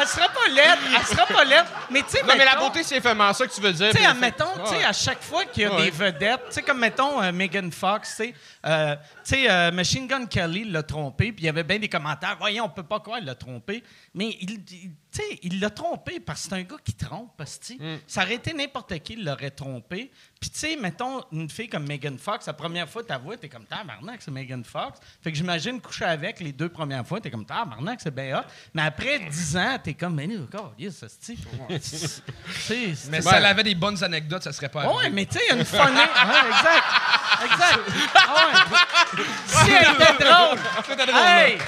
[0.00, 1.64] elle sera pas laide, elle sera pas laide.
[1.90, 3.90] Mais tu sais, Non, mais la beauté, c'est vraiment ça que tu veux dire.
[3.92, 6.62] tu sais, admettons, tu sais, à chaque fois qu'il y a des vedettes, tu sais,
[6.62, 8.34] comme mettons euh, Megan Fox, tu sais,
[8.66, 11.88] euh, tu sais, euh, Machine Gun Kelly l'a trompé, puis il y avait bien des
[11.88, 13.82] commentaires, voyons, on peut pas croire qu'il l'a trompé,
[14.14, 17.30] mais il, il- tu sais, il l'a trompé parce que c'est un gars qui trompe,
[17.36, 18.00] parce que, Mm.
[18.06, 20.10] ça aurait été n'importe qui qui l'aurait trompé.
[20.44, 23.48] Puis, tu sais, mettons, une fille comme Megan Fox, la première fois, ta voix, t'es
[23.48, 24.98] comme, tabarnak, c'est Megan Fox.
[25.22, 28.42] Fait que j'imagine coucher avec les deux premières fois, t'es comme, tabarnak, c'est bien hot.
[28.74, 31.38] Mais après 10 ans, t'es comme, mais nous, encore, yes, ça se dit.
[31.70, 35.38] Tu sais, Mais si elle avait des bonnes anecdotes, ça serait pas Ouais, mais tu
[35.38, 35.60] sais, il y a une.
[35.62, 36.84] Ouais, exact.
[37.44, 37.80] Exact.
[38.14, 39.24] Ah ouais.
[39.46, 40.58] Si elle était drôle.
[41.14, 41.58] Hey!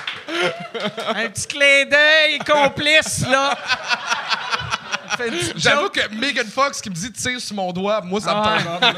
[1.14, 3.56] Un petit clin d'œil complice, là.
[5.16, 5.94] Fait une petite J'avoue joke.
[5.94, 8.80] que Megan Fox qui me dit tire sur mon doigt, moi ça Ah me tente.
[8.80, 8.94] là.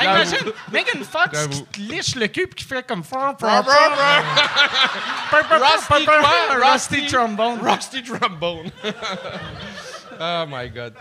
[0.00, 1.66] Hey, imagine, Megan Fox qui J'avoue.
[1.72, 3.02] te liche le cul et qui fait comme.
[3.02, 3.44] Rusty
[6.04, 6.72] quoi?
[6.72, 7.58] Rusty trombone.
[7.62, 8.70] Rusty trombone.
[10.20, 10.94] oh my God.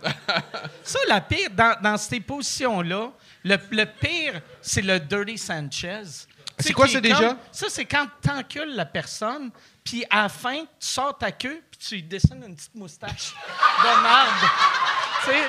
[0.82, 3.10] Ça, la pire, dans, dans ces positions-là,
[3.44, 6.02] le, le pire, c'est le Dirty Sanchez.
[6.56, 7.28] Tu sais, quoi, qui c'est est déjà?
[7.30, 9.50] comme- Ça, c'est quand tu encules la personne,
[9.88, 13.32] puis à la fin, tu sors ta queue, puis tu lui dessines une petite moustache
[13.82, 13.88] de
[15.24, 15.48] sais,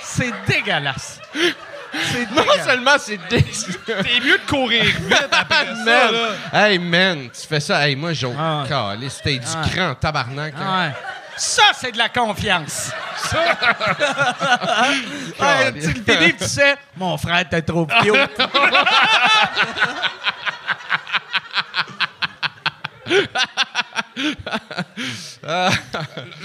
[0.00, 1.20] c'est dégueulasse.
[1.32, 2.64] C'est Non dégueulasse.
[2.66, 3.44] seulement c'est dé...
[3.52, 6.10] C'est mieux de courir vite après ça.
[6.10, 6.28] là.
[6.52, 7.86] Hey, man, tu fais ça.
[7.86, 8.62] Hey, moi, j'ai Ah.
[8.64, 9.10] au calé.
[9.10, 9.62] C'était du Ah.
[9.74, 10.54] cran, tabarnak.
[10.56, 10.92] Ouais.
[11.36, 12.92] Ça, c'est de la confiance.
[15.38, 18.14] Ouais, tu le puis tu sais, mon frère, t'es trop cute.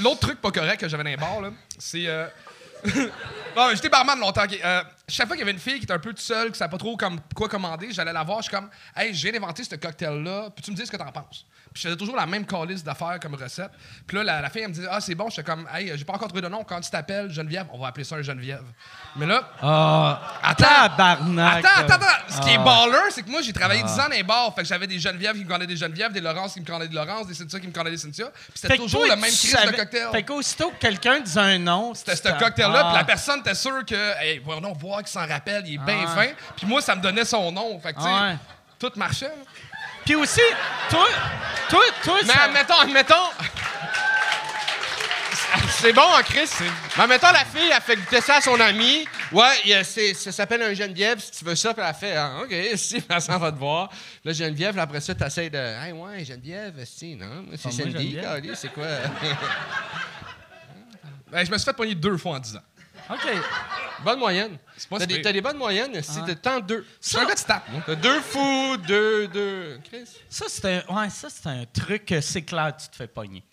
[0.02, 2.08] L'autre truc pas correct que j'avais dans les bars, là, c'est.
[2.08, 2.28] Euh...
[3.56, 4.44] bon, j'étais barman longtemps.
[4.64, 6.58] Euh, chaque fois qu'il y avait une fille qui était un peu toute seule, qui
[6.58, 9.34] savait pas trop comme, quoi commander, j'allais la voir, je suis comme, hey, je viens
[9.34, 11.46] d'inventer ce cocktail-là, puis tu me dis ce que t'en penses.
[11.74, 13.70] Puis je faisais toujours la même calice d'affaires comme recette.
[14.08, 16.04] Puis là, la, la fille, elle me disait, ah, c'est bon, j'étais comme, hey, j'ai
[16.04, 18.64] pas encore trouvé de nom, quand tu t'appelles Geneviève, on va appeler ça un Geneviève.
[19.16, 20.64] Mais là, Ah, attends.
[20.66, 21.64] tabarnak.
[21.66, 22.24] Attends, attends, attends.
[22.30, 22.64] Ce qui est Ah.
[22.64, 24.54] baller, c'est que moi, j'ai travaillé 10 ans dans les bars.
[24.56, 26.90] Fait que j'avais des Genevièves qui me connaissaient des Genevièves, des Laurence qui me connaissaient
[26.90, 28.32] des Laurence, des Cynthia qui me connaissaient des Cynthia.
[28.32, 30.08] Puis c'était toujours le même crise de cocktail.
[30.12, 32.98] Fait qu'aussitôt que quelqu'un disait un nom, C'était ce cocktail-là, puis Ah.
[32.98, 36.16] la personne était sûre que, hey, voyons voir qu'il s'en rappelle, il est bien Ah.
[36.16, 36.28] fin.
[36.58, 37.80] Puis moi, ça me donnait son nom.
[37.80, 38.34] Fait que, tu sais, Ah
[38.80, 39.30] tout marchait.
[40.10, 40.42] Puis aussi,
[40.90, 41.06] toi,
[41.70, 43.30] toi, toi, Mais ça- admettons, admettons.
[45.70, 46.50] C'est bon, hein, Chris?
[46.98, 49.08] Mais admettons, la fille, elle fait goûter ça à son ami.
[49.32, 51.76] Ouais, ça s'appelle un Geneviève, si tu veux ça.
[51.76, 53.92] Puis elle fait, ah, OK, si, elle s'en va te voir.
[54.26, 55.60] Là, Geneviève, là, après ça, tu essaies de.
[55.60, 57.72] Hey, ouais, Geneviève, si, non, c'est Ah.
[57.78, 58.24] Geneviève.
[58.24, 58.86] Calé, c'est quoi?
[61.32, 62.64] Ben, je me suis fait pogner deux fois en 10 ans.
[63.10, 63.28] OK.
[64.04, 64.58] Bonne moyenne.
[64.90, 66.02] pas T'as si des, t'as des bonnes moyennes.
[66.02, 66.86] Si t'as tant deux.
[67.02, 67.82] Suis un gars de stats, moi.
[67.86, 69.80] T'as deux fous, deux, deux.
[69.90, 70.06] Chris?
[70.30, 73.44] Ça, c'est un, ouais, ça, c'est un truc que c'est clair, tu te fais pogner.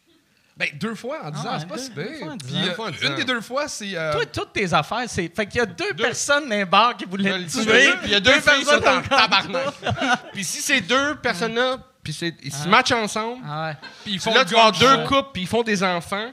[0.56, 2.18] Ben, deux fois en 10 Ah ans, ouais, c'est pas deux- si deux pire.
[2.24, 2.60] fois en dix Puis, ans.
[2.62, 3.16] euh, Deux fois en dix une ans.
[3.16, 3.94] des deux fois, c'est.
[3.96, 5.34] euh, Toi, toutes tes affaires, c'est.
[5.34, 8.06] Fait qu'il y a deux, personnes dans les bars qui voulaient Le te tuer, puis
[8.06, 9.74] il y a deux filles qui sont personnes en tabarnak.
[10.32, 13.76] puis si ces deux personnes-là, puis c'est- ils se matchent ensemble, Ah ouais.
[14.04, 16.30] puis ils font là, tu vas avoir gun deux couples, puis ils font des enfants.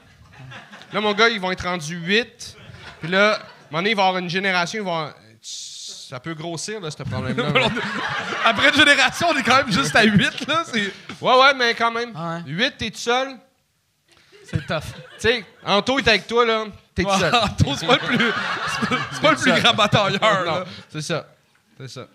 [0.92, 2.56] Là, mon gars, ils vont être rendus huit.
[3.04, 3.38] Puis là, à un
[3.70, 7.02] moment donné, il va y avoir une génération, vont avoir- Ça peut grossir, là, ce
[7.02, 7.68] problème-là.
[8.44, 10.64] Après une génération, on est quand même juste à 8, là.
[11.20, 12.10] Ouais, ouais, mais quand même.
[12.16, 12.42] Ouais.
[12.46, 13.36] Huit, t'es tout seul.
[14.44, 14.82] C'est tough.
[14.84, 16.64] Tu sais, Anto est avec toi, là.
[16.94, 17.34] T'es tout seul.
[17.34, 18.18] Anto, c'est pas le plus.
[19.12, 20.64] c'est pas- le plus grand batailleur, Non, là.
[20.90, 21.26] c'est ça.
[21.78, 22.06] C'est ça.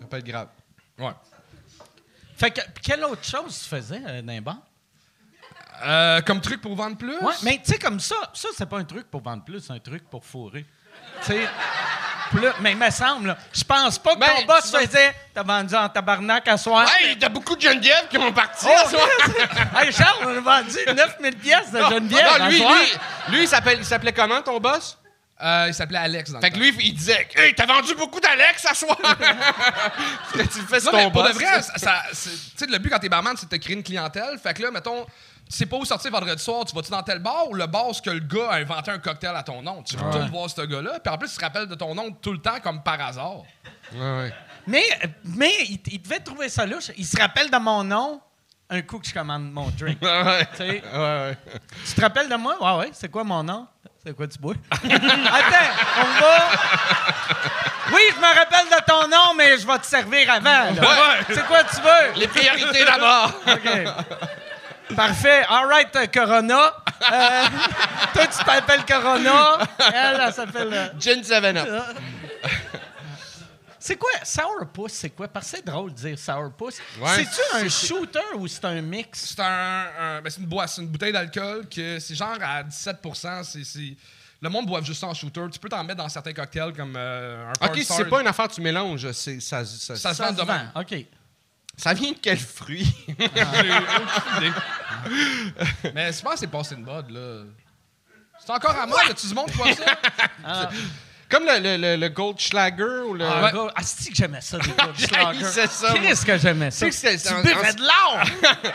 [0.00, 0.48] Ça peut être grave.
[0.98, 1.12] Ouais.
[2.36, 4.56] Fait que, quelle autre chose tu faisais euh, dans les bars?
[5.84, 7.16] Euh, comme truc pour vendre plus?
[7.18, 9.72] Ouais, mais tu sais, comme ça, ça, c'est pas un truc pour vendre plus, c'est
[9.72, 10.64] un truc pour fourrer.
[11.24, 11.48] Tu sais,
[12.30, 15.14] plus- mais il me semble, je pense pas que Ben, ton boss tu vas- faisait
[15.34, 16.86] T'as vendu en tabarnak à soir.
[17.00, 18.68] Hey, t'as beaucoup de Geneviève qui vont partir.
[18.72, 19.08] Oh, à soir.
[19.82, 22.74] hey, Charles, on a vendu 9000 pièces de Non, Geneviève non, à lui, soir.
[23.28, 24.98] lui, lui, il s'appelle- il s'appelait comment, ton boss?
[25.42, 26.60] Euh, il s'appelait Alex dans le Fait que temps.
[26.60, 28.96] lui, il disait Hey, t'as vendu beaucoup d'Alex à soir!
[30.32, 31.32] tu le fais sur Non, mais ton pour boss?
[31.32, 33.60] de vrai, ça, ça- c'est- tu sais, le but quand t'es barman, c'est de te
[33.60, 34.38] créer une clientèle.
[34.42, 35.04] Fait que là, mettons,
[35.52, 37.88] tu sais pas où sortir vendredi soir, tu vas-tu dans tel bar ou le bar
[38.02, 39.82] que le gars a inventé un cocktail à ton nom?
[39.82, 42.32] Tu retournes voir ce gars-là, puis en plus, tu te rappelles de ton nom tout
[42.32, 43.42] le temps comme par hasard.
[43.92, 44.34] Ouais, ouais.
[44.66, 44.82] Mais,
[45.24, 46.90] mais il, il devait trouver ça louche.
[46.96, 48.20] Il se rappelle de mon nom
[48.70, 49.98] un coup que je commande mon drink.
[50.02, 50.46] Ouais, ouais.
[50.56, 51.36] Tu Ouais,
[51.94, 52.56] te rappelles de moi?
[52.58, 52.90] Ouais, ouais.
[52.94, 53.66] C'est quoi mon nom?
[54.02, 54.54] C'est quoi tu bois?
[54.72, 56.48] Attends, on va.
[57.92, 60.74] Oui, je me rappelle de ton nom, mais je vais te servir avant.
[61.28, 62.20] C'est quoi tu veux?
[62.20, 63.32] Les priorités d'abord!
[63.46, 63.68] OK.
[64.96, 65.44] Parfait.
[65.48, 66.72] All right, euh, Corona.
[67.12, 67.44] Euh,
[68.14, 69.58] toi, tu t'appelles Corona.
[69.92, 70.72] Elle, elle s'appelle...
[70.72, 71.96] euh, Gin 7-Up.
[73.78, 74.10] C'est quoi?
[74.22, 75.26] Sourpuss, c'est quoi?
[75.26, 76.78] Parce que c'est drôle de dire Sourpuss.
[77.00, 77.08] Ouais.
[77.16, 79.34] C'est-tu un shooter ou c'est un mix?
[79.34, 82.62] C'est un, un- ben, c'est une boisse, c'est une bouteille d'alcool que c'est genre à
[82.62, 82.98] 17
[83.42, 83.96] c'est, c'est-
[84.40, 85.42] Le monde boit juste ça en shooter.
[85.52, 88.28] Tu peux t'en mettre dans certains cocktails comme euh, un OK, si c'est pas une
[88.28, 90.70] affaire que tu mélanges, c'est, ça, ça, Ça se ça, vend de même.
[91.92, 91.94] OK.
[91.94, 92.94] vient de quel fruit?
[93.08, 94.52] J'ai aucune idée.
[95.94, 97.44] Mais je pense que c'est passé une mode, là.
[98.44, 100.68] C'est encore à mode, tu du monde qui boit ça?
[101.28, 103.24] Comme le, le, le, le Goldschlager ou le...
[103.24, 103.52] Ah, Ouais.
[103.52, 105.44] gars, asti que j'aimais ça, des Goldschlager?
[105.44, 105.94] C'est ça.
[105.94, 106.84] Qu'est-ce que j'aimais ça?
[106.86, 108.20] Tu sais que c'est- Tu buvais de l'or!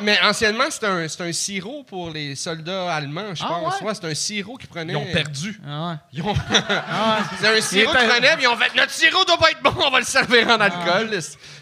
[0.00, 3.80] Mais anciennement, c'était un, c'était un sirop pour les soldats allemands, je Ah pense.
[3.80, 3.86] ouais?
[3.88, 4.92] Ouais, c'était un sirop qu'ils prenaient.
[4.92, 5.60] Ils ont perdu.
[5.66, 5.94] Ah ouais.
[6.12, 7.24] Ils ont- Ah ouais.
[7.40, 9.62] C'est un sirop Il qu'ils prenaient, puis ils ont fait notre sirop doit pas être
[9.62, 11.18] bon, on va le servir en alcool.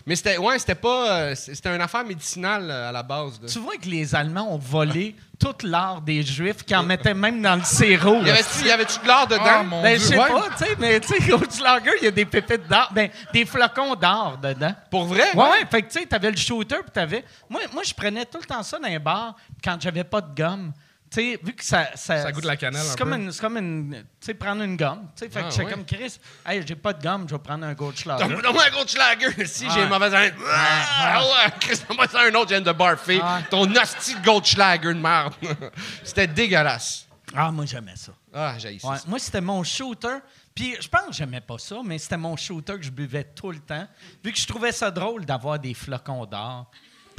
[0.06, 3.40] Mais c'était ouais, c'était pas euh, c'était une affaire médicinale euh, à la base.
[3.42, 3.48] là.
[3.48, 7.40] Tu vois que les Allemands ont volé tout l'art des Juifs, qui en mettaient même
[7.40, 8.22] dans le sirop.
[8.22, 9.42] Y avait-tu y avait-tu de l'or dedans?
[9.46, 10.28] Ah, mon Ben, je sais ouais.
[10.28, 13.46] pas, tu sais, mais tu sais, Goldschlager, il y a des pépites d'or, ben, des
[13.46, 14.74] flocons d'or dedans.
[14.90, 15.34] Pour vrai?
[15.34, 17.24] Ouais, ouais, fait que tu sais, t'avais le shooter, puis t'avais.
[17.48, 19.34] Moi, moi je prenais tout le temps ça dans les bars
[19.64, 20.72] quand j'avais pas de gomme.
[21.10, 21.88] Tu sais, vu que ça.
[21.96, 23.32] Ça, Ça goûte la cannelle C'est un comme une.
[23.32, 23.92] C'est comme une.
[24.20, 25.08] Tu sais, prendre une gomme.
[25.16, 25.70] Tu sais, fait Ah, que j'étais ouais?
[25.72, 28.28] comme Chris, hey, j'ai pas de gomme, je vais prendre un Goldschlager.
[28.28, 30.34] Donne- Donne-moi un Goldschlager si j'ai une mauvaise haleine.
[30.48, 33.20] Ah ouais, Chris, donne-moi ça un autre, je viens de barfer.
[33.50, 35.34] Ton hostie de Goldschlager de merde.
[36.04, 37.06] C'était dégueulasse.
[37.34, 38.12] Ah, moi, j'aimais ça.
[38.32, 40.18] Ah, j'ai Ouais, moi, c'était mon shooter.
[40.54, 43.50] Puis je pense que j'aimais pas ça, mais c'était mon shooter que je buvais tout
[43.52, 43.86] le temps.
[44.24, 46.70] Vu que je trouvais ça drôle d'avoir des flocons d'or.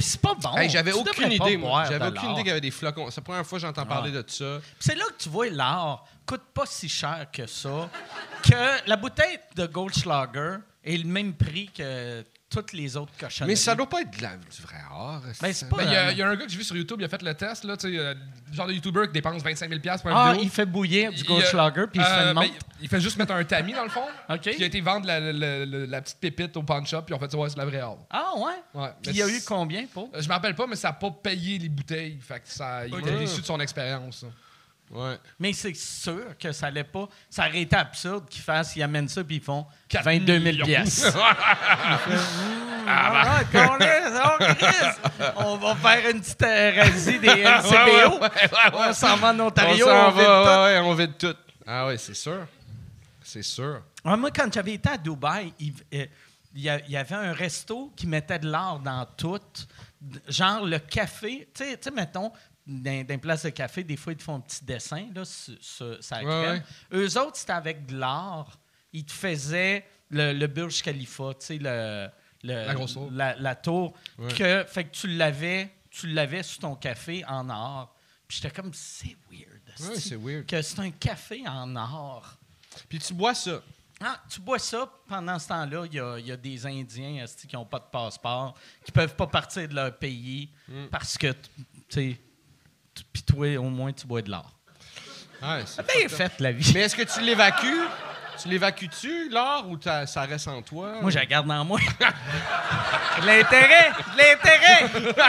[0.02, 0.56] Puis c'est pas bon.
[0.56, 1.84] Hey, j'avais aucune idée, moi.
[1.84, 3.08] J'avais aucune idée qu'il y avait des flocons.
[3.10, 4.22] C'est la première fois que j'entends parler Ouais.
[4.22, 4.58] de ça.
[4.80, 7.88] C'est là que tu vois l'or coûte pas si cher que ça,
[8.42, 13.52] que la bouteille de Goldschlager est le même prix que toutes les autres cochonneries.
[13.52, 15.20] Mais ça doit pas être de la- du vrai or.
[15.40, 16.64] Ben, c'est pas- Mais il y, a- il y a un gars que j'ai vu
[16.64, 18.14] sur YouTube, il a fait le test, là, tu sais, euh,
[18.50, 20.44] le genre de YouTuber qui dépense 25 000 pour une Ah, vidéo.
[20.44, 22.46] il fait bouillir du Goldschlager, puis il se fait euh, ben,
[22.80, 24.04] il fait juste mettre un tamis dans le fond.
[24.28, 24.40] OK.
[24.42, 27.02] Puis il a été vendre la, la- la- la- la petite pépite au pawn shop,
[27.02, 27.98] puis en fait, ouais, c'est la vraie or.
[28.10, 28.52] Ah, ouais?
[28.80, 28.88] Ouais.
[29.02, 30.10] Puis Mais il y a eu combien pour?
[30.14, 32.18] Euh, Je me rappelle pas, mais ça n'a pas payé les bouteilles.
[32.20, 33.18] Fait que ça, il était Ok.
[33.18, 34.24] déçu de son expérience.
[34.92, 35.16] Ouais.
[35.38, 37.08] Mais c'est sûr que ça allait pas.
[37.30, 40.44] Ça aurait été absurde qu'ils fassent, ils amènent ça, puis ils font Quatre 22 000
[40.44, 40.66] millions.
[40.66, 41.16] piastres.
[42.84, 48.18] Ah, ouais, qu'on laisse, on va faire une petite euh, razzie des LCBO.
[48.74, 50.86] On s'en va en Ontario, on on, s'en vide va, tout.
[50.86, 51.36] on vide tout.
[51.64, 52.44] Ah ouais, c'est sûr.
[53.22, 53.82] C'est sûr.
[54.04, 56.06] Ouais, moi, quand j'avais été à Dubaï, il, euh,
[56.54, 59.38] il y, avait un resto qui mettait de l'art dans tout.
[60.28, 61.48] Genre le café.
[61.54, 62.32] Tu sais, mettons,
[62.66, 65.54] dans, dans places de café, des fois, ils te font un petit dessin là, sur,
[65.60, 66.62] sur- sur la Ouais, crème.
[66.92, 68.58] Eux autres, c'était avec de l'art.
[68.92, 72.08] Ils te faisaient le, le Burj Khalifa, tu sais, le,
[72.44, 73.10] le- La grosse tour.
[73.10, 73.94] La, la tour.
[74.18, 74.32] Ouais.
[74.34, 77.94] Que, fait que tu l'avais, tu l'avais sur ton café en or.
[78.28, 79.60] Puis j'étais comme, c'est weird.
[79.80, 80.46] Ouais, esti, c'est weird.
[80.46, 82.36] Que c'est un café en or.
[82.88, 83.60] Puis tu bois ça.
[84.04, 87.24] Ah, tu bois ça, pendant ce temps-là, il y a, il y a des Indiens
[87.46, 90.50] qui n'ont pas de passeport, qui peuvent pas partir de leur pays
[90.90, 91.36] parce que, tu
[91.88, 92.20] sais,
[93.12, 94.50] puis toi, au moins, tu bois de l'or.
[95.42, 96.70] Ouais, c'est Bien fait, la vie.
[96.74, 97.88] Mais est-ce que tu l'évacues?
[98.40, 100.94] Tu l'évacues-tu, l'or, ou ça reste en toi?
[101.00, 101.78] Moi, je la garde dans moi.
[103.24, 103.92] l'intérêt!
[104.16, 104.90] L'intérêt!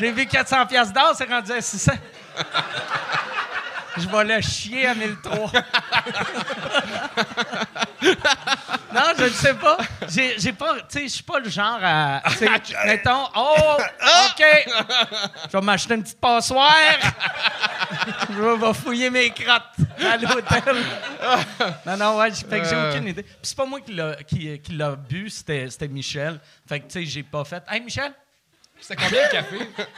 [0.00, 1.92] J'ai vu 400 pièces d'or, c'est rendu à 600.
[3.98, 5.52] Je vais le chier à 1003.
[8.94, 9.78] non, je ne sais pas.
[10.08, 12.48] J'ai j'ai pas, tu sais, je suis pas le genre à, tu sais,
[12.86, 14.44] mettons, oh, OK,
[15.46, 16.70] je vais m'acheter une petite passoire.
[18.30, 19.62] je vais- fouiller mes crottes
[20.04, 20.76] à l'hôtel.
[21.86, 22.90] non, non, ouais, fait que j'ai Euh.
[22.92, 23.22] aucune idée.
[23.22, 26.38] Puis c'est pas moi qui l'a qui, qui l'a bu, c'était c'était Michel.
[26.68, 27.62] Fait que, tu sais, j'ai pas fait.
[27.68, 28.12] Hey, Michel?
[28.78, 29.56] C'était combien le café?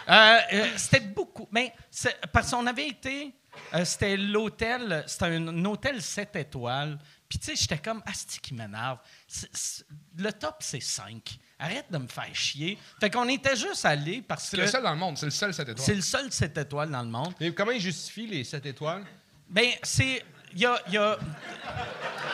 [0.09, 1.49] Euh, euh, c'était beaucoup.
[1.51, 3.33] Mais c'est- parce qu'on avait été.
[3.75, 5.05] Euh, c'était l'hôtel.
[5.07, 6.99] C'était un, un hôtel 7 étoiles.
[7.29, 8.99] Puis, tu sais, j'étais comme, Asti qui m'énerve?
[9.27, 9.85] C'est- c'est-
[10.17, 11.39] Le top, c'est 5.
[11.59, 12.79] Arrête de me faire chier.
[13.01, 14.63] Fait qu'on était juste allés parce C'est que.
[14.63, 15.85] le seul dans le monde, c'est le seul cette étoile.
[15.85, 17.35] C'est le seul 7 étoiles dans le monde.
[17.41, 19.05] Mais comment ils justifient les 7 étoiles?
[19.51, 20.25] Ben, c'est.
[20.55, 20.81] Il y a.
[20.87, 21.19] il y a-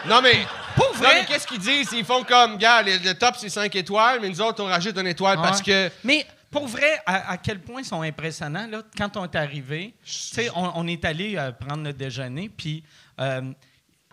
[0.07, 0.47] Non, mais.
[0.77, 1.89] Pour Non, mais qu'est-ce qu'ils disent?
[1.93, 4.97] Ils font comme, gars, le, le top c'est 5 étoiles, mais nous autres, on rajoute
[4.99, 5.91] une étoile parce que.
[6.05, 9.95] Mais pour vrai, à, à quel point ils sont impressionnants, là, quand on est arrivé,
[10.55, 12.85] on, on est allé euh, prendre le déjeuner, puis
[13.21, 13.53] euh,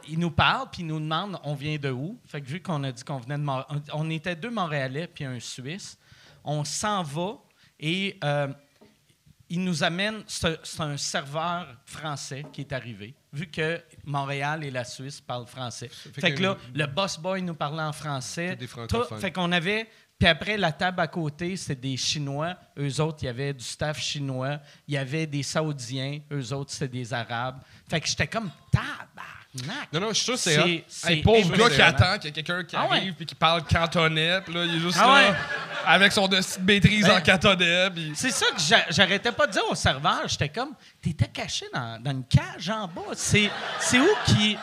[0.09, 2.19] ils nous parlent, puis ils nous demandent on vient de où?
[2.25, 3.63] Fait que vu qu'on a dit qu'on venait de Mont-
[3.93, 5.97] on était deux Montréalais puis un Suisse,
[6.43, 7.35] on s'en va
[7.79, 8.47] et euh,
[9.53, 14.85] il nous amène, c'est un serveur français qui est arrivé, vu que Montréal et la
[14.85, 15.89] Suisse parlent français.
[15.89, 18.55] Fait, que que là, le boss boy nous parlait en français.
[18.55, 19.19] Des Tout- francophones.
[19.19, 19.89] fait qu'on avait.
[20.21, 22.55] Puis après, la table à côté, c'était des Chinois.
[22.77, 24.59] Eux autres, il y avait du staff chinois.
[24.87, 26.19] Il y avait des Saoudiens.
[26.31, 27.59] Eux autres, c'était des Arabes.
[27.89, 29.91] Fait que j'étais comme tabarnak.
[29.91, 30.53] Non, non, je suis sûr que c'est.
[30.55, 32.97] C'est c'est Hey, pauvre gars qui attend qu'il y ait quelqu'un qui Ah ouais.
[32.97, 35.35] arrive puis qui parle cantonais, puis là, il est juste Ah là, ouais.
[35.87, 38.11] avec son dossier de maîtrise Ben, en cantonais, puis...
[38.13, 40.21] C'est ça que j'a- j'arrêtais pas de dire au serveur.
[40.27, 43.01] J'étais comme, t'étais caché dans, dans une cage en bas.
[43.15, 43.49] C'est
[43.79, 44.55] c'est où qui.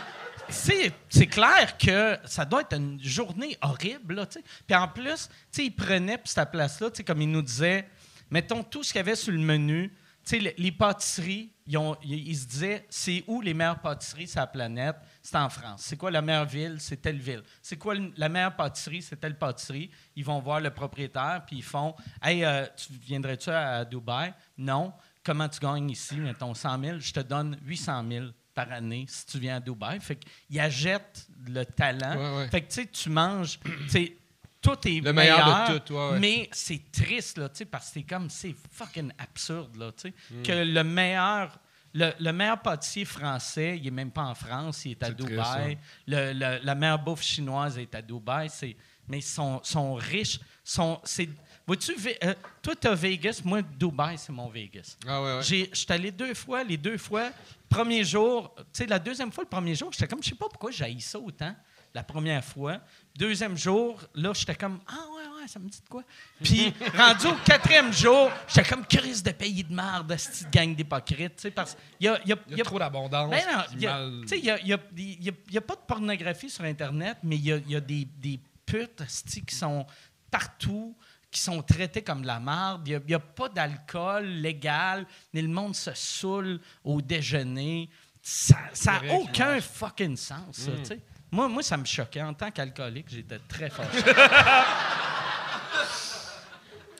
[0.50, 4.26] C'est clair que ça doit être une journée horrible.
[4.66, 7.88] Puis en plus, il prenait pour cette place-là, comme il nous disait,
[8.30, 9.92] mettons tout ce qu'il y avait sur le menu.
[10.30, 14.96] Les, pâtisseries, ils, se disaient, c'est où les meilleures pâtisseries sur la planète?
[15.22, 15.82] C'est en France.
[15.84, 16.76] C'est quoi la meilleure ville?
[16.80, 17.42] C'est telle ville.
[17.62, 19.00] C'est quoi la meilleure pâtisserie?
[19.00, 19.90] C'est telle pâtisserie.
[20.16, 24.34] Ils vont voir le propriétaire, puis ils font, Hey, euh, tu viendrais-tu à Dubaï?
[24.58, 24.92] Non.
[25.24, 26.16] Comment tu gagnes ici?
[26.16, 26.98] Mettons 100 000.
[26.98, 28.26] Je te donne 800 000
[28.58, 30.00] par année si tu viens à Dubaï.
[30.00, 32.16] Fait qu'ils achètent le talent.
[32.16, 32.48] Ouais, ouais.
[32.48, 34.16] Fait que, tu sais, tu manges, tu sais,
[34.60, 37.92] tout est Le meilleur de tout, ouais, mais c'est triste, là, tu sais, parce que
[37.94, 40.42] c'est comme, c'est fucking absurde, là, tu sais, Mm.
[40.42, 41.56] que le meilleur,
[41.94, 45.78] le, le meilleur pâtissier français, il est même pas en France, il est à Dubaï.
[46.08, 48.76] Le- le- la meilleure bouffe chinoise est à Dubaï, c'est,
[49.06, 51.28] mais ils sont, sont riches, sont, c'est,
[51.68, 54.96] vois-tu, euh, toi, t'as Vegas, moi, Dubaï, c'est mon Vegas.
[55.06, 55.42] Ah ouais, ouais.
[55.42, 57.30] J'ai- J'étais allé deux fois, les deux fois.
[57.68, 60.48] Premier jour, tu sais, la deuxième fois, le premier jour, j'étais comme, je sais pas
[60.48, 61.54] pourquoi j'ai ça autant,
[61.94, 62.78] la première fois.
[63.14, 66.02] Deuxième jour, là, j'étais comme, ah ouais, ouais, ça me dit de quoi.
[66.42, 71.36] Puis, rendu au quatrième jour, j'étais comme, crise de pays de merde, cette gang d'hypocrites,
[71.36, 73.30] tu sais, parce qu'il y a, il y a- Il y a trop d'abondance.
[73.30, 77.36] ben non, il y a- mal- tu sais, il pas de pornographie sur Internet, mais
[77.36, 79.02] il y a, il y a des, des putes
[79.46, 79.84] qui sont
[80.30, 80.94] partout,
[81.30, 82.86] qui sont traitées comme de la merde.
[82.86, 87.88] Il n'y a, pas d'alcool légal, mais le monde se saoule au déjeuner.
[88.22, 88.56] Ça
[88.86, 91.00] n'a aucun fucking sens, ça, sais.
[91.30, 92.22] Moi, moi, ça me choquait.
[92.22, 93.84] En tant qu'alcoolique, j'étais très fort.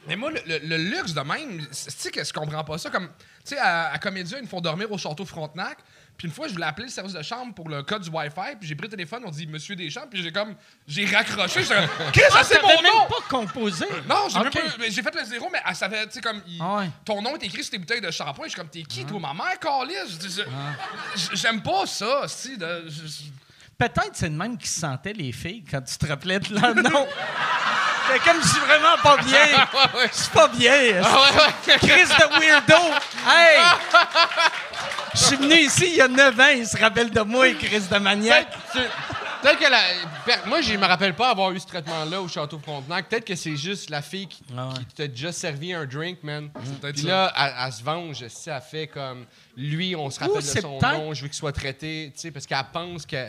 [0.07, 2.89] Mais moi, le, le- le luxe de même, tu sais que je comprends pas ça?
[2.89, 5.79] Comme, tu sais, à, à Comédia, ils me font dormir au château Frontenac.
[6.19, 8.57] Puis une fois, je voulais appeler le service de chambre pour le code du Wi-Fi.
[8.59, 10.09] Puis j'ai pris le téléphone, on dit Monsieur Deschamps.
[10.11, 10.55] Puis j'ai comme,
[10.87, 11.63] j'ai raccroché.
[11.63, 13.07] J'étais comme, Chris, ça, c'est Ah, mon même nom!
[13.09, 13.87] pas composé.
[14.09, 16.59] Non, j'ai même pas- j'ai fait le zéro, mais elle savait, tu sais, comme, il-
[16.61, 16.91] Ah ouais.
[17.05, 18.47] ton nom est écrit sur tes bouteilles de shampoing.
[18.47, 19.95] Je suis comme, t'es qui, toi, ma mère, Carlis?
[21.35, 22.59] J'aime pas ça, si.
[23.79, 26.75] Peut-être c'est de même qui se sentaient les filles quand tu te rappelais de leur
[26.91, 27.07] nom.
[28.13, 29.67] T'es comme, je suis vraiment pas bien.
[30.13, 30.73] Je suis pas bien.
[31.79, 32.95] Chris de weirdo.
[33.27, 33.59] Hey!
[35.15, 37.83] Je suis venu ici il y a 9 ans, il se rappelle de moi, Chris
[37.91, 38.49] de maniaque.
[39.43, 39.81] Peut-être que- la.
[40.47, 43.09] Moi, je me rappelle pas avoir eu ce traitement-là au Château Frontenac.
[43.09, 44.75] Peut-être que c'est juste la fille qui, Ah ouais.
[44.89, 46.51] qui t'a déjà servi un drink, man.
[46.81, 49.27] peut-être Puis là, elle, elle se venge, si elle fait comme.
[49.57, 52.47] Lui, on se rappelle de son nom, je veux qu'il soit traité, tu sais, parce
[52.47, 53.29] qu'elle pense que.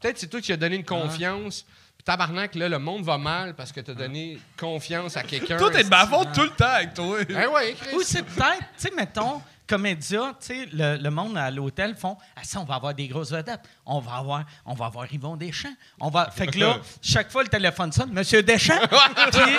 [0.00, 0.88] Peut-être c'est toi qui as donné une Ah.
[0.88, 1.64] confiance.
[2.06, 5.58] Tabarnak, là, le monde va mal parce que t'as donné confiance à quelqu'un.
[5.58, 7.18] Tout est de ma faute tout le temps avec toi.
[7.28, 7.94] Ben ouais, Chris.
[7.94, 12.16] Ou c'est peut-être, tu sais, mettons, comédia, tu sais, le, le monde à l'hôtel font
[12.36, 13.60] Ah, ça, on va avoir des grosses vedettes.
[13.84, 15.74] On va avoir, on va avoir Yvon Deschamps.
[16.00, 16.30] On va...
[16.30, 18.78] Fait que là, chaque fois le téléphone sonne, Monsieur Deschamps.
[19.32, 19.56] Puis,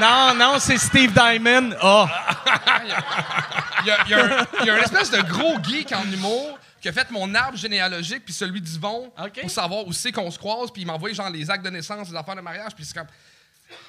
[0.00, 1.70] non, non, c'est Steve Diamond.
[1.82, 2.06] Ah.
[3.80, 5.90] Il y a, il y a un, il y a un espèce de gros geek
[5.92, 10.12] en humour qui a fait mon arbre généalogique puis celui d'Yvon pour savoir où c'est
[10.12, 12.74] qu'on se croise puis il m'envoie genre les actes de naissance, les affaires de mariage
[12.74, 13.06] puis c'est comme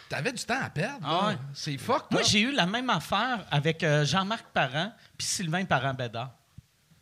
[0.07, 0.99] t'avais du temps à perdre.
[1.03, 1.37] Ah ouais.
[1.53, 2.05] C'est fuck.
[2.09, 6.31] Moi, j'ai eu la même affaire avec euh, Jean-Marc Parent puis Sylvain Parent-Bédard.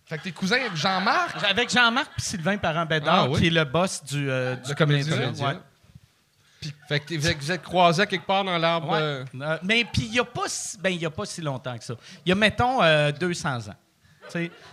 [0.08, 3.40] Fait que tes cousins avec Jean-Marc, Avec Jean-Marc puis Sylvain Parent-Bédard, Ah oui?
[3.40, 4.72] qui est le boss du, euh, du.
[4.72, 5.58] Ouais.
[6.88, 8.90] Fait que vous êtes- vous êtes croisés quelque part dans l'arbre.
[8.94, 9.00] Ouais.
[9.42, 11.78] euh, mais puis il n'y a, pas si- ben, il y a pas si longtemps
[11.78, 11.94] que ça.
[12.26, 13.76] Il y a, mettons, euh, 200 ans.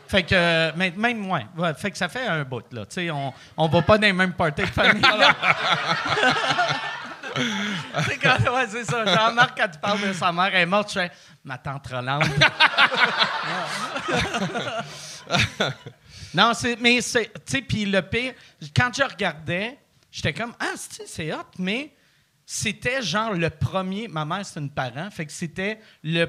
[0.09, 1.45] Fait que, euh, même moins.
[1.57, 2.87] Ouais, fait que ça fait un bout, là.
[2.87, 5.35] Tu sais, on, on va pas dans les mêmes parties de famille, là.
[8.23, 9.05] quand, ouais, c'est ça.
[9.05, 11.11] Jean-Marc, quand tu parles de sa mère, elle est morte, je fais
[11.45, 12.25] ma tante Rolande.
[16.35, 18.35] non, c'est, mais c'est, tu sais, puis le pire,
[18.77, 19.79] quand je regardais,
[20.11, 21.95] j'étais comme, ah, c'est hot, mais
[22.45, 24.09] c'était genre le premier.
[24.09, 26.27] Ma mère, c'est une parent, fait que c'était le,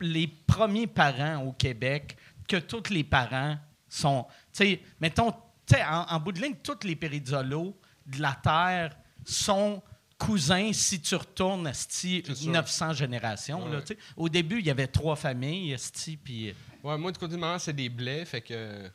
[0.00, 2.16] les premiers parents au Québec
[2.48, 3.56] que tous les parents
[3.88, 4.26] sont.
[4.52, 8.32] Tu sais, mettons, tu sais, en, en bout de ligne, tous les périzolos de la
[8.42, 9.82] Terre sont
[10.18, 12.22] cousins si tu retournes sûr.
[12.50, 13.68] 900 générations.
[13.68, 13.84] là, Ouais.
[13.84, 13.98] tu sais.
[14.16, 16.52] Au début, il y avait trois familles, esti, puis.
[16.82, 18.88] Ouais, moi, du côté de maman, c'est des blés, fait que euh,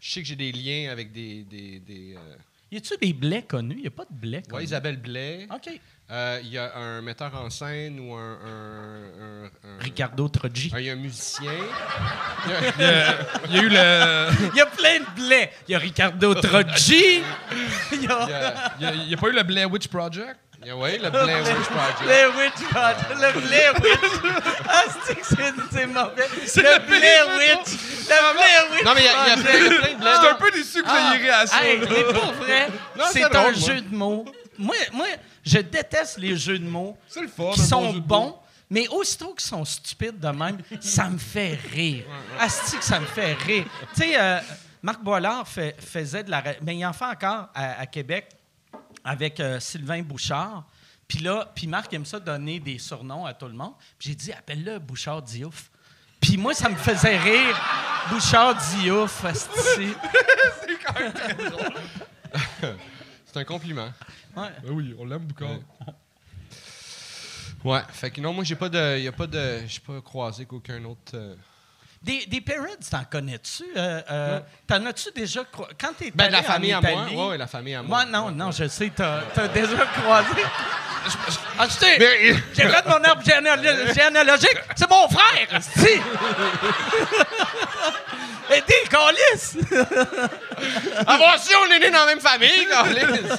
[0.00, 1.44] je sais que j'ai des liens avec des.
[1.44, 2.36] des, des, euh,
[2.70, 3.80] Y a-tu des blés connus?
[3.82, 4.64] Y a pas de blés ouais, connus?
[4.64, 5.46] Isabelle Blais.
[5.52, 5.80] OK.
[6.10, 8.20] Euh, Il y a un metteur en scène ou un.
[8.20, 10.70] un- un- un- Ricardo Troggi.
[10.74, 11.50] un- Il y a un musicien.
[13.48, 14.28] Il y a eu le.
[14.52, 15.50] Il y a plein de blés.
[15.66, 17.22] Il y a Ricardo Troggi.
[17.92, 20.36] Il y a y a, y pas eu le Blair Witch Project?
[20.60, 22.02] il y a- ouais, le Blair Witch Project.
[22.04, 23.10] Blair Witch Project.
[23.10, 24.34] Le Blair Witch.
[24.68, 26.28] Ah, c'est que c'est- c'est mauvais.
[26.56, 27.72] Le Blair Witch.
[28.08, 30.14] Le Blair Witch Non, mais il y a, plein, il y a plein de Blair
[30.16, 31.56] J'étais un peu déçu que vous Ah, ayez ri à ça.
[31.62, 31.76] mais
[32.12, 33.68] pour vrai, Non, c'est c'est un drôle, moi.
[33.74, 34.24] jeu de mots.
[34.58, 35.06] Moi, moi,
[35.44, 37.50] je déteste les jeux de mots C'est le fun.
[37.52, 38.38] qui bon sont bons,
[38.70, 42.04] mais aussitôt qu'ils sont stupides de même, ça me fait rire.
[42.40, 43.64] Asti que ça me fait rire.
[43.94, 44.40] Tu sais, euh,
[44.82, 46.42] Marc Boilard fait- faisait de la...
[46.62, 48.28] Mais il en fait encore à, à Québec
[49.04, 50.64] avec euh, Sylvain Bouchard.
[51.06, 53.74] Puis là, puis Marc aime ça donner des surnoms à tout le monde.
[53.98, 55.70] Puis j'ai dit, appelle-le Bouchard Diouf.
[56.20, 57.60] Puis moi, ça me faisait rire.
[58.10, 59.48] Bouchard Diouf, asti.
[63.26, 63.90] C'est un compliment.
[64.36, 64.48] Ouais.
[64.62, 65.44] Ben oui, on l'aime beaucoup.
[67.64, 68.98] Ouais, fait que non, moi, j'ai pas de.
[68.98, 69.60] Y a pas de.
[69.66, 71.12] J'ai pas croisé qu'aucun autre.
[71.14, 71.34] euh,
[72.02, 73.64] Des, des parents, t'en connais-tu?
[73.76, 76.80] Euh, euh, T'en as-tu déjà cro- Quand t'es Ben, de la allé en famille à
[76.82, 76.90] moi.
[76.90, 78.04] Italie- Ouais, ouais, la famille à moi.
[78.04, 80.42] Moi, non, non, je sais, t'as as déjà croisé.
[81.58, 86.00] Ah, tu sais, Mais- j'ai fait mon arbre généalo- généalogique, c'est mon frère, si!
[88.50, 89.56] Aidez le calice!
[91.06, 93.32] Ah, bon, si, on est nés dans la même famille, câlisse.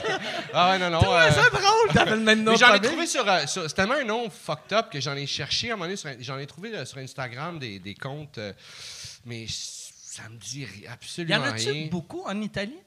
[0.53, 1.01] Ah, ouais, non, non.
[1.15, 3.95] euh, C'est drôle, t'avais le même nom j'en ai trouvé sur, euh, sur- C'est tellement
[3.95, 6.17] un nom fucked up que j'en ai cherché à un moment donné.
[6.21, 8.37] J'en ai trouvé euh, sur Instagram des, des comptes.
[8.37, 8.53] euh,
[9.25, 11.87] mais ça me dit ri- Y absolument en a-tu rien.
[11.89, 12.77] beaucoup en Italie?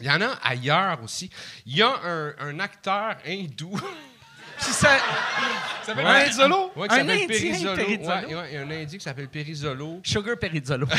[0.00, 1.30] Il y en a ailleurs aussi.
[1.66, 3.78] Il y a un, un acteur hindou.
[4.58, 4.98] Puis ça...
[5.82, 6.04] Ça s'appelle
[6.76, 6.88] Ouais.
[6.88, 7.32] Qui Un s'appelle Indien.
[8.36, 10.00] Ouais, il y a un Indien qui s'appelle Perizolo.
[10.04, 10.86] Sugar Perizzolo.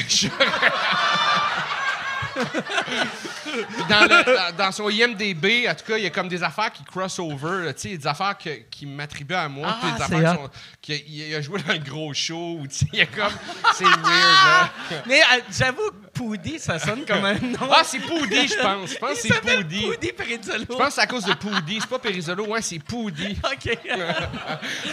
[3.89, 6.71] Dans, le- dans- dans son IMDB, en tout cas, il y a comme des affaires
[6.71, 9.97] qui cross over, tu sais, des affaires que- qui m'attribuent à moi, Ah, puis des
[9.97, 10.37] c'est affaires
[10.81, 13.05] qui sont- il a joué dans le gros show, ou tu sais, il y a
[13.07, 13.33] comme.
[13.75, 14.69] C'est weird, là.
[15.07, 17.57] Mais euh, j'avoue que Poudy, ça sonne comme un nom.
[17.71, 18.91] Ah, c'est Poudy, je pense.
[18.91, 19.81] Je pense que c'est Poudy.
[19.85, 20.11] Poudy.
[20.11, 21.77] Je pense que c'est à cause de Poudy.
[21.79, 23.37] C'est pas Perizolo, ouais, c'est Poudy.
[23.43, 23.77] OK.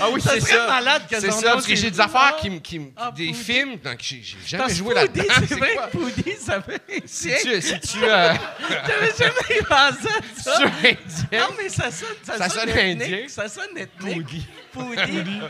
[0.00, 0.66] Ah oui, Ça c'est ça.
[0.68, 2.58] malade que C'est ça, parce que c'est j'ai des affaires qui me.
[2.60, 3.34] qui Ah, des Poudy.
[3.38, 5.34] films donc j'ai jamais Parce joué Poudy, là-dedans.
[5.48, 6.82] c'est vrai Poudy, ça fait
[7.16, 7.62] Si tu.
[7.62, 8.34] Si tu euh,
[8.86, 10.56] J'avais jamais pensé à ça?
[10.58, 11.40] tu es indien.
[11.40, 13.02] Non, mais ça sonne, ça Ça sonne sonne ethnique.
[13.02, 13.28] indien.
[13.28, 14.22] Ça sonne ethnique.
[14.22, 14.46] Poudy.
[14.72, 15.40] Poudy.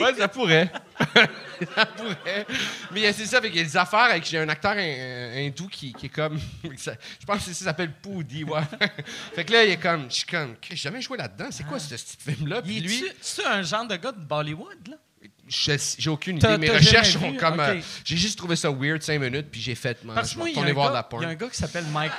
[0.00, 0.72] Ouais, ça pourrait.
[1.76, 2.46] ça pourrait.
[2.90, 6.08] Mais c'est ça, avec des affaires avec j'ai un acteur hin- hindou qui, qui est
[6.08, 6.38] comme.
[6.78, 8.60] ça- je pense que ça s'appelle Poudy, ouais.
[9.34, 10.06] fait que là, il est comme.
[10.08, 10.56] Je suis comme.
[10.62, 11.48] J'ai jamais joué là-dedans.
[11.50, 12.62] C'est quoi ce petit film-là?
[12.62, 14.96] Puis lui, c'est-tu un genre de gars de Bollywood, là?
[15.52, 16.58] J'ai aucune idée.
[16.58, 17.36] Mes recherches vu?
[17.36, 17.60] comme.
[17.60, 20.02] euh, j'ai juste trouvé ça weird cinq minutes, puis j'ai fait.
[20.04, 21.22] man, Parce je vais retourner voir de la gars, porn.
[21.22, 22.12] il y a un gars qui s'appelle Mike.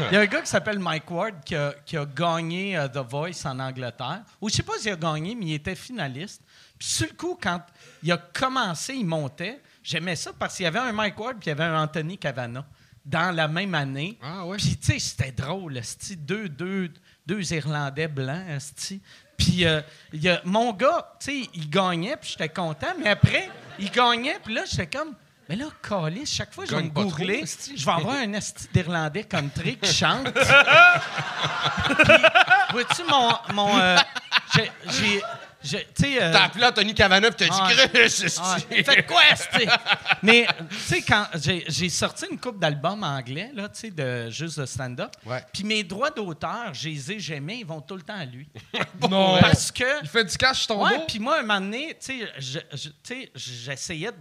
[0.00, 2.88] Il y a un gars qui s'appelle Mike Ward qui a, qui a gagné euh,
[2.88, 4.22] The Voice en Angleterre.
[4.40, 6.42] Ou je sais pas s'il a gagné, mais il était finaliste.
[6.78, 7.60] Puis sur le coup, quand
[8.02, 9.60] il a commencé, il montait.
[9.82, 12.16] J'aimais ça parce qu'il y avait un Mike Ward puis il y avait un Anthony
[12.18, 12.64] Cavana
[13.04, 14.18] dans la même année.
[14.22, 14.56] Ah ouais.
[14.56, 15.80] Puis tu sais, c'était drôle,
[16.18, 16.90] deux, deux,
[17.26, 18.60] deux Irlandais blancs.
[19.44, 19.80] Puis euh,
[20.12, 22.88] y a- mon gars, tu sais, il gagnait, puis j'étais content.
[22.98, 23.48] Mais après,
[23.78, 25.14] il gagnait, puis là, j'étais comme...
[25.48, 27.44] Mais là, Calis, chaque fois que je vais me trop, googler,
[27.76, 30.28] je vais avoir un esti d'Irlandais country qui chante.
[32.72, 33.30] Vois-tu mon.
[33.52, 33.96] mon euh,
[34.54, 35.20] j'ai.
[35.62, 36.22] Tu sais.
[36.22, 38.82] euh, T'as appelé Anthony Cavana, puis t'as dit Ouais.
[38.84, 39.66] Faites quoi, esti?
[40.22, 41.26] Mais, tu sais, quand
[41.68, 45.10] j'ai sorti une coupe d'albums anglais, là, tu sais, de, juste de stand-up.
[45.52, 48.48] Puis mes droits d'auteur, je les ai jamais, ils vont tout le temps à lui.
[49.10, 49.38] Non.
[49.40, 50.02] Parce que.
[50.02, 52.22] Il fait du cash sur ton Ouais, puis moi, un moment donné, tu
[53.02, 54.16] sais, j'essayais de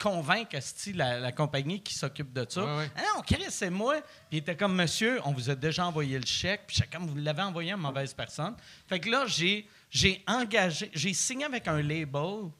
[0.00, 0.56] convaincre
[0.94, 2.64] la, la compagnie qui s'occupe de ça.
[2.64, 2.90] Ouais, ouais.
[2.96, 3.96] Ah non, Chris, c'est moi.
[4.00, 6.62] Puis il était comme, monsieur, on vous a déjà envoyé le chèque.
[6.68, 8.54] Puis chacun, vous l'avez envoyé à une mauvaise personne.
[8.88, 12.50] Fait que là, j'ai, j'ai engagé, j'ai signé avec un label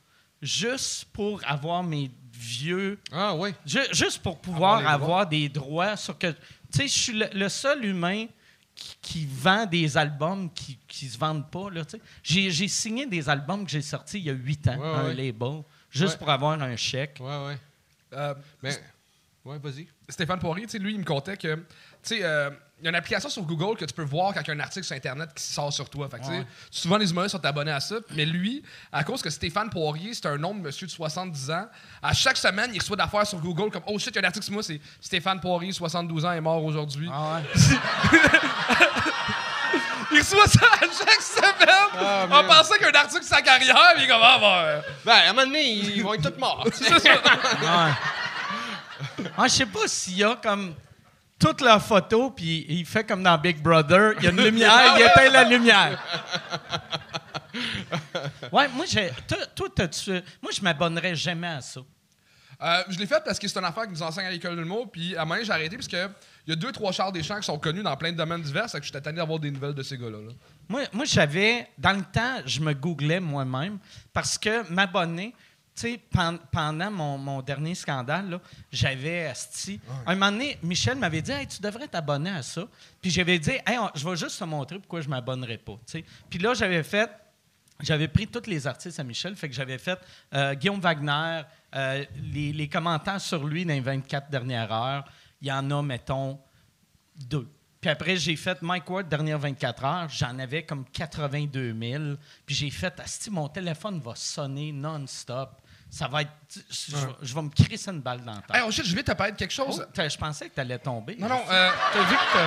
[0.40, 3.34] juste pour avoir mes vieux Ah.
[3.66, 5.48] Ju- juste pour pouvoir Avoir avoir, les droits.
[5.48, 6.28] des droits sur que.
[6.30, 6.36] Tu
[6.72, 8.26] sais, je suis le, le seul humain
[8.74, 11.70] qui, qui vend des albums qui, qui se vendent pas.
[11.70, 12.02] Là, tu sais.
[12.22, 15.04] j'ai, j'ai signé des albums que j'ai sortis il y a huit ans, Ouais, un
[15.06, 15.14] ouais.
[15.14, 16.18] label, juste Ouais.
[16.18, 17.16] pour avoir un chèque.
[17.20, 17.58] Ouais, ouais.
[18.12, 18.76] Euh, Mais.
[19.44, 19.88] Ouais, vas-y.
[20.08, 21.62] Stéphane Poirier, tu sais, lui, il me contait que, tu
[22.02, 22.50] sais, euh,
[22.80, 24.54] il y a une application sur Google que tu peux voir quand il y a
[24.54, 26.08] un article sur Internet qui sort sur toi.
[26.08, 26.46] Fait que, tu sais, Ouais.
[26.70, 27.96] souvent, les humains sont abonnés à ça.
[28.14, 31.66] Mais lui, à cause que Stéphane Poirier, c'est un nom de monsieur de 70 ans,
[32.02, 34.24] à chaque semaine, il reçoit d'affaires sur Google comme Oh shit, il y a un
[34.26, 37.08] article sur moi, c'est Stéphane Poirier, 72 ans, est mort aujourd'hui.
[37.12, 37.42] Ah ouais.
[40.10, 41.68] Il reçoit ça à chaque semaine
[42.00, 44.38] Ah, en pensant qu'il y a un article sur sa carrière, il est comme Ah,
[44.42, 46.64] euh, Ben, à un moment donné, ils vont être tous morts.
[46.80, 47.92] Ouais.
[49.36, 50.74] Ah, je sais pas s'il y a comme.
[51.38, 54.14] Toutes leurs photos, puis il fait comme dans Big Brother.
[54.18, 56.02] Il y a une lumière, il éteint la lumière.
[58.52, 61.80] ouais, moi, j'ai, toi, toi, t'as-tu- moi, je m'abonnerais jamais à ça.
[62.60, 64.62] Euh, je l'ai fait parce que c'est une affaire qui nous enseigne à l'école de
[64.62, 64.90] l'humour.
[64.90, 66.08] Puis à un moment donné, j'ai arrêté parce que
[66.44, 68.68] il y a deux, trois Charles Deschamps qui sont connus dans plein de domaines divers.
[68.68, 70.18] C'est que j'étais tanné d'avoir des nouvelles de ces gars-là.
[70.18, 70.32] là.
[70.68, 73.78] Moi, moi j'avais, dans le temps, je me googlais moi-même
[74.12, 75.36] parce que m'abonner, tu
[75.78, 76.00] sais,
[76.52, 78.40] pendant mon, mon dernier scandale,
[78.70, 79.80] j'avais asti.
[80.06, 82.66] Un moment donné, Michel m'avait dit, hey, tu devrais t'abonner à ça.
[83.00, 85.74] Puis j'avais dit, hey, on- je vais juste te montrer pourquoi je m'abonnerais pas.
[85.86, 86.04] tu sais.
[86.30, 87.10] Puis là, j'avais fait,
[87.80, 89.98] j'avais pris tous les artistes à Michel, fait que j'avais fait
[90.34, 91.42] euh, Guillaume Wagner,
[91.74, 95.04] euh, les, les commentaires sur lui dans les 24 dernières heures.
[95.40, 96.38] Il y en a, mettons,
[97.14, 97.48] deux.
[97.80, 100.08] Puis après, j'ai fait Mike Ward, dernière 24 heures.
[100.08, 102.02] J'en avais comme 82 000.
[102.44, 105.60] Puis j'ai fait, Asti, mon téléphone va sonner non-stop.
[105.90, 106.30] Ça va être.
[106.70, 106.96] Je, je-
[107.26, 108.56] je vais me crisser une balle dans la tête.
[108.56, 109.84] Hey, je vais te parler de quelque chose.
[109.86, 111.16] Oh, je pensais que tu allais tomber.
[111.18, 112.38] Non, non, euh, T'as vu que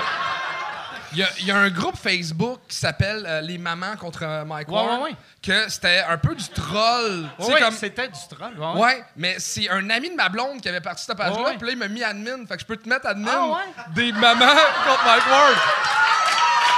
[1.13, 4.23] il y, a- il y a un groupe Facebook qui s'appelle euh, Les Mamans contre
[4.23, 5.01] euh, Mike Ouais, Ward.
[5.01, 5.15] ouais, ouais.
[5.41, 7.27] Que c'était un peu du troll.
[7.59, 8.57] comme- c'était du troll.
[8.57, 9.03] ouais, ouais.
[9.17, 11.77] Mais c'est un ami de ma blonde qui avait parti cette page-là, puis là, il
[11.79, 12.45] m'a mis admin.
[12.45, 13.29] Fait que je peux te mettre admin
[13.77, 14.45] Ah, des mamans
[14.85, 15.55] contre Mike Ward.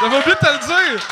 [0.01, 1.07] J'avais oublié de te le dire.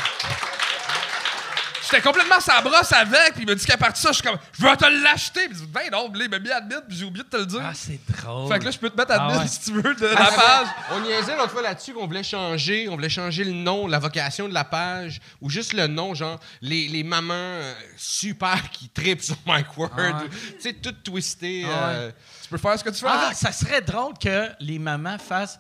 [1.92, 4.24] J'étais complètement sa brosse avec, puis il m'a dit qu'à partir de ça, je suis
[4.24, 5.48] comme, je vais te l'acheter.
[5.50, 7.46] Puis il dit, ben non, il m'a mis admin, puis j'ai oublié de te le
[7.46, 7.62] dire.
[7.64, 8.52] Ah, c'est drôle.
[8.52, 9.48] fait que là, je peux te mettre admin Ah, ouais.
[9.48, 10.68] si tu veux de Ah, la page.
[10.92, 14.48] On niaisait l'autre fois là-dessus qu'on voulait changer, on voulait changer le nom, la vocation
[14.48, 19.22] de la page, ou juste le nom, genre les, les mamans euh, super qui tripent
[19.22, 19.92] sur Mike Ward.
[19.98, 20.30] Ah ouais.
[20.56, 21.66] Tu sais, tout twisté.
[21.70, 22.12] Ah euh,
[22.44, 23.38] Tu peux faire ce que tu veux Ah, avec.
[23.38, 25.60] ça serait drôle que les mamans fassent.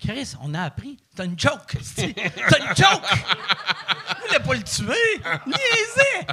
[0.00, 0.96] Chris, on a appris.
[1.16, 1.76] T'as une joke.
[1.82, 3.02] c'est- T'as une joke.
[4.08, 5.20] Vous voulez pas le tuer.
[5.46, 6.26] Niaisez.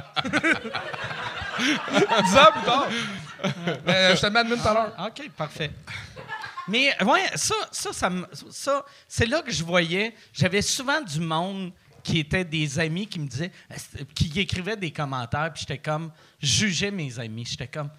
[1.58, 2.88] Dix ans plus tard.
[3.86, 5.06] Mais euh, je te mets admin tout à l'heure.
[5.08, 5.70] OK, parfait.
[6.68, 7.90] Mais ouais, ça, ça,
[8.50, 10.14] ça, c'est là que je voyais.
[10.32, 11.72] J'avais souvent du monde
[12.02, 13.52] qui étaient des amis qui me disaient,
[14.14, 17.44] qui écrivaient des commentaires, puis j'étais comme, jugeais mes amis.
[17.44, 17.90] J'étais comme,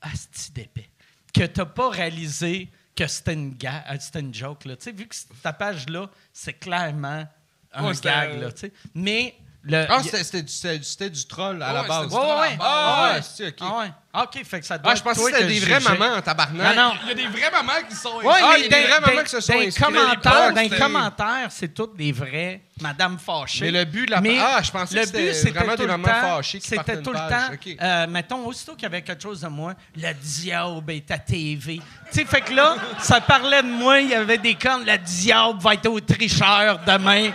[0.00, 0.90] asti d'épais.
[1.34, 2.70] Que t'as pas réalisé
[3.04, 4.64] que c'était une, ga- euh, c'était une joke.
[4.66, 4.76] Là.
[4.76, 7.26] Tu sais, vu que ta page-là, c'est clairement
[7.72, 8.30] un Ouais, gag.
[8.32, 8.72] euh, Là, tu sais.
[8.94, 9.34] Mais.
[9.62, 10.42] Le, Ah, c'était- c'était
[10.78, 12.04] du, du- du troll à la base.
[12.04, 12.58] c'était Ouais, ouais, ouais.
[12.60, 13.20] Ah, ouais.
[13.22, 13.54] c'est ok.
[13.60, 13.92] Ah, ouais.
[14.12, 16.22] Ah, OK, fait que ça doit Ah, je pensais que c'était des vraies mamans en
[16.22, 16.74] tabarnak.
[16.76, 16.94] Non, non.
[17.02, 19.00] Il y a des vraies mamans qui sont Ouais, Ah, il y a des vrais
[19.00, 19.84] mamans qui se sont dans les inscrits.
[19.84, 23.66] commentaires, dans les commentaires, c'est toutes des vraies Madame fâchées.
[23.66, 25.82] Mais le but de la- Mais Ah, je pensais le que c'était vraiment tout des
[25.82, 27.52] le mamans temps- fâchées qui partaient C'était tout le temps.
[27.52, 27.76] ok.
[27.82, 31.76] euh, mettons, aussitôt qu'il y avait quelque chose de moi, le diable est à TV.
[31.76, 34.96] Tu sais, fait que là, ça parlait de moi, il y avait des cornes, le
[34.96, 37.30] diable va être au tricheur demain.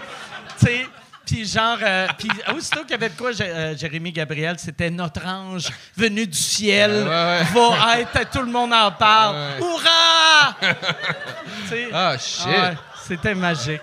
[0.60, 0.88] Tu sais.
[1.26, 5.26] Puis genre, euh, puis aussitôt qu'il y avait de quoi, euh, Jérémy Gabriel, c'était notre
[5.26, 9.35] ange venu du ciel, Ouais, va être, tout le monde en parle.
[9.35, 9.60] Ouais.
[9.68, 10.57] Hurrah!
[11.91, 12.77] Ah, shit.
[13.07, 13.81] c'était magique.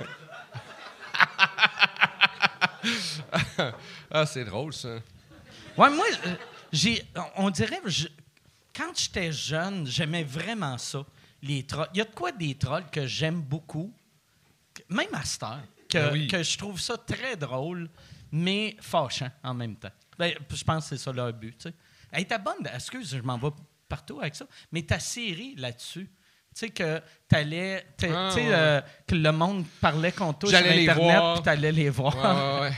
[4.11, 4.89] Ah, c'est drôle, ça.
[5.77, 6.35] Ouais, moi, euh,
[6.73, 7.03] j'ai,
[7.37, 8.09] on dirait, je-
[8.77, 11.05] quand j'étais jeune, j'aimais vraiment ça,
[11.43, 11.89] les trolls.
[11.95, 13.93] Il y a de quoi des trolls que j'aime beaucoup,
[14.89, 15.61] même à cette heure,
[15.93, 16.27] que, Ben oui.
[16.27, 17.89] que je trouve ça très drôle,
[18.31, 19.91] mais fâchant en même temps.
[20.19, 21.75] Ben, je pense que c'est ça leur but, tu sais.
[22.13, 23.49] Hey, ta bonne, excuse, je m'en vais
[23.89, 26.13] partout avec ça, mais ta série là-dessus, tu
[26.55, 28.13] sais, que t'allais, Ah, tu sais,
[28.47, 28.53] ouais.
[28.53, 31.35] euh, que le monde parlait contre toi sur J'allais les Internet, voir.
[31.35, 32.61] puis t'allais les voir.
[32.63, 32.71] Ouais.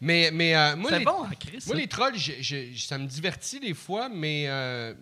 [0.00, 1.62] Mais, mais euh, moi, C'est les, bon, hein, Chris?
[1.66, 1.74] moi, ça?
[1.74, 4.94] les trolls, je- je- ça me divertit des fois, mais, euh,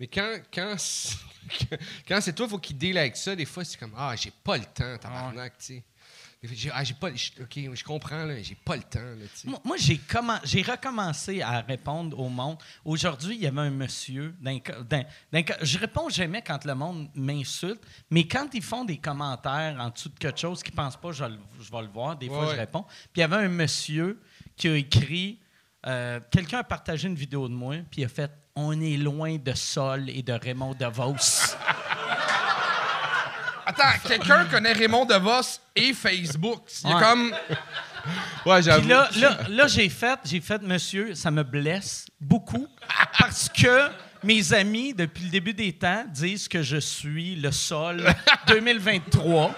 [0.00, 1.16] mais quand, quand, c'est-
[2.08, 4.56] quand c'est toi, faut qu'il deal avec ça, des fois, c'est comme Ah, j'ai pas
[4.56, 5.84] le temps, tabarnak, tu sais.
[6.40, 7.12] J'ai- Ah, j'ai pas.
[7.14, 9.24] je- comprends, là, j'ai pas le temps, là.
[9.44, 12.58] Moi, moi, j'ai, commen- j'ai recommencé à répondre au monde.
[12.84, 14.36] Aujourd'hui, il y avait un monsieur.
[14.40, 14.58] d'un
[14.88, 15.02] d'un-
[15.62, 20.10] je réponds jamais quand le monde m'insulte, mais quand ils font des commentaires en dessous
[20.10, 21.30] de quelque chose qu'ils ne pensent pas, je, vais
[21.82, 22.16] le voir.
[22.16, 22.84] Des fois, Ouais, je réponds.
[22.84, 24.20] Puis il y avait un monsieur
[24.56, 25.40] qui a écrit
[25.86, 29.36] euh, Quelqu'un a partagé une vidéo de moi, puis il a fait On est loin
[29.38, 31.56] de Sol et de Raymond DeVos.
[33.68, 36.62] Attends, quelqu'un connaît Raymond DeVos et Facebook.
[36.84, 37.02] Il y a Ouais.
[37.02, 37.34] comme.
[38.46, 38.88] Ouais, j'avoue.
[38.88, 42.66] Là, là, là, j'ai fait, j'ai fait, monsieur, ça me blesse beaucoup
[43.18, 43.90] parce que
[44.24, 48.02] mes amis, depuis le début des temps, disent que je suis le sol
[48.46, 49.54] 2023.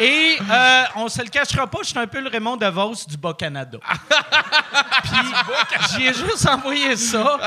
[0.00, 3.16] Et euh, on se le cachera pas, je suis un peu le Raymond DeVos du
[3.16, 3.78] Bas-Canada.
[5.02, 7.38] Puis j'y ai juste envoyé ça.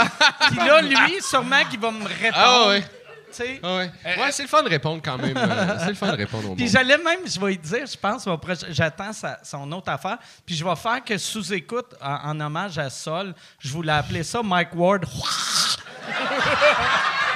[0.49, 2.35] Puis là, lui, sûrement qu'il va me répondre.
[2.35, 2.85] Ah ouais.
[3.31, 3.59] Sais?
[3.61, 5.35] Ah ouais, ouais c'est le fun de répondre quand même.
[5.37, 7.97] euh, c'est le fun de répondre au Puis j'allais même, je vais lui dire, je
[7.97, 8.27] pense,
[8.69, 9.11] j'attends
[9.43, 13.69] son autre affaire, puis je vais faire que sous-écoute, en, en hommage à Sol, je
[13.69, 15.05] voulais appeler ça Mike Ward.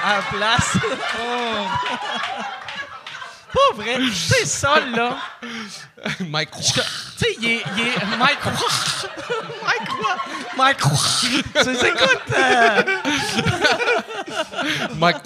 [0.03, 0.77] à la place.
[3.53, 3.97] Pas vrai.
[3.97, 5.18] Tu sais, ça, là.
[6.22, 6.51] Mike.
[6.51, 8.18] Tu sais, il est, il est.
[8.18, 8.39] Mike.
[9.65, 9.89] Mike?
[10.57, 10.77] Mike.
[10.80, 12.22] Tu sais, écoute.
[12.38, 12.84] euh,
[14.95, 15.18] Mike.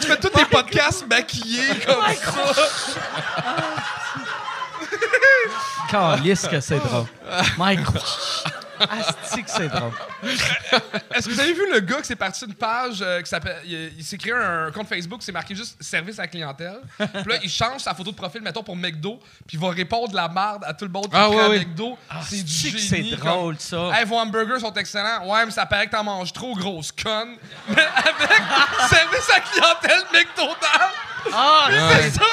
[0.00, 2.62] Tu fais tous tes podcasts maquillés comme ça.
[5.90, 7.06] Calisse que c'est drôle.
[7.58, 7.80] Mike.
[8.80, 9.92] Asti que c'est drôle.
[11.14, 13.58] Est-ce que vous avez vu le gars qui s'est parti d'une page euh, qui s'appelle.
[13.64, 16.80] Il, il s'est créé un compte Facebook, c'est marqué juste service à la clientèle.
[16.98, 20.08] Puis là, il change sa photo de profil, mettons, pour McDo, puis il va répondre
[20.08, 21.58] de la merde à tout le monde qui Ah, ouais, ouais.
[21.60, 21.96] McDo.
[22.28, 23.10] c'est du génie.
[23.10, 23.90] c'est comme, drôle, ça.
[23.94, 25.26] Hey, vos hamburgers sont excellents.
[25.28, 27.36] Ouais, mais ça paraît que t'en manges trop, grosse conne.
[27.68, 28.14] Mais avec
[28.90, 30.66] service à la clientèle McDonald's.
[31.32, 31.68] Ah,
[32.00, 32.24] C'est ça.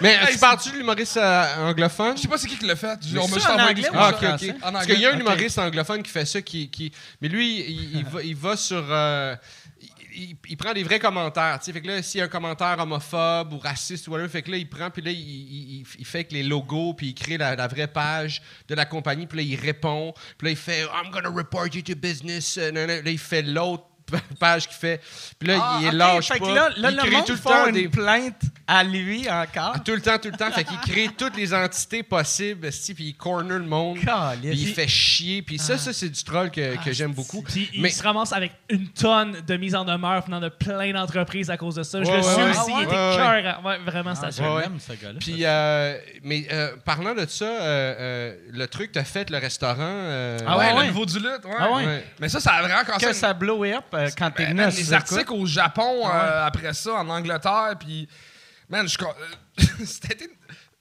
[0.00, 2.16] Mais Hey, tu parles-tu de l'humoriste euh, anglophone?
[2.16, 2.98] Je sais pas c'est qui qui l'a fait.
[3.12, 4.68] Mais On juste en anglais ou Ah, en?
[4.68, 6.90] En Parce qu'il y a un humoriste anglophone qui fait ça, qui, qui...
[7.20, 8.84] mais lui, il, il va, il va sur.
[8.90, 9.36] euh,
[10.14, 11.58] il, prend des vrais commentaires.
[11.58, 11.72] tu sais.
[11.72, 14.50] Fait que là, s'il y a un commentaire homophobe ou raciste ou whatever, fait que
[14.50, 17.14] là, il prend, puis là, il, il- il- il fait avec les logos, puis il
[17.14, 20.56] crée la, la vraie page de la compagnie, puis là, il répond, puis là, il
[20.56, 22.58] fait I'm gonna report you to business.
[22.58, 22.72] euh.
[23.02, 23.84] Là, il fait l'autre
[24.40, 25.00] page qu'il fait.
[25.38, 26.46] Puis là, Ah, il est ok, lâche fait pas.
[26.46, 29.28] que là, là il le crée monde tout le temps une des plainte à lui
[29.30, 29.72] encore.
[29.74, 30.50] ah, Tout le temps, tout le temps.
[30.50, 33.98] Fait qu'il crée toutes les entités possibles, puis il corner le monde.
[33.98, 35.42] Puis il fait chier.
[35.42, 37.42] Puis ça, ça c'est du troll que, que j'aime beaucoup.
[37.42, 40.92] Puis il Mais se ramasse avec une tonne de mise en demeure venant de plein
[40.92, 42.02] d'entreprises à cause de ça.
[42.02, 42.50] Je Ouais, le suis ouais.
[42.50, 42.82] aussi, Ah, il ouais?
[42.84, 43.64] était Ouais, cœur.
[43.64, 44.62] Ouais, vraiment, Ah, ouais.
[44.62, 45.18] l'aime, ce gars-là.
[45.20, 49.38] Puis, euh, mais euh, parlant de ça, euh, euh, le truc que t'as fait, le
[49.38, 49.76] restaurant.
[49.80, 51.44] euh, Ah ouais, ouais, le niveau du lutte.
[51.44, 51.54] Ouais.
[51.58, 51.84] Ah ouais?
[51.86, 52.04] ouais.
[52.20, 53.06] Mais ça, ça a vraiment commencé.
[53.06, 54.92] Que ça blow up euh, quand t'es Ben, venu man, à les Sous-Écoute.
[55.12, 58.08] articles au Japon euh, après ça, en Angleterre, puis
[58.68, 60.28] man, je euh, c'était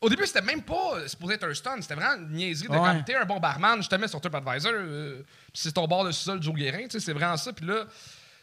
[0.01, 2.79] au début, c'était même pas supposé être un stun, c'était vraiment une niaiserie de Ouais.
[2.79, 5.21] comme t'es un bon barman, je te mets sur TripAdvisor, euh,
[5.53, 7.53] puis c'est ton bar de sous-sol Joe Guérin, tu sais, c'est vraiment ça.
[7.53, 7.85] Puis là,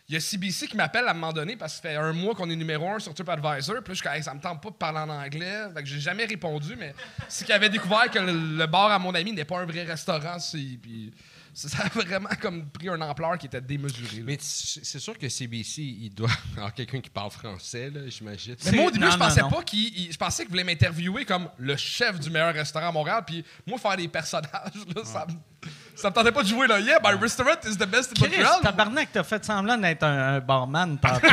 [0.09, 2.13] il y a CBC qui m'appelle à un moment donné parce que ça fait un
[2.15, 3.59] mois qu'on est numéro un sur TripAdvisor.
[3.59, 5.65] Puis là, je suis comme, Hey, ça me tente pas de parler en anglais.
[5.75, 6.95] Fait que j'ai jamais répondu, mais
[7.29, 9.83] c'est qu'ils avaient découvert que le, le bar à mon ami n'est pas un vrai
[9.83, 10.39] restaurant.
[10.39, 11.13] c'est- Puis
[11.59, 14.19] ça ça a vraiment comme pris une ampleur qui était démesurée.
[14.19, 14.23] là.
[14.27, 18.55] Mais c'est sûr que CBC, il doit avoir quelqu'un qui parle français, là, j'imagine.
[18.67, 19.51] Mais moi, au début, non, je pensais non.
[19.51, 19.81] pas qu'il.
[19.99, 23.23] il- Je pensais qu'il voulait m'interviewer comme le chef du meilleur restaurant à Montréal.
[23.27, 24.51] Puis moi, faire des personnages,
[24.95, 26.79] là, ça, me, ça me tentait pas de jouer là.
[26.79, 28.61] Yeah, my restaurant is the best in Chris, Montreal.
[28.63, 31.21] tabarnak, t'as fait semblant d'être un, un barman tantôt.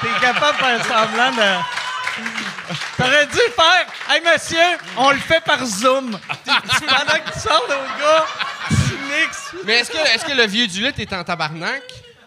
[0.00, 2.53] T'es capable de faire semblant de...
[2.96, 4.58] T'aurais dû faire «Hey, monsieur,
[4.96, 6.12] on le fait par Zoom.»
[6.44, 8.26] Pendant que tu sors au gars,
[8.68, 9.52] tu mixes.
[9.64, 11.82] Mais est-ce que, est que le vieux du lutte est en tabarnak?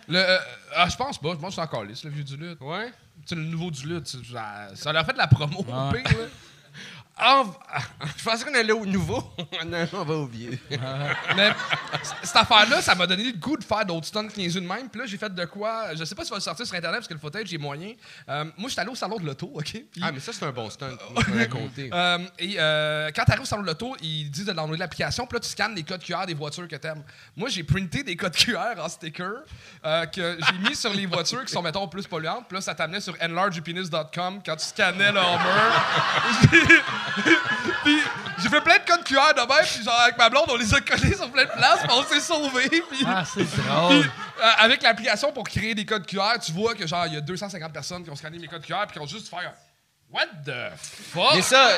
[0.08, 0.38] Le, euh,
[0.76, 1.30] ah, je pense pas.
[1.32, 2.60] Je pense que c'est encore lisse, le vieux du lutte.
[2.62, 2.88] Ouais.
[3.22, 4.08] Tu sais, le nouveau du lutte.
[4.08, 6.04] ça- Ça, leur fait de la promo, pire.
[7.20, 7.44] Ah,
[8.18, 9.24] je pensais qu'on allait au nouveau.
[9.66, 10.58] non, on va au vieux.
[11.36, 14.68] Mais c- cette affaire-là, ça m'a donné le goût de faire d'autres stunts niaiseux de
[14.68, 14.88] même.
[14.90, 15.96] Puis là, j'ai fait de quoi.
[15.96, 17.58] Je sais pas si ça va le sortir sur Internet parce que le footage, j'ai
[17.58, 17.94] moyen.
[18.30, 19.64] Euh, moi, j'étais allé au salon de l'auto, OK?
[19.72, 20.96] Puis, Ah, mais ça, c'est un bon stunt.
[21.40, 21.90] Ai compté.
[21.92, 25.26] euh, et euh, quand tu arrives au salon de l'auto, ils disent de downloader l'application.
[25.26, 27.04] Puis là, tu scannes les codes QR des voitures que t'aimes.
[27.36, 29.32] Moi, j'ai printé des codes QR en sticker
[29.86, 32.46] euh, que j'ai mis sur les voitures qui sont, mettons, plus polluantes.
[32.48, 35.84] Puis là, ça t'amenait sur enlargepenis.com quand tu scannais leur mur.
[37.84, 37.98] Puis
[38.40, 40.74] j'ai fait plein de codes QR de même, puis genre avec ma blonde, on les
[40.74, 42.70] a collés sur plein de places, puis on s'est sauvés.
[42.70, 43.96] Puis, Ah, c'est puis, drôle.
[44.06, 47.22] euh, avec l'application pour créer des codes QR, tu vois que genre il y a
[47.22, 49.54] 250 personnes qui ont scanné mes codes QR, puis qui ont juste fait un,
[50.10, 51.36] What the fuck?
[51.36, 51.70] Mais ça,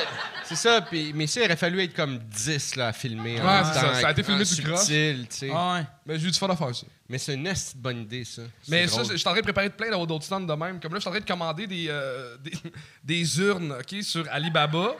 [0.44, 0.80] c'est ça.
[0.82, 3.40] Puis, mais ça, il aurait fallu être comme 10 là, à filmer.
[3.40, 4.78] en Ouais, temps, ça, ça a été filmé en tout croche.
[4.84, 5.50] subtil, tu sais.
[5.52, 5.86] Ah ouais.
[6.06, 6.86] Mais j'ai eu du fun à faire ça.
[7.08, 8.42] Mais c'est une bonne idée, ça.
[8.62, 10.78] C'est Mais ça, je suis en train de préparer plein d'autres stands de même.
[10.78, 12.52] Comme là, je suis en train de commander des, euh, des,
[13.02, 14.92] des urnes OK, sur Alibaba.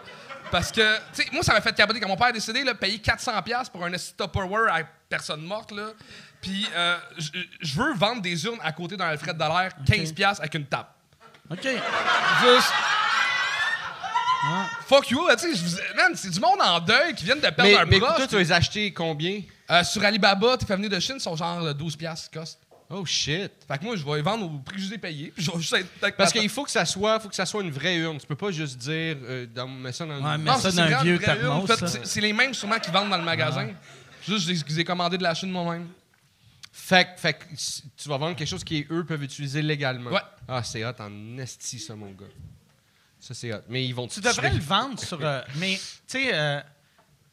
[0.50, 2.00] Parce que, tu sais, moi, ça m'a fait capoter.
[2.00, 5.90] Quand mon père a décidé de payer 400$ pour un Tupperware à personne morte, là.
[6.40, 6.96] Puis, euh,
[7.60, 10.94] je- veux vendre des urnes à côté d'un Alfred Dallaire, 15$ avec une tape.
[11.50, 11.62] OK.
[11.62, 12.72] Juste.
[14.86, 17.62] Fuck you, là, tu sais, man, c'est du monde en deuil qui viennent de perdre
[17.64, 18.16] Mais, un mais proche.
[18.16, 19.42] toi, tu les acheter combien?
[19.70, 22.58] Euh, sur Alibaba, tes fait venir de Chine, ils sont genre euh, 12$ cost.
[22.92, 23.52] Oh shit.
[23.68, 25.32] Fait que moi, je vais les vendre au prix que je les ai payé.
[25.34, 27.46] Puis je vais juste être avec Parce qu'il faut que ça soit, faut que ça
[27.46, 28.18] soit une vraie urne.
[28.18, 30.82] Tu peux pas juste dire, euh, dans, mets ça dans Ouais, Non, ça c'est dans
[30.98, 31.66] un vieux une vraie urne.
[31.66, 33.68] thermos, c'est- les mêmes sûrement qui vendent dans le magasin.
[34.26, 35.88] Juste, je les- ai commandés de la Chine moi-même.
[36.72, 40.10] Fait, que- fait que s- tu vas vendre quelque chose qui eux peuvent utiliser légalement.
[40.10, 40.20] Ouais.
[40.48, 42.26] Ah, c'est hot en esti, ça, mon gars.
[43.20, 43.60] Ça, c'est hot.
[43.68, 45.18] Mais ils vont Tu devrais le vendre sur...
[45.22, 46.60] euh, mais, tu sais, euh,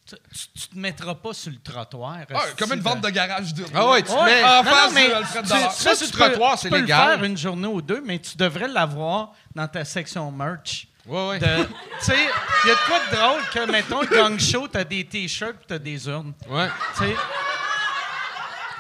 [0.08, 2.18] tu, tu- tu te mettras pas sur le trottoir.
[2.34, 3.72] Ah, comme une vente de- garage d'urne.
[3.76, 4.26] Ah ouais, tu Ouais.
[4.26, 4.44] mets.
[4.44, 5.50] En Non, face non, mais de Alfred tu-.
[5.50, 7.10] Ça, ça, sur tu le peux- trottoir, tu c'est peux légal.
[7.12, 10.88] le faire une journée ou deux, mais tu devrais l'avoir dans ta section merch.
[11.06, 11.40] Ouais, ouais.
[11.40, 12.18] De- Tu sais,
[12.64, 15.66] il y a de quoi de drôle que, mettons, gang show, t'as des t-shirts pis
[15.68, 16.34] t'as des urnes.
[16.50, 16.68] Ouais.
[16.98, 17.16] Tu sais.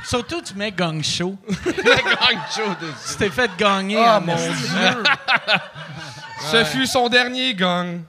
[0.03, 1.37] Surtout, tu mets gang show.
[1.49, 3.09] Gang show dessus.
[3.11, 3.97] Tu t'es fait gagner.
[4.01, 4.35] Ah, en mon.
[4.35, 5.03] Dieu!
[6.51, 8.03] Ce fut son dernier gang.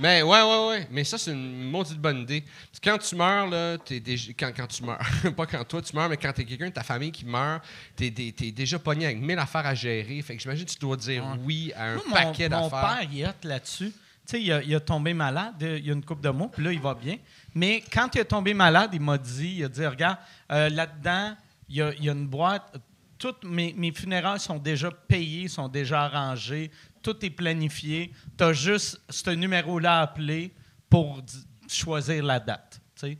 [0.00, 0.88] Mais ouais, ouais, ouais.
[0.90, 2.42] Mais ça, c'est une maudite bonne idée.
[2.42, 4.32] Parce que quand tu meurs, là, t'es déjà.
[4.38, 5.00] Quand, quand tu meurs.
[5.36, 7.64] pas quand toi tu meurs, mais quand t'es quelqu'un de ta famille qui meurt,
[7.96, 10.20] t'es, t'es déjà pogné avec mille affaires à gérer.
[10.22, 12.98] Fait que j'imagine que tu dois dire oui à un Moi, mon, paquet mon d'affaires.
[12.98, 13.90] père, il est hot là-dessus.
[13.90, 16.50] Tu sais, il a, il a tombé malade il y a une couple de mois,
[16.52, 17.16] puis là, il va bien.
[17.54, 20.18] Mais quand il est tombé malade, il m'a dit, il a dit, regarde,
[20.52, 21.34] euh, là-dedans,
[21.68, 22.76] il y, a, il y a une boîte.
[23.18, 26.70] Toutes mes, mes funérailles sont déjà payées, sont déjà arrangées.
[27.08, 28.12] Tout est planifié.
[28.36, 30.52] Tu as juste ce numéro-là à appeler
[30.90, 31.22] pour
[31.66, 32.80] choisir la date.
[32.94, 33.18] tu sais.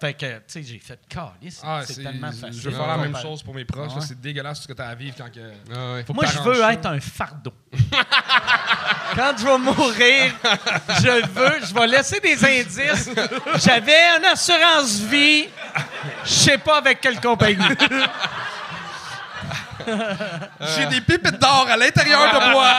[0.00, 1.60] Fait que, tu sais, j'ai fait calice.
[1.64, 2.60] Ah, c'est tellement facile.
[2.60, 3.90] Je veux faire la même chose pour mes proches.
[3.92, 4.04] Ah ouais.
[4.06, 5.52] C'est dégueulasse ce que tu as à vivre quand que.
[5.72, 6.04] Ah ouais.
[6.04, 6.72] Faut que Moi, je veux ça.
[6.74, 7.52] être un fardeau.
[9.16, 10.32] Quand je vais mourir,
[10.88, 13.10] je veux, je vais laisser des indices.
[13.64, 15.44] J'avais une assurance vie,
[16.24, 17.58] je sais pas avec quelle compagnie.
[20.76, 22.74] J'ai des pépites d'or à l'intérieur de moi.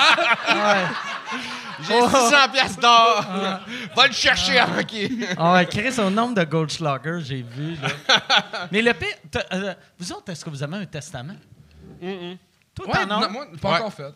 [1.81, 3.25] J'ai 600 pièces d'or.
[3.95, 5.27] Va le chercher avant qu'il.
[5.37, 7.75] Ah ouais, Chris, au nombre de Goldschlager, j'ai vu.
[7.81, 7.89] Là.
[8.71, 9.15] Mais le pire,
[9.53, 11.35] euh, vous autres, est-ce que vous avez un testament?
[12.73, 13.05] Toi, Ouais, t'en as?
[13.05, 13.75] non, moi, pas Ouais.
[13.79, 14.13] encore fait.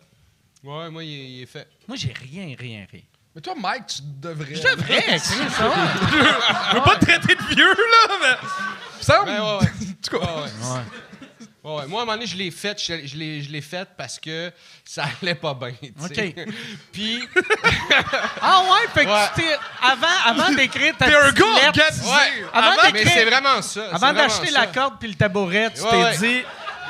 [0.63, 1.67] Ouais, moi, il est, il est fait.
[1.87, 3.01] Moi, j'ai rien, rien, rien.
[3.35, 4.55] Mais toi, Mike, tu devrais.
[4.55, 5.75] Je devrais, Chris, ça va.
[6.71, 8.47] Je veux pas te traiter de vieux, là, mais.
[9.01, 9.65] Ça, Ben, ouais, ouais.
[9.65, 10.25] En tout cas.
[10.25, 10.43] Ouais, ouais.
[10.43, 10.81] Ouais,
[11.77, 11.87] ouais.
[11.87, 14.19] Moi, à un moment donné, je l'ai fait, je, je l'ai, je l'ai fait parce
[14.19, 14.51] que
[14.85, 15.71] ça allait pas bien.
[15.81, 16.35] tu sais.
[16.37, 16.53] OK.
[16.91, 17.19] Puis,
[18.41, 19.27] Ah ouais, fait que Ouais.
[19.35, 19.55] tu t'es...
[19.81, 22.09] Avant, avant d'écrire ta T'es un petite gars lettre- organisé.
[22.09, 22.45] ouais.
[22.53, 23.63] Avant mais d'écrire- c'est vraiment ça.
[23.63, 24.59] c'est Avant vraiment d'acheter ça.
[24.61, 26.17] la corde puis le tabouret, tu Ouais, t'es ouais.
[26.17, 26.41] dit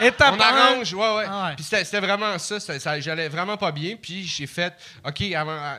[0.05, 1.25] étape On un, arrange, ouais, ouais.
[1.27, 1.55] Ah ouais.
[1.55, 2.99] Puis c'était, c'était vraiment ça, c'était- ça.
[2.99, 3.95] J'allais vraiment pas bien.
[4.01, 4.73] Puis j'ai fait,
[5.05, 5.75] OK, avant, euh,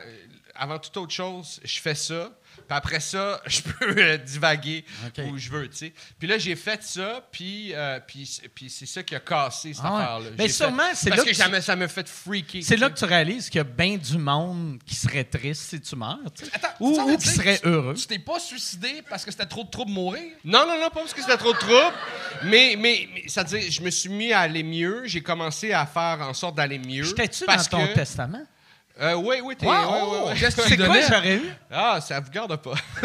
[0.55, 2.29] avant toute autre chose, je fais ça.
[2.71, 4.85] Puis après ça, je peux euh, divaguer
[5.29, 5.93] où je veux, tu sais.
[6.17, 9.73] Puis là, j'ai fait ça, puis, euh, puis, c'est- puis c'est ça qui a cassé
[9.73, 10.01] cette Ah ouais.
[10.03, 10.29] affaire-là.
[10.37, 12.61] Mais sûrement, c'est Parce là que, tu- ça m'a fait freaker.
[12.63, 15.81] C'est là que tu réalises qu'il y a bien du monde qui serait triste si
[15.81, 16.17] tu meurs.
[16.53, 17.93] Attends, ou, qui serait tu- heureux.
[17.93, 20.23] Tu t'es pas suicidé parce que c'était trop de trouble mourir?
[20.45, 21.93] Non, non, non, pas parce que c'était trop de trouble.
[22.45, 25.01] Mais, mais, mais ça veut dire, je me suis mis à aller mieux.
[25.07, 27.03] J'ai commencé à faire en sorte d'aller mieux.
[27.03, 28.45] J'étais-tu dans ton que- testament?
[28.99, 29.65] Euh, oui, oui, t'es.
[29.65, 29.71] Wow!
[29.73, 30.35] ouais, ouais, ouais.
[30.39, 31.01] Qu'est-ce que tu donnais?
[31.07, 31.51] j'aurais eu?
[31.71, 32.73] Ah, ça vous garde pas.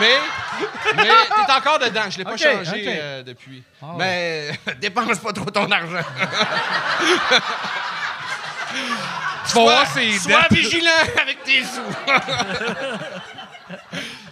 [0.00, 0.18] mais,
[0.96, 1.04] mais
[1.46, 2.10] t'es encore dedans.
[2.10, 3.62] Je l'ai pas changé euh, depuis.
[3.82, 4.50] Ah mais
[4.80, 6.04] dépense pas trop ton argent.
[9.48, 10.90] Tu vas voir ses Sois vigilant
[11.20, 11.80] avec tes sous.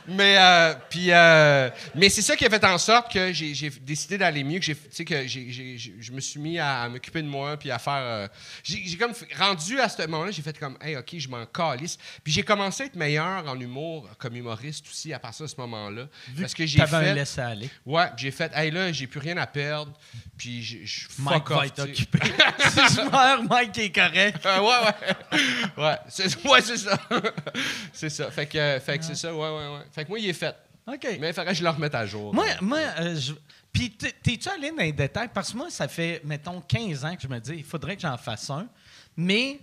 [0.09, 4.17] Mais euh, puis euh, mais c'est ça qui a fait en sorte que j'ai décidé
[4.19, 4.75] d'aller mieux que j'ai
[5.05, 8.29] que je me suis mis à, à m'occuper de moi puis à faire euh,
[8.63, 11.99] j'ai comme fait- rendu à ce moment-là j'ai fait comme hey OK je m'en calisse
[12.25, 15.57] puis j'ai commencé à être meilleur en humour comme humoriste aussi à partir de ce
[15.59, 16.07] moment-là
[16.41, 17.71] parce que j'ai T'avais un fait laisser-aller.
[17.87, 19.93] ouais j'ai fait hey là j'ai plus rien à perdre
[20.37, 22.19] puis je Mike fuck va off, être occupé.
[22.61, 24.47] si je meurs, Mike est correct.
[24.47, 25.43] Euh, ouais, ouais.
[25.77, 26.99] Ouais, c'est ouais, c'est ça.
[27.93, 28.31] c'est ça.
[28.31, 29.83] Fait que, fait que c'est ça, ouais, ouais, ouais.
[29.99, 30.55] Fait que moi, il est fait.
[30.87, 31.05] OK.
[31.21, 32.33] Mais il faudrait que je le remette à jour.
[32.33, 33.33] Moi, moi euh, je...
[33.73, 35.29] Puis, t'es- t'es-tu allé dans les détails?
[35.35, 38.03] Parce que moi, ça fait, mettons, 15 ans que je me dis, il faudrait que
[38.03, 38.69] j'en fasse un.
[39.17, 39.59] Mais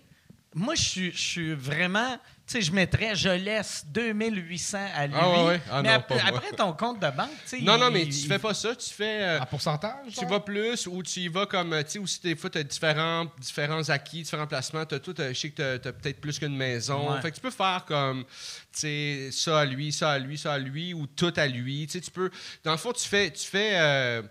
[0.54, 2.18] moi, je suis- je suis vraiment.
[2.48, 5.16] Tu sais, je mettrais, je laisse 2800 à lui.
[5.18, 5.62] Ah ouais, ouais.
[5.72, 6.38] Ah mais non, après, pas moi.
[6.38, 7.62] après ton compte de banque, tu sais.
[7.64, 8.76] non, non, il- mais tu il- fais pas ça.
[8.76, 9.24] Tu fais.
[9.24, 9.92] euh, En pourcentage?
[10.10, 10.30] tu genre?
[10.30, 11.72] vas plus ou tu y vas comme.
[11.86, 14.86] Tu sais, aussi, des fois, tu as différents, différents acquis, différents placements.
[14.86, 17.12] T'as tout, euh, je sais que tu as, peut-être plus qu'une maison.
[17.14, 17.22] Ouais.
[17.22, 18.24] Fait que tu peux faire comme.
[18.26, 21.88] Tu sais, ça à lui, ça à lui, ça à lui, ou tout à lui.
[21.88, 22.30] Tu sais, tu peux.
[22.64, 23.32] Dans le fond, tu fais.
[23.32, 23.72] Tu fais.
[23.74, 24.22] euh,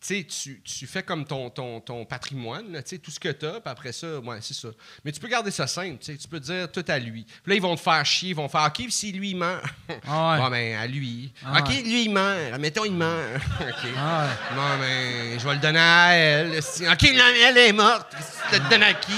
[0.00, 3.70] tu tu, fais comme ton, ton, ton patrimoine, là, tout ce que tu as, puis
[3.70, 4.68] après ça, ouais, c'est ça.
[5.04, 7.24] Mais tu peux garder ça simple, tu peux dire tout à lui.
[7.24, 9.64] Puis là, ils vont te faire chier, ils vont faire OK, si lui, il meurt.
[10.06, 10.38] Ah ouais.
[10.38, 11.32] Bon, ben, à lui.
[11.44, 11.82] Ah OK, ouais.
[11.82, 12.58] lui, il meurt.
[12.60, 13.36] Mettons, il meurt.
[13.60, 13.90] OK.
[13.96, 14.56] Ah ouais.
[14.56, 16.58] Bon, ben, je vais le donner à elle.
[16.58, 18.14] OK, elle est morte.
[18.50, 19.12] Tu te le donnes à qui?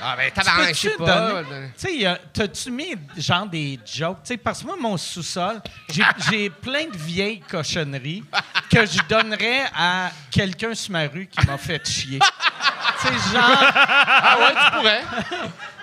[0.00, 1.42] Ah, ben, tabarnak, je sais pas.
[1.78, 4.18] Tu sais, t'as-tu mis genre des jokes?
[4.22, 5.60] Tu sais, parce que moi, mon sous-sol,
[5.90, 8.22] j'ai- j'ai plein de vieilles cochonneries
[8.70, 12.18] que je donnerais à quelqu'un sur ma rue qui m'a fait chier.
[13.00, 13.42] tu sais, genre,
[13.74, 15.02] Ah, ouais, tu pourrais.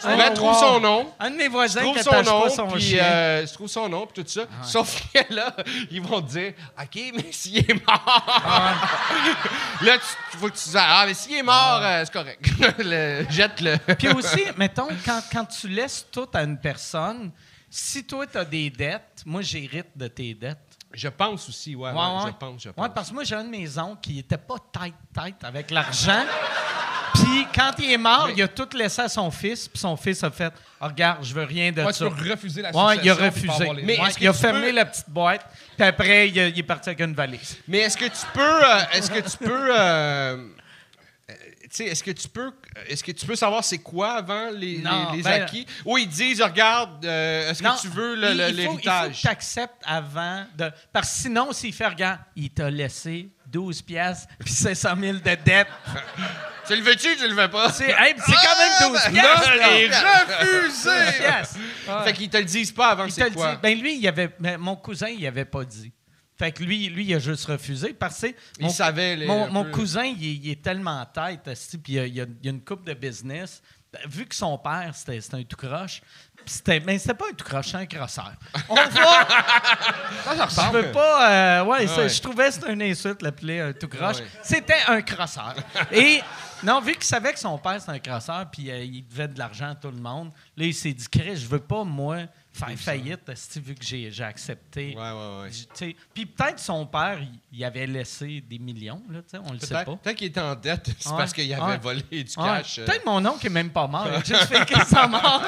[0.05, 0.59] Tu pourrais, Oh, trouve wow.
[0.59, 1.13] son nom.
[1.19, 2.99] un de mes voisins trouve qui son pas nom, son puis.
[2.99, 4.45] Ah euh, je trouve son nom, puis tout ça.
[4.63, 5.55] Sauf que là,
[5.91, 8.23] ils vont te dire, OK, mais s'il est mort,
[9.81, 12.45] là, tu faut que tu dises, ah, mais s'il est mort, euh, c'est correct.
[12.79, 13.77] Le- Jette-le.
[13.95, 17.31] Puis aussi, mettons, quand, quand tu laisses tout à une personne,
[17.69, 20.59] si toi, tu as des dettes, moi, j'hérite de tes dettes.
[20.95, 22.21] Je pense aussi, ouais, ouais, Ouais, ouais.
[22.27, 22.89] je pense, je Ouais, pense.
[22.93, 26.23] parce que moi, j'ai un de mes oncles qui était pas tête-tête avec l'argent.
[27.13, 29.69] Puis quand il est mort, il a tout laissé à son fils.
[29.69, 30.51] Puis son fils a fait
[30.81, 32.05] Ah, Regarde, je veux rien de Ouais, tu ça.
[32.09, 33.69] refuser la Ouais, il a refusé.
[33.73, 35.45] les- Mais Ouais, il a fermé la petite boîte.
[35.77, 37.57] Puis après, il, est parti avec une valise.
[37.69, 40.45] Mais est-ce que tu peux, euh, est-ce que tu peux, euh,
[41.83, 42.51] est-ce que tu peux,
[42.87, 45.65] est-ce que tu peux savoir c'est quoi avant les, Non, les, les ben- acquis?
[45.85, 49.15] Ou ils disent, regarde, euh, est-ce Non, que tu veux le- il- il faut- l'héritage?
[49.17, 50.45] Que tu acceptes avant.
[50.57, 55.13] De, parce que sinon, s'il fait, regarde, il t'a laissé 12 piastres puis 500 000
[55.17, 55.67] de dette.
[56.67, 57.71] Tu le veux-tu, tu le veux pas?
[57.71, 59.51] C'est hey, c'est quand même 12 ben, piastres.
[60.41, 62.03] 12 refusé!
[62.05, 63.51] Fait qu'ils te le disent pas avant, c'est le quoi?
[63.53, 63.59] dit.
[63.61, 65.91] Ben lui, il avait, ben, mon cousin, il avait pas dit.
[66.37, 68.27] Fait que lui, lui, il a juste refusé parce que
[68.59, 71.05] Il mon, savait les- mon, un mon peu- cousin, il, est- il est tellement en
[71.05, 71.43] tête,
[71.81, 73.61] puis il y a, il il a une coupe de business.
[73.93, 76.01] Ben, Vu que son père, c'était un tout croche,
[76.45, 78.33] c'était, mais c'était pas un tout croche, c'était un crosseur.
[78.67, 79.27] On va,
[80.35, 81.31] Ça, ça je veux pas,
[81.61, 84.17] euh, ouais, je trouvais que c'était une insulte l'appeler un tout croche.
[84.17, 84.27] Ouais.
[84.43, 85.55] C'était un crosseur.
[85.91, 86.19] Et
[86.63, 89.39] non, vu qu'il savait que son père c'était un crosseur, puis euh, il devait de
[89.39, 92.17] l'argent à tout le monde, là il s'est dit, Chris, je veux pas moi
[92.55, 93.19] faire faillite,
[93.57, 94.95] vu que j'ai, accepté.
[96.13, 97.19] Puis peut-être son père,
[97.51, 99.83] il, avait laissé des millions, là, tu sais, on le sait pas.
[99.85, 101.17] Peut-être qu'il était en dette, c'est Ouais.
[101.17, 101.77] parce qu'il avait Ouais.
[101.77, 102.23] volé du Ouais.
[102.37, 102.79] cash.
[102.79, 102.85] euh.
[102.85, 104.07] Peut-être mon oncle est même pas mort.
[104.07, 105.43] Il a juste fait qu'il s'en mort.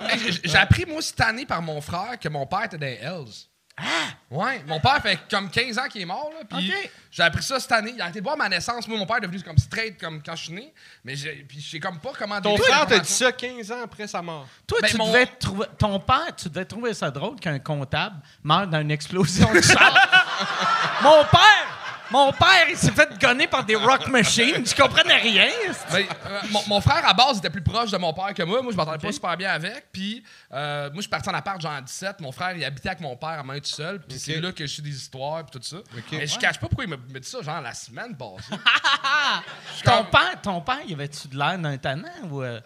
[0.00, 2.86] Hey, j'ai- J'ai appris, moi, cette année, par mon frère, que mon père était dans
[2.86, 3.49] les Hells.
[3.80, 4.08] Ah!
[4.30, 6.44] Ouais, mon père fait comme 15 ans qu'il est mort, là.
[6.48, 6.72] Puis
[7.10, 7.92] j'ai appris ça cette année.
[7.96, 8.86] Il a été voir ma naissance.
[8.86, 10.72] Moi, mon père est devenu comme straight comme quand je suis né.
[11.04, 13.82] Mais j'ai, puis je sais comme pas comment Ton frère t'a dit ça 15 ans
[13.84, 14.46] après sa mort.
[14.66, 18.16] Toi, Ben, tu mon- devais trouver, ton père, tu devais trouver ça drôle qu'un comptable
[18.44, 19.92] meure dans une explosion de char.
[21.02, 21.78] mon père,
[22.10, 24.62] mon père, il s'est fait gonner par des rock machines.
[24.64, 25.48] Tu comprenais rien.
[25.92, 28.62] Ben, euh, mon, mon frère, à base, était plus proche de mon père que moi.
[28.62, 29.86] Moi, je m'entendais pas super bien avec.
[29.92, 30.22] Puis,
[30.52, 32.20] euh, moi, je suis parti en appart, genre à 17.
[32.20, 34.00] Mon frère, il habitait avec mon père à main tout seul.
[34.00, 35.76] Puis, c'est là que je suis des histoires, puis tout ça.
[36.12, 38.60] Mais je cache pas pourquoi il m'a m'a dit ça, genre, la semaine passée.
[39.84, 42.42] Ton comme- père, ton père, il avait-tu de l'air d'un tannant ou.
[42.42, 42.60] euh?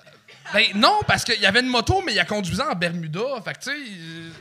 [0.53, 3.21] Ben non, parce qu'il y avait une moto, mais il a conduisait en Bermuda.
[3.45, 3.79] Fait que, tu sais.
[3.79, 4.33] il-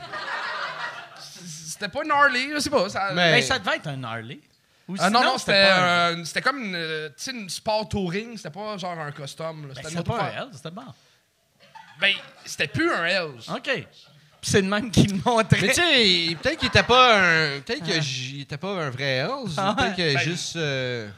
[1.66, 2.88] C'était pas une Harley, je sais pas.
[2.88, 3.10] Ça...
[3.14, 4.38] Mais- Ben, ça devait être un Harley.
[4.86, 5.76] Ou Ah non, sinon, non, c'était pas
[6.10, 8.36] un- euh, c'était comme une, euh, tu sais, une sport touring.
[8.36, 9.62] C'était pas genre un custom.
[9.62, 9.68] là.
[9.68, 10.82] Ben, C'était une c'était moto pas un L, c'était bon.
[12.00, 13.40] Ben, c'était plus un Hells.
[13.50, 13.62] OK.
[13.62, 15.58] Puis c'est le même qui le montrait.
[15.62, 17.60] Mais tu sais, peut-être qu'il était pas un.
[17.60, 19.52] Peut-être qu'il était pas un vrai Hells.
[19.56, 20.56] Ah Peut-être qu'il Ben, juste.
[20.56, 21.08] euh,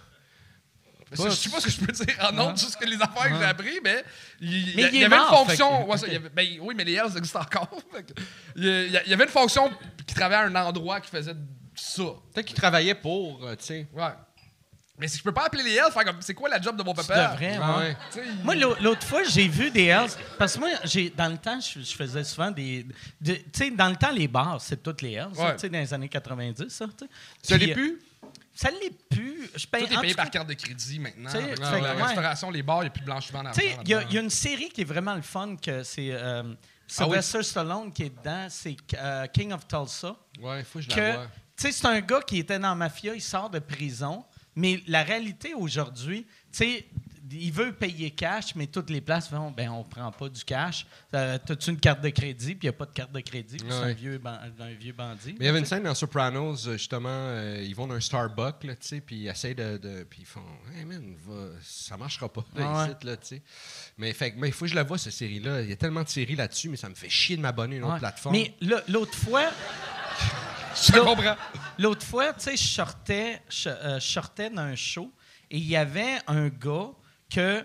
[1.10, 2.96] Mais ça, Je sais pas ce que je peux dire en autre, juste que les
[3.00, 4.04] affaires que j'ai appris, mais
[4.40, 5.78] il, il y, Mais a- il il y est avait mort, une fonction.
[5.78, 7.68] fait que- ouais, ça, il y avait- ben, oui, mais les Hells existent encore.
[7.92, 8.12] Fait que
[8.56, 9.70] il, y a- il y avait une fonction
[10.06, 11.34] qui travaillait à un endroit qui faisait
[11.76, 12.02] ça.
[12.32, 13.86] Peut-être qu'il travaillait pour, euh, tu sais.
[13.92, 14.08] Ouais.
[14.98, 16.82] Mais si je peux pas appeler les Hells, faire comme c'est quoi la job de
[16.82, 17.32] mon papa?
[17.32, 17.96] devrais, Ah ouais.
[18.16, 20.08] il- Moi, l'au- l'autre fois, j'ai vu des Hells.
[20.38, 22.86] Parce que moi, j'ai, dans le temps, je, je faisais souvent des.
[23.20, 25.52] de- Tu sais, dans le temps, les bars, c'est toutes les Hells, ça, Ouais.
[25.54, 26.86] tu sais, dans les années 90, ça.
[27.42, 28.00] Ça l'est plus?
[28.54, 29.50] Ça l'est plus.
[29.54, 31.28] Je paye, Tout est payé par carte de crédit maintenant.
[31.28, 33.60] Fait la restauration, les bars, il n'y a plus de blanchiment d'argent.
[33.82, 36.46] Il y, a- y une série qui est vraiment le fun, que c'est euh, Ah
[36.48, 36.56] oui?
[36.86, 40.16] Sylvester Stallone qui est dedans, c'est euh, King of Tulsa.
[40.40, 41.26] Ouais, il faut que je la vois.
[41.56, 44.24] C'est un gars qui était dans la mafia, il sort de prison,
[44.54, 46.86] mais la réalité aujourd'hui, tu sais,
[47.30, 50.86] il veut payer cash, mais toutes les places font, ben on prend pas du cash.
[51.14, 53.56] Euh, T'as-tu une carte de crédit, puis il n'y a pas de carte de crédit,
[53.60, 55.32] c'est un vieux, ban- un vieux bandit.
[55.38, 58.00] Mais il y avait une scène dans Sopranos, euh, justement, euh, ils vont dans un
[58.00, 60.40] Starbucks, là, tu sais, puis ils essayent de, de- Puis ils font
[60.76, 62.92] Hey man, va- ça marchera pas, là, Ah ouais.
[62.92, 63.42] ici, là, tu sais.
[63.98, 65.62] Mais, il faut que je la vois, cette série-là.
[65.62, 67.78] Il y a tellement de séries là-dessus, mais ça me fait chier de m'abonner à
[67.78, 67.98] une autre Ouais.
[68.00, 68.34] plateforme.
[68.36, 68.54] Mais
[68.88, 69.50] l'autre fois,
[70.76, 71.36] Je comprends.
[71.78, 75.10] L'autre fois, tu sais, je sortais, je, euh, je sortais d'un show
[75.50, 76.90] et il y avait un gars
[77.30, 77.40] que.
[77.40, 77.62] euh,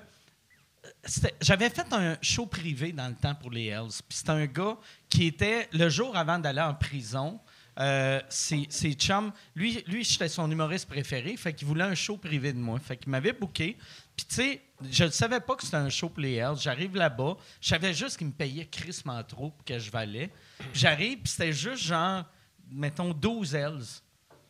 [1.41, 4.01] J'avais fait un show privé dans le temps pour les Hells.
[4.07, 4.77] Puis c'était un gars
[5.09, 7.39] qui était, le jour avant d'aller en prison,
[7.79, 12.17] euh, ses, ses chums, lui, lui j'étais son humoriste préféré, fait qu'il voulait un show
[12.17, 12.79] privé de moi.
[12.79, 13.77] Fait qu'il m'avait booké.
[14.15, 14.61] Puis tu sais,
[14.91, 16.57] je ne savais pas que c'était un show pour les Hells.
[16.59, 20.29] J'arrive là-bas, je savais juste qu'il me payait crissement trop pour que je valais.
[20.73, 22.25] J'arrive, puis c'était juste genre,
[22.69, 23.85] mettons, 12 Hells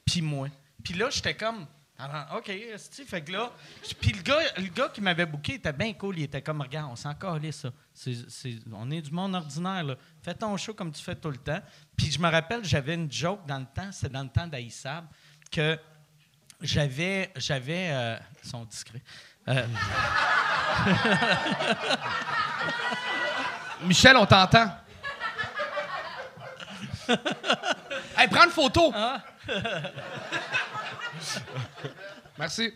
[0.04, 0.48] puis moi.
[0.84, 1.68] Puis là, j'étais comme,
[2.02, 3.06] ah, OK, esti.
[3.06, 3.52] fait que là,
[4.00, 6.20] puis le gars, le gars qui m'avait booké était bien cool.
[6.20, 7.70] Il était comme, regarde, on s'en calait ça.
[7.94, 9.96] C'est- c'est- on est du monde ordinaire, là.
[10.22, 11.62] Fais ton show comme tu fais tout le temps.
[11.96, 15.06] Puis je me rappelle, j'avais une joke dans le temps, c'est dans le temps d'Aïssab,
[15.52, 15.78] que
[16.62, 19.02] j'avais, j'avais, euh, ils sont discrets.
[19.48, 19.66] Euh,
[23.84, 24.70] Michel, on t'entend.
[28.18, 28.94] hey, prends une photo.
[32.40, 32.72] Merci.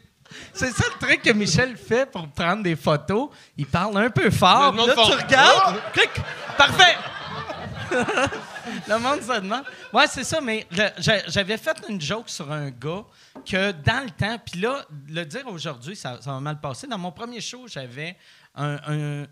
[0.54, 3.30] c'est ça le truc que Michel fait pour prendre des photos.
[3.58, 4.74] Il parle un peu fort.
[4.74, 5.82] Là, tu regardes.
[5.94, 6.10] Clic.
[6.58, 6.96] Parfait.
[8.88, 9.64] le monde se demande.
[9.94, 10.66] Ouais, c'est ça, mais
[11.28, 13.04] j'avais fait une joke sur un gars
[13.46, 16.88] que dans le temps, puis là, le dire aujourd'hui, ça, ça va mal passer.
[16.88, 18.16] Dans mon premier show, j'avais
[18.56, 18.78] un.
[18.88, 19.28] un-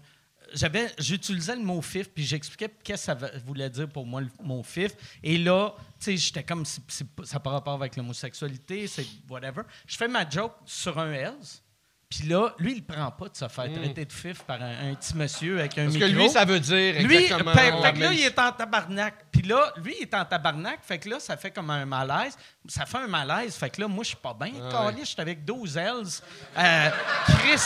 [0.55, 4.27] j'avais, j'utilisais le mot fif, puis j'expliquais qu'est-ce que ça voulait dire pour moi le
[4.43, 4.91] mot fif.
[5.23, 5.73] Et là,
[6.05, 9.61] j'étais comme, pas- ça n'a pas rapport avec l'homosexualité, c'est whatever.
[9.87, 11.61] Je fais ma joke sur un Hells,
[12.09, 14.93] Puis là, lui, il prend pas de se faire traiter de fif par un, un
[14.95, 16.21] petit monsieur avec un Parce que micro.
[16.21, 19.15] lui, ça veut dire Lui, fait, que là, il est en tabarnak.
[19.31, 20.79] Puis là, lui, il est en tabarnak.
[20.83, 22.37] Fait que là, ça fait comme un malaise.
[22.67, 23.55] Ça fait un malaise.
[23.55, 24.51] Fait que là, moi, je suis pas bien.
[24.61, 26.21] Ah Caliste, Je suis avec 12 L's.
[26.55, 26.89] Euh,
[27.25, 27.61] Chris,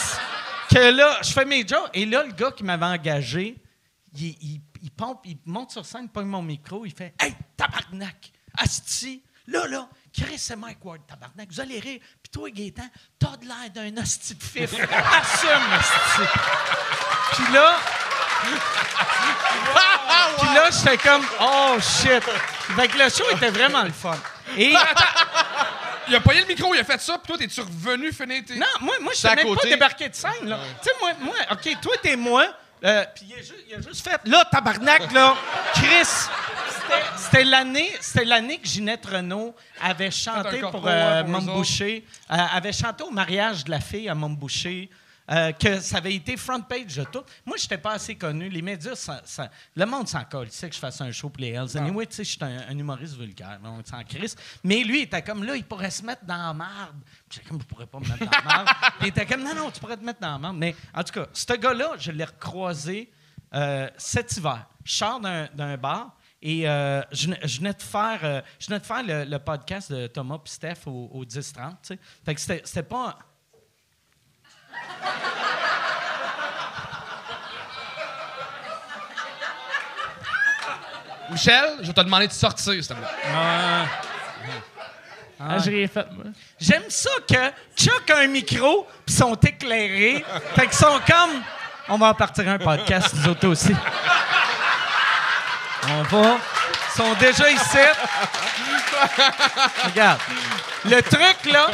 [0.69, 1.89] que là, je fais mes jokes.
[1.93, 3.57] Et là, le gars qui m'avait engagé,
[4.15, 7.35] il, il, il pompe, il monte sur scène, il pogne mon micro, il fait Hey,
[7.55, 11.99] tabarnak, asti, là, là, Chris, c'est Mike Ward, tabarnak, vous allez rire.
[12.21, 12.87] Puis toi, Gaétan,
[13.19, 14.73] t'as de l'air d'un asti de fif.
[14.73, 16.21] Assume, asti.
[17.33, 17.75] Puis là,
[20.39, 22.23] puis là, j'étais comme, oh shit.
[22.75, 24.17] Fait que le show était vraiment le fun.
[24.57, 24.73] Et
[26.09, 28.55] Il a payé le micro, il a fait ça, puis toi, t'es-tu revenu finir tes.
[28.55, 30.59] non, moi, moi je suis même pas débarqué de scène, là.
[30.81, 32.47] Tu sais, moi, moi, OK, toi, t'es moi.
[32.83, 33.35] Euh, Puis il,
[33.69, 35.35] il a juste fait, là, tabarnak, là,
[35.73, 36.05] Chris.
[37.17, 41.31] C'était- l'année, c'était l'année que Ginette Renault avait chanté pour ouais, euh, pour
[42.31, 44.89] euh, avait chanté au mariage de la fille à Mom Boucher,
[45.29, 47.23] euh, que ça avait été front page de tout.
[47.45, 48.49] Moi, je n'étais pas assez connu.
[48.49, 50.47] Les médias, ça- ça- le monde s'en colle.
[50.47, 51.77] Il sait que je fasse un show pour les Hells.
[51.77, 53.59] Anyway, tu sais, je suis un, un humoriste vulgaire.
[53.63, 54.35] On s'en crisse.
[54.63, 56.95] Mais lui, il était comme là, il pourrait se mettre dans la marde.
[57.29, 58.67] J'étais comme, je pourrais pas me mettre dans la marde.
[59.01, 60.57] Il était comme, non, non, tu pourrais te mettre dans la marde.
[60.57, 63.11] Mais en tout cas, ce gars-là, je l'ai recroisé
[63.53, 64.65] euh, cet hiver.
[64.83, 66.15] Je sors d'un bar.
[66.41, 69.39] Et euh, je, venais- je venais de faire, euh, je venais de faire le, le
[69.39, 71.69] podcast de Thomas et Steph au, au 10-30.
[71.71, 71.99] tu sais.
[72.23, 73.17] Fait que c'était pas.
[81.31, 83.07] Michel, je vais te demander de sortir, s'il te plaît.
[85.39, 86.25] Ah, j'ai rien fait, moi.
[86.59, 90.25] J'aime ça que Chuck a un micro puis sont éclairés.
[90.55, 91.43] fait qu'ils sont comme.
[91.89, 93.73] On va en partir un podcast, nous autres aussi.
[95.87, 96.37] On va.
[96.37, 97.77] Ils sont déjà ici.
[99.85, 100.19] Regarde.
[100.85, 101.67] Le truc, là,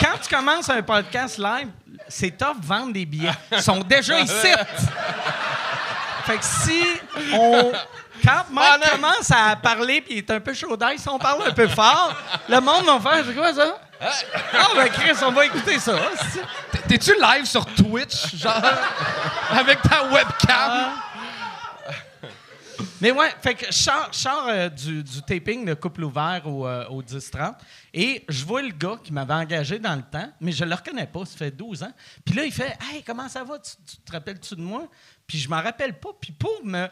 [0.00, 1.68] quand tu commences un podcast live,
[2.08, 3.32] c'est de vendre des billets.
[3.52, 4.48] Ils sont déjà ici.
[6.24, 6.82] Fait que si
[7.32, 7.72] on.
[8.24, 11.48] Quand Mike commence à parler puis il est un peu chaud d'ail, si on parle
[11.48, 12.14] un peu fort,
[12.48, 13.78] le monde va faire c'est quoi ça?
[14.00, 15.96] Ah ben Chris, on va écouter ça.
[16.88, 18.60] T'es-tu live sur Twitch, genre,
[19.50, 20.92] avec ta webcam?
[23.00, 26.42] Mais ouais, fait que je sors, je sors, euh, du, du taping de Couple ouvert
[26.44, 27.54] au, euh, au 10-30
[28.00, 31.08] et je vois le gars qui m'avait engagé dans le temps, mais je le reconnais
[31.08, 31.92] pas, ça fait 12 ans.
[32.24, 33.58] Puis là, il fait Hey, comment ça va?
[33.58, 34.86] Tu, tu te rappelles-tu de moi?
[35.26, 36.10] Puis je m'en rappelle pas.
[36.20, 36.86] Puis pour me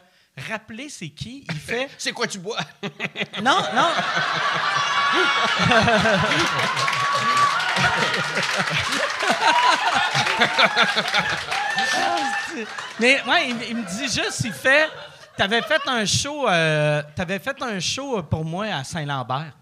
[0.49, 2.59] rappeler c'est qui, il fait C'est quoi tu bois?
[3.41, 3.87] Non, non.
[12.99, 14.89] Mais ouais, il, il me dit juste, il fait,
[15.37, 19.53] t'avais fait un show, euh, t'avais fait un show pour moi à Saint-Lambert.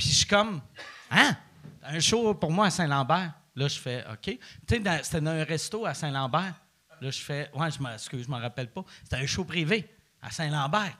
[0.00, 0.62] Puis je suis comme,
[1.10, 1.36] hein,
[1.84, 3.32] un show pour moi à Saint-Lambert.
[3.54, 4.22] Là, je fais, ok.
[4.24, 6.54] Tu sais, c'était dans un resto à Saint-Lambert.
[7.02, 8.80] Là, je fais, ouais, je m'excuse, je m'en rappelle pas.
[9.04, 9.86] C'était un show privé
[10.22, 10.92] à Saint-Lambert.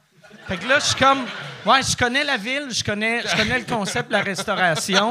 [0.47, 1.25] Fait que là, je suis comme,
[1.65, 5.11] ouais, je connais la ville, je connais, je connais le concept de la restauration,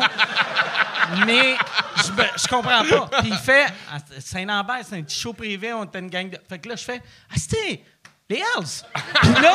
[1.25, 1.55] mais
[2.05, 3.19] je, me- je comprends pas.
[3.21, 6.37] Puis il fait, ah, Saint-Lambert, c'est un petit show privé, on était une gang de.
[6.47, 7.01] Fait que là, je fais,
[7.31, 7.83] ah, c'était
[8.29, 8.85] les Hells.
[9.21, 9.53] Puis là,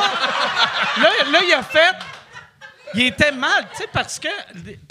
[0.97, 1.95] là, là, il a fait,
[2.95, 4.27] il était mal, tu sais, parce que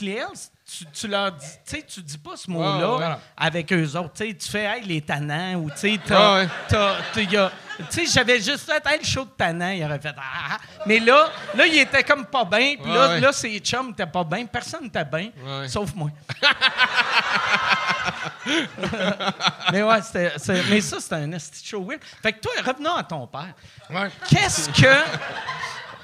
[0.01, 0.26] les- Hells,
[0.66, 3.14] tu, tu leur dis, tu sais, tu dis pas ce mot-là Ouais, ouais.
[3.36, 4.12] avec eux autres.
[4.14, 6.47] Tu sais, tu fais, hey, les tannants, ou tu sais, t'as-
[7.10, 7.26] tu
[7.90, 10.59] sais, j'avais juste fait, hey, le show de tannant, il aurait fait, ah, ah, ah.
[10.86, 14.24] Mais là, là, il était comme pas bien, puis là, là, ses chums étaient pas
[14.24, 15.31] bien, personne n'était bien,
[15.68, 16.10] sauf moi.
[19.72, 22.01] mais ouais, c'était, c'est- mais ça, c'était un esti show weird.
[22.22, 23.55] Fait que toi, revenons à ton père.
[24.28, 25.02] Qu'est-ce que.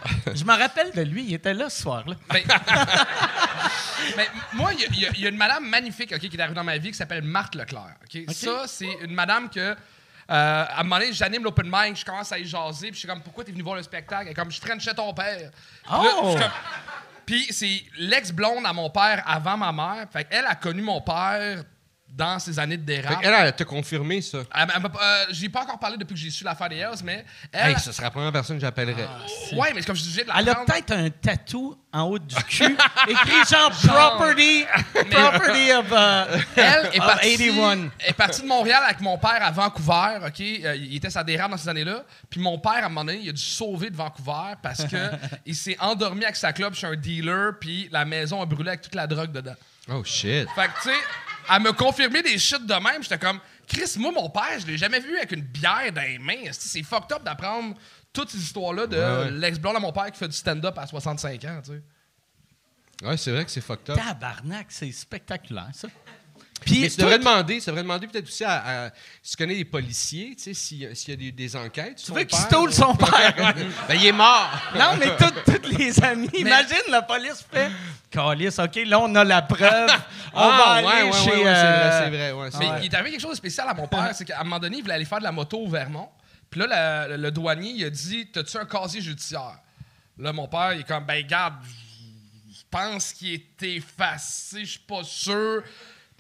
[0.35, 2.15] Je me rappelle de lui, il était là ce soir-là.
[2.33, 2.43] Ben,
[4.17, 6.79] ben, moi, il y a- y, y une madame magnifique qui est arrivée dans ma
[6.79, 7.97] vie qui s'appelle Marthe Leclerc.
[8.29, 9.61] Ça, c'est une madame que.
[9.61, 9.75] euh,
[10.29, 13.09] à un moment donné, j'anime l'open mic, je commence à y jaser, puis je suis
[13.09, 14.23] comme, pourquoi t'es venu voir le spectacle?
[14.27, 15.51] Elle est comme, je traîne chez ton père.
[15.93, 16.37] Oh!
[17.27, 20.07] Puis c'est l'ex-blonde à mon père avant ma mère.
[20.13, 21.63] Fait qu'elle a connu mon père
[22.11, 23.21] dans ses années de Fait dérape.
[23.21, 24.39] qu'elle, elle t'a confirmé ça.
[24.55, 27.03] Elle elle euh, J'y ai pas encore parlé depuis que j'ai su l'affaire des Hells,
[27.05, 27.71] mais elle.
[27.71, 29.09] Hey, ce serait la première personne que j'appellerais.
[29.53, 32.77] ouais, mais comme je disais, de Elle a peut-être un tatou en haut du cul,
[33.09, 34.65] écrit genre property,
[35.11, 37.91] property of, uh, Elle est of partie, 81.
[38.07, 40.41] est partie de Montréal avec mon père à Vancouver, OK?
[40.41, 42.05] Euh, il était sa dérape dans ces années-là.
[42.29, 45.11] Puis mon père, à un moment donné, il a dû sauver de Vancouver parce que
[45.47, 48.83] il s'est endormi avec sa clope chez un dealer, puis la maison a brûlé avec
[48.83, 49.55] toute la drogue dedans.
[49.93, 50.49] Oh shit.
[50.55, 50.97] Fait que, tu sais,
[51.51, 53.03] elle me confirmait des shit de même.
[53.03, 56.19] J'étais comme, Chris, moi, mon père, je l'ai jamais vu avec une bière dans les
[56.19, 56.51] mains.
[56.53, 57.77] C'est fucked up d'apprendre
[58.13, 59.31] toutes ces histoires-là de Ouais, ouais.
[59.33, 61.83] l'ex-blonde à mon père qui fait du stand-up à 65 ans, tu sais?
[63.07, 63.97] Ouais, c'est vrai que c'est fucked up.
[63.97, 65.89] Tabarnak, c'est spectaculaire, ça.
[66.65, 68.91] Puis Mais tu devrais demander, tu devrais demander peut-être aussi à, à-
[69.23, 72.03] si tu connais des policiers, tu sais, s'il s'il y a des, des enquêtes.
[72.05, 73.35] tu veux qu'il stoule son père?
[73.89, 74.51] Ben, il est mort.
[74.75, 76.29] Non, mais tous tous les amis.
[76.35, 77.71] Imagine, la police fait.
[78.11, 79.91] Calice, OK, là, on a la preuve.
[80.33, 81.31] On va Ah, aller ouais, ouais, chez.
[81.31, 82.33] ouais, ouais, euh, c'est vrai, c'est vrai.
[82.33, 84.41] ouais, c'est Mais il est arrivé quelque chose de spécial à mon père, c'est qu'à
[84.41, 86.09] un moment donné, il voulait aller faire de la moto au Vermont.
[86.49, 89.59] Puis là, la- le, le douanier, il a dit T'as-tu un casier judiciaire?
[90.19, 91.55] Là, mon père, il est comme Ben, garde,
[92.53, 95.63] je pense qu'il est effacé, je suis pas sûr.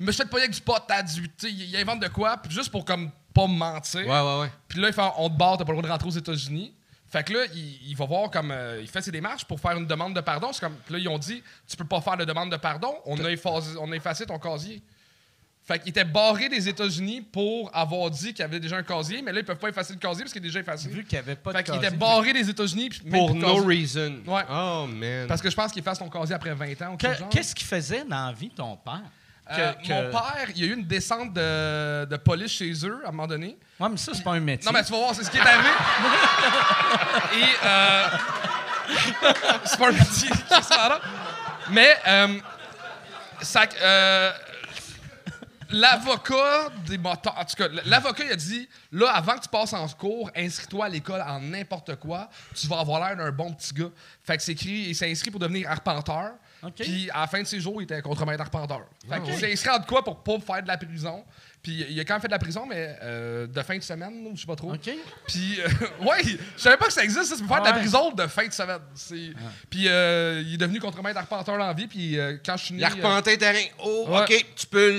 [0.00, 1.32] Mais je fais pas avec du pot à 18.
[1.38, 4.00] Tu sais, Il il invente de quoi, puis juste pour comme pas me mentir.
[4.00, 4.50] Ouais, ouais, ouais.
[4.66, 6.74] Puis là, il fait On te barre, t'as pas le droit de rentrer aux États-Unis.
[7.06, 8.50] Fait que là, il, il va voir comme.
[8.52, 10.52] euh, il fait ses démarches pour faire une demande de pardon.
[10.52, 10.74] C'est comme.
[10.84, 13.30] Puis là, ils ont dit Tu peux pas faire de demande de pardon, on a
[13.30, 14.82] effacé, on a effacé ton casier.
[15.62, 19.30] Fait qu'il était barré des États-Unis pour avoir dit qu'il avait déjà un casier, mais
[19.32, 20.88] là, ils peuvent pas effacer le casier parce qu'il est déjà effacé.
[20.88, 21.62] Vu qu'il n'y avait pas Fait de.
[21.64, 21.98] qu'il était casier.
[21.98, 22.88] barré des États-Unis.
[22.88, 23.66] puis même Pour plus de no casier.
[23.68, 24.14] reason.
[24.26, 24.42] Ouais.
[24.50, 25.26] Oh, man.
[25.28, 27.28] Parce que je pense qu'il efface ton casier après 20 ans ou quelque Que- genre.
[27.28, 29.02] Qu'est-ce qu'il faisait dans la vie, ton père?
[29.50, 32.72] Euh, Que- que- Mon père, il y a eu une descente de, de police chez
[32.86, 33.58] eux à un moment donné.
[33.78, 34.64] Ouais, mais ça, c'est pas un métier.
[34.66, 35.68] Non, mais tu vas voir, c'est ce qui est arrivé.
[37.34, 37.66] Et.
[37.66, 38.06] Euh,
[39.64, 39.92] c'est pas un
[40.88, 41.00] marre.
[41.70, 41.96] Mais.
[42.06, 42.38] Euh,
[43.42, 44.32] ça, euh,
[45.72, 49.72] L'avocat des motards, en tout cas, l'avocat il a dit là, avant que tu passes
[49.72, 53.72] en cours, inscris-toi à l'école en n'importe quoi, tu vas avoir l'air d'un bon petit
[53.74, 53.90] gars.
[54.24, 56.32] Fait que c'est écrit, il s'est inscrit pour devenir arpenteur.
[56.62, 56.72] OK.
[56.76, 58.82] Puis à la fin de ses jours, il était contremaître arpenteur.
[59.08, 61.24] Fait qu'il s'est inscrit en de quoi pour pas faire de la prison?
[61.62, 64.26] Puis il a quand même fait de la prison, mais euh, de fin de semaine,
[64.26, 64.72] ou je sais pas trop.
[64.72, 64.90] OK.
[65.26, 65.68] Puis, euh,
[66.06, 68.26] ouais, je savais pas que ça existe, ça, c'est pour faire de la prison de
[68.28, 68.78] fin de semaine.
[68.94, 69.32] C'est-
[69.68, 71.86] Puis, euh, il est devenu contremaître arpenteur dans la vie.
[71.86, 72.80] Puis, euh, quand je suis né.
[72.80, 73.64] Il a repenté le terrain.
[73.84, 74.22] Oh, Ouais.
[74.22, 74.90] OK, tu peux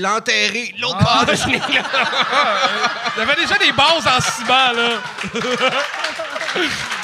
[0.00, 0.74] l'enterrer.
[0.78, 1.64] L'autre bord de ce nez-là.
[1.68, 2.86] euh,
[3.16, 5.02] il avait déjà des bases en ciment, là.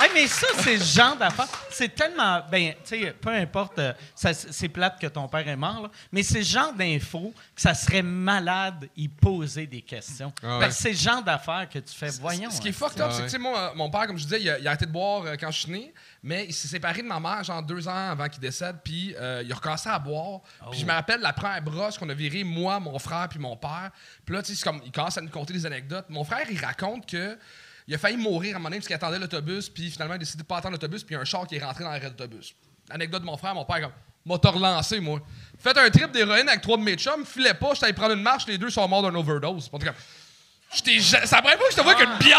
[0.00, 1.48] Hey, mais ça, c'est le genre d'affaire.
[1.70, 2.42] C'est tellement.
[2.50, 5.90] Ben, tu sais, peu importe, euh, ça- c'est plate que ton père est mort, là,
[6.12, 10.32] mais c'est le genre d'info que ça serait malade y poser des questions.
[10.42, 10.60] Ah ouais.
[10.60, 12.50] Parce que c'est le genre d'affaire que tu fais, voyons.
[12.50, 12.74] Ce qui est hein.
[12.74, 13.28] fucked up, Ah c'est que, ouais.
[13.28, 15.22] tu sais, moi, mon père, comme je disais, il a, il a arrêté de boire
[15.24, 15.92] euh, quand je suis né,
[16.22, 19.42] mais il s'est séparé de ma mère, genre deux ans avant qu'il décède, puis euh,
[19.44, 20.40] il a recommencé à boire.
[20.70, 23.56] Puis je me rappelle la première brosse qu'on a virée, moi, mon frère, puis mon
[23.56, 23.90] père.
[24.24, 26.06] Puis là, tu sais, c'est comme, il commence à nous conter des anecdotes.
[26.08, 27.38] Mon frère, il raconte que.
[27.86, 30.16] Il a failli mourir à un moment donné parce qu'il attendait l'autobus, puis finalement, il
[30.16, 31.84] a décidé de pas attendre l'autobus, puis il y a un char qui est rentré
[31.84, 32.54] dans l'arrêt d'autobus.
[32.90, 33.92] Anecdote de mon frère, mon père, comme,
[34.26, 35.20] m'a relancé, moi.
[35.58, 38.22] Faites un trip d'héroïne avec trois de mes chums, filait pas, j'étais allé prendre une
[38.22, 39.68] marche, les deux sont morts d'un overdose.
[39.72, 42.38] En tout cas, la première fois que je te vois qu'une bière,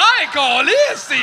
[0.97, 1.15] c'est.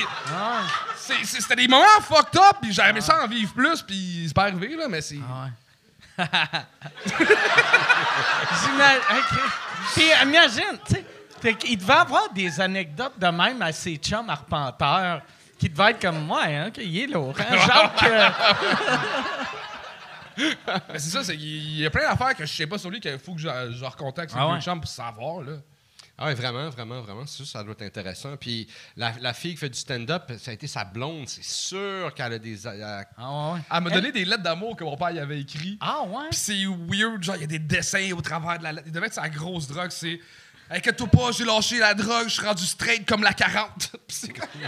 [1.25, 4.77] C'était des moments fucked up, puis aimé ça en vivre plus, puis c'est pas arrivé,
[4.77, 5.19] là, mais c'est.
[5.29, 5.51] Ah ouais.
[8.63, 9.39] J'ima- OK.
[9.95, 11.05] Puis imagine, tu sais,
[11.43, 15.23] fait qu'il devait avoir des anecdotes de même à ses chums arpenteurs
[15.59, 17.35] qui devaient être comme moi, hein, qu'il est lourd.
[17.39, 17.57] Hein?
[17.57, 18.33] Genre que.
[20.39, 23.01] Mais c'est ça, c'est il y a plein d'affaires que je sais pas sur lui
[23.01, 24.61] qu'il faut que je, je recontacte ses Ah ouais.
[24.61, 25.53] chums pour savoir, là.
[26.19, 27.27] Ah oui, vraiment, vraiment, vraiment.
[27.27, 28.37] C'est sûr, ça doit être intéressant.
[28.37, 31.27] Puis la, la fille qui fait du stand-up, ça a été sa blonde.
[31.29, 32.67] C'est sûr qu'elle a des.
[32.67, 33.61] elle- Ah ouais.
[33.75, 35.79] Elle m'a donné des lettres d'amour que mon père y avait écrit.
[35.81, 36.29] Ah ouais?
[36.31, 38.87] Pis c'est weird, genre, il y a des dessins au travers de la lettre.
[38.87, 40.21] Il devait être sa grosse drogue, c'est.
[40.75, 43.69] Inquiète-toi pas, j'ai lâché la drogue, je suis rendu straight comme la 40.
[44.07, 44.49] Pis c'est comme.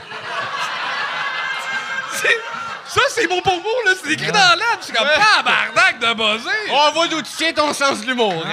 [2.13, 2.41] C'est-
[2.87, 3.93] Ça, c'est beau pour vous, là.
[4.01, 4.79] C'est écrit dans la lettre.
[4.81, 6.71] Je suis comme, tabarnak de buzzer.
[6.71, 8.35] On voit d'où tu tiens ton sens de l'humour.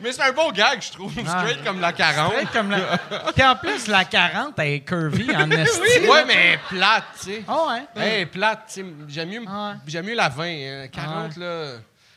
[0.00, 1.12] Mais c'est un beau gag, je trouve.
[1.12, 2.32] Straight comme la 40.
[2.32, 2.98] Straight comme la...
[3.32, 5.80] Puis en plus, la 40, elle est curvy en esti.
[6.08, 7.44] Ouais, mais elle est plate, tu sais.
[7.46, 7.82] Ah ouais.
[7.96, 8.86] Elle est plate, tu sais.
[9.08, 10.44] J'aime mieux, Ah mieux la 20.
[10.44, 10.88] hein.
[10.92, 11.66] 40, là.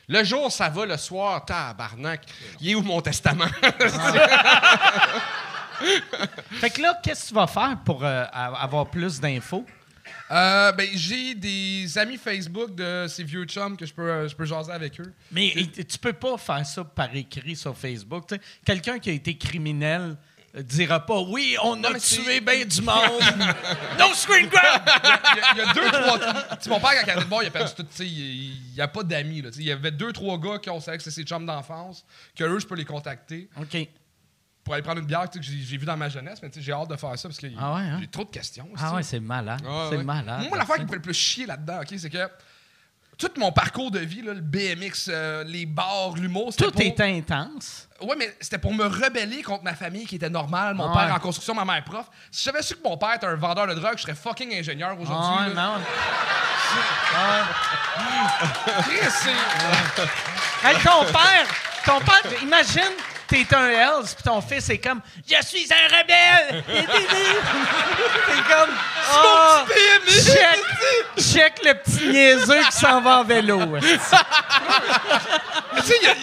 [0.08, 0.86] Le jour, ça va.
[0.86, 2.22] Le soir, tabarnak.
[2.60, 3.46] Il est où mon testament?
[6.52, 9.66] Fait que là, qu'est-ce que tu vas faire pour euh, avoir plus d'infos?
[10.30, 14.34] Euh, ben, j'ai des amis Facebook de ces vieux chums que je peux, euh, je
[14.34, 15.12] peux jaser avec eux.
[15.30, 18.24] Mais tu peux pas faire ça par écrit sur Facebook.
[18.64, 20.16] Quelqu'un qui a été criminel
[20.62, 22.96] dira pas oui, on a tué bien du monde.
[23.98, 24.82] no screen grab!
[24.86, 26.18] Il y a- il y, a deux, trois.
[26.18, 27.82] Tu sais, mon père, quand il il a perdu tout.
[27.82, 29.42] Tu sais, il n'y a pas d'amis.
[29.42, 29.60] là, tu sais.
[29.62, 32.04] Il y avait deux, trois gars qui ont savait que c'est ses chums d'enfance,
[32.34, 33.76] que eux, je peux les contacter OK.
[34.64, 36.38] pour aller prendre une bière que j'ai vu dans ma jeunesse.
[36.42, 37.98] Mais tu sais, j'ai hâte de faire ça parce que Ah ouais, hein?
[38.00, 38.68] j'ai trop de questions.
[38.78, 39.60] Ah ouais, c'est malade.
[39.66, 40.04] Ah c'est ouais.
[40.04, 40.46] malade.
[40.48, 42.28] Moi, l'affaire qui me fait le plus chier là-dedans, OK, c'est que
[43.18, 46.82] tout mon parcours de vie, là, le BMX, euh, les bars, l'humour, c'était Tout pour...
[46.82, 47.88] est intense.
[48.02, 50.74] Ouais, mais c'était pour me rebeller contre ma famille qui était normale.
[50.74, 51.12] Mon père ouais.
[51.12, 52.04] en construction, ma mère prof.
[52.30, 54.98] Si j'avais su que mon père était un vendeur de drogue, je serais fucking ingénieur
[55.00, 55.48] aujourd'hui.
[55.48, 55.76] Ouais, non.
[58.82, 61.46] Chris, c'est- Hey, ton père,
[61.84, 62.82] ton père, imagine,
[63.28, 66.62] t'es un Hells, puis ton fils est comme Je suis un rebelle!
[66.68, 68.74] t'es comme
[69.12, 69.64] Ah,
[70.06, 70.60] check, check
[71.18, 73.76] Check le petit niaiseux qui s'en va en vélo.
[73.76, 74.16] esti.
[75.76, 76.14] Tu sais, il y a-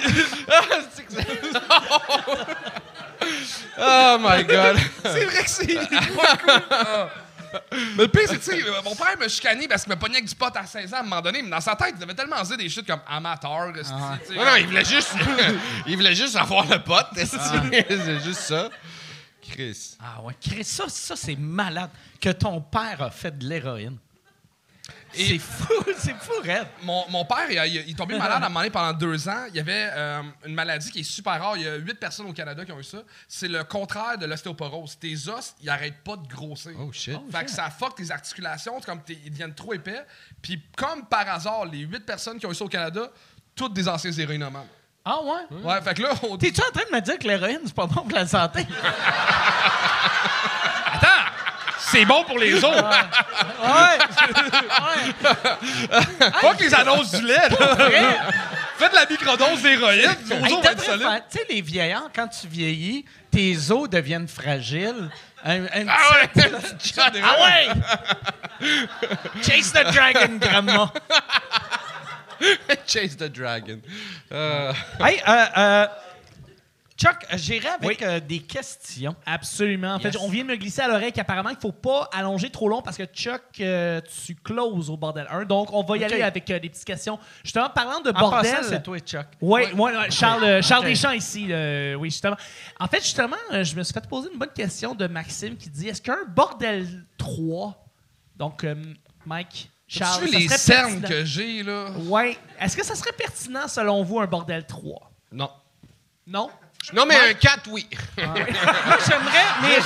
[3.79, 4.77] Oh my God.
[5.03, 6.61] c'est vrai que c'est pas cool.
[6.69, 7.09] Ah.
[7.97, 10.15] Mais le pire, c'est que, tu sais, mon père m'a chicané parce qu'il m'a pogné
[10.17, 12.03] avec du pot à 16 ans à un moment donné, mais dans sa tête, il
[12.03, 13.71] avait tellement dit des shit comme amateur.
[13.73, 13.91] tu sais,
[14.35, 15.13] Non, non, il voulait juste,
[15.87, 17.07] il voulait juste avoir le pote.
[17.17, 17.37] esti.
[17.89, 18.69] C'est juste ça.
[19.41, 19.97] Chris.
[20.01, 21.89] Ah ouais, Chris, ça, ça c'est malade
[22.21, 23.97] que ton père a fait de l'héroïne.
[25.13, 26.67] C'est fou, c'est fou, Red.
[26.83, 29.29] Mon, mon père, il, a- il est tombé malade à un moment donné pendant deux
[29.29, 29.45] ans.
[29.49, 31.55] Il y avait euh, une maladie qui est super rare.
[31.57, 32.99] Il y a huit personnes au Canada qui ont eu ça.
[33.27, 34.97] C'est le contraire de l'ostéoporose.
[34.99, 36.71] Tes os, ils arrêtent pas de grossir.
[36.79, 37.17] Oh shit.
[37.31, 40.03] Fait que ça fuck tes articulations, c'est comme t'es- ils deviennent trop épais.
[40.41, 43.09] Puis comme par hasard, les huit personnes qui ont eu ça au Canada,
[43.55, 44.67] toutes des anciens héroïnomanes.
[45.05, 45.57] Ah ouais?
[45.63, 47.85] Ouais, fait que là, on T'es-tu en train de me dire que l'héroïne, c'est pas
[47.87, 48.65] bon pour la santé?
[50.93, 51.07] Attends!
[51.79, 52.89] C'est bon pour les autres!
[53.63, 53.97] ouais.
[56.41, 57.77] Pas que les annonces du lait, là.
[58.77, 61.01] Faites la microdose d'héroïne, Hey, os vont être devrait solides.
[61.07, 65.09] faire- Tu sais, les vieillards, quand tu vieillis, tes os deviennent fragiles.
[65.45, 67.21] Un, un Ah petit- ouais!
[67.23, 67.67] Ah ouais!
[69.43, 70.91] Chase the dragon, grandma.
[72.87, 73.79] Chase the dragon.
[74.31, 75.87] Euh, Hey, euh, euh,
[77.03, 79.15] Chuck, j'irai avec euh, des questions.
[79.25, 79.95] Absolument.
[79.95, 80.17] En fait, Yes.
[80.21, 82.81] on vient de me glisser à l'oreille qu'apparemment, il ne faut pas allonger trop long
[82.81, 85.45] parce que Chuck, euh, tu closes au bordel 1.
[85.45, 87.19] Donc, on va y aller avec euh, des petites questions.
[87.43, 88.55] Justement, parlant de En bordel.
[88.63, 89.25] c'est toi, Chuck.
[89.41, 90.85] Oui, ouais, ouais, Charles, Charles.
[90.85, 92.37] Deschamps ici, euh, oui, justement.
[92.79, 95.69] En fait, justement, euh, je me suis fait poser une bonne question de Maxime qui
[95.69, 97.85] dit est-ce qu'un bordel 3,
[98.37, 98.75] donc euh,
[99.25, 101.89] Mike, Charles, Tu ça les serait cernes pertinent- que j'ai, là?
[102.07, 102.37] Ouais.
[102.59, 105.49] Est-ce que ça serait pertinent selon vous un bordel 3 non.
[106.25, 106.49] Non?
[106.91, 107.87] Non, mais un 4, oui.
[108.17, 109.77] Moi, j'aimerais, mais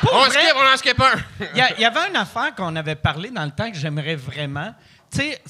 [0.00, 1.14] pour On vrai, skip, on en skip un.
[1.54, 4.74] il y, avait une affaire qu'on avait parlé dans le temps que j'aimerais vraiment.
[5.10, 5.42] Tu sais,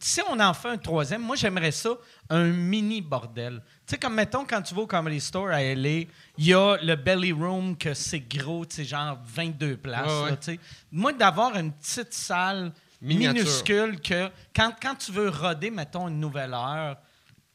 [0.00, 1.90] si on en fait un troisième, moi, j'aimerais ça,
[2.28, 3.62] un mini bordel.
[3.86, 6.08] Tu sais, comme mettons, quand tu vas au Comedy Store à LA, il
[6.38, 10.06] y a le Belly Room, que c'est gros, tu sais, genre 22 places.
[10.06, 10.30] Ouais, ouais.
[10.30, 10.60] là, tu sais.
[10.90, 13.34] Moi, d'avoir une petite salle Miniature.
[13.34, 16.96] minuscule que quand, quand tu veux roder, mettons, une nouvelle heure,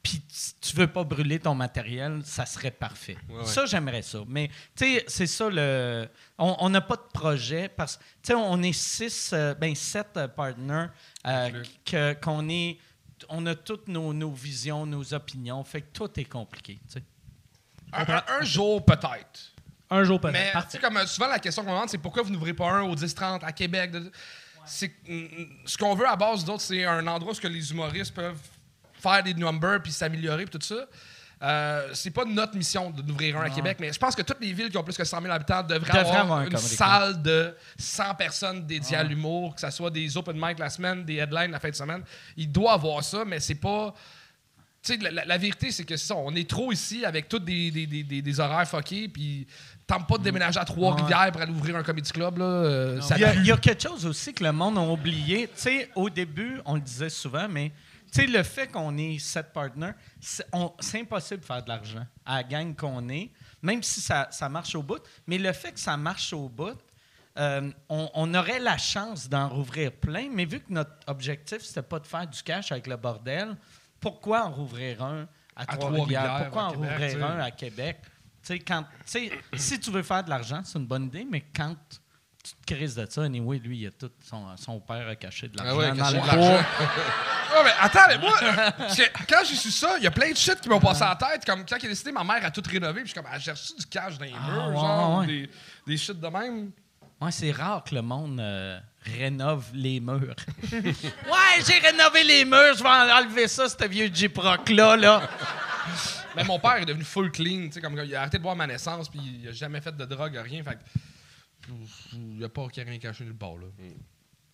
[0.09, 3.17] puis tu- tu veux pas brûler ton matériel, ça serait parfait.
[3.29, 3.45] Ouais, ouais.
[3.45, 4.19] Ça, j'aimerais ça.
[4.27, 6.07] Mais, tu sais, c'est ça le.
[6.37, 10.15] On n'a pas de projet parce que, tu sais, on est six, euh, ben sept
[10.15, 10.87] euh, partners,
[11.25, 11.63] euh,
[12.21, 12.77] qu'on est.
[13.29, 15.63] On a toutes nos, nos visions, nos opinions.
[15.63, 17.03] Fait que tout est compliqué, tu sais.
[17.91, 19.53] Un, un- un jour, peut-être.
[19.89, 20.33] Un jour peut-être.
[20.55, 22.69] Mais tu comme euh, souvent, la question qu'on me demande, c'est pourquoi vous n'ouvrez pas
[22.69, 23.91] un au 10-30 à Québec?
[23.91, 24.11] de-
[24.65, 27.39] C'est que, mm, mm, ce qu'on veut à base d'autres, c'est un endroit où ce
[27.41, 28.37] que les humoristes peuvent
[28.99, 30.85] faire des numbers puis s'améliorer puis tout ça.
[31.43, 34.41] Euh, c'est pas notre mission de d'ouvrir un à Québec, mais je pense que toutes
[34.41, 36.57] les villes qui ont plus que 100 000 habitants devraient, Devraient avoir, avoir un une
[36.57, 41.05] salle de 100 personnes dédiées à l'humour, que ce soit des open mic la semaine,
[41.05, 42.01] des headlines la fin de semaine.
[42.37, 43.93] Il doit avoir ça, mais c'est pas.
[44.81, 47.37] Tu sais, la, la- la vérité, c'est que ça, on est trop ici avec tous
[47.39, 49.45] des, des, des, des- horaires fuckés, puis
[49.85, 52.45] tente pas de déménager à Trois-Rivières pour aller ouvrir un comedy club, là.
[52.45, 54.81] euh, ça Il y, a, il y a quelque chose aussi que le monde a
[54.81, 55.47] oublié.
[55.47, 57.71] Tu sais, au début, on le disait souvent, mais
[58.11, 62.43] sais, le fait qu'on est sept partners, c'est impossible de faire de l'argent à la
[62.43, 63.31] gang qu'on est,
[63.61, 65.01] même si ça, ça marche au bout.
[65.25, 66.77] Mais le fait que ça marche au bout,
[67.37, 71.83] euh, on, on aurait la chance d'en rouvrir plein, mais vu que notre objectif, c'était
[71.83, 73.55] pas de faire du cash avec le bordel,
[73.99, 76.23] pourquoi en rouvrir un à, Trois-Rivières?
[76.23, 77.97] Trois-Rivières, Pourquoi à en Québec, rouvrir un à Québec?
[78.65, 81.75] Quand, si tu veux faire de l'argent, c'est une bonne idée, mais quand
[82.49, 85.47] tu te crises de ça, anyway, lui, il a tout son, son père a caché
[85.47, 86.63] de Ah l'argent ouais, dans caché le l'argent.
[87.49, 88.33] Ouais, mais attends, mais moi,
[89.29, 91.15] quand j'ai su ça, il y a plein de shit qui m'ont passé à la
[91.15, 91.45] tête.
[91.45, 93.39] Comme quand il a décidé, ma mère a tout rénové, puis je suis comme, ah,
[93.39, 95.25] j'ai reçu du cash dans les murs, ouais, genre, ouais.
[95.27, 95.49] Des,
[95.87, 96.71] des shit de même?
[97.21, 98.79] Ouais, c'est rare que le monde euh,
[99.17, 100.35] rénove les murs.
[100.71, 104.95] ouais, j'ai rénové les murs, je vais enlever ça, ce vieux Jeep Rock-là.
[104.97, 105.21] Là.
[106.35, 108.55] Mais mon père est devenu full clean, tu sais, comme il a arrêté de boire
[108.55, 110.63] ma naissance, puis il a jamais fait de drogue, rien.
[110.63, 110.79] Fait que,
[112.13, 113.67] il n'y a pas rien caché nulle part, là.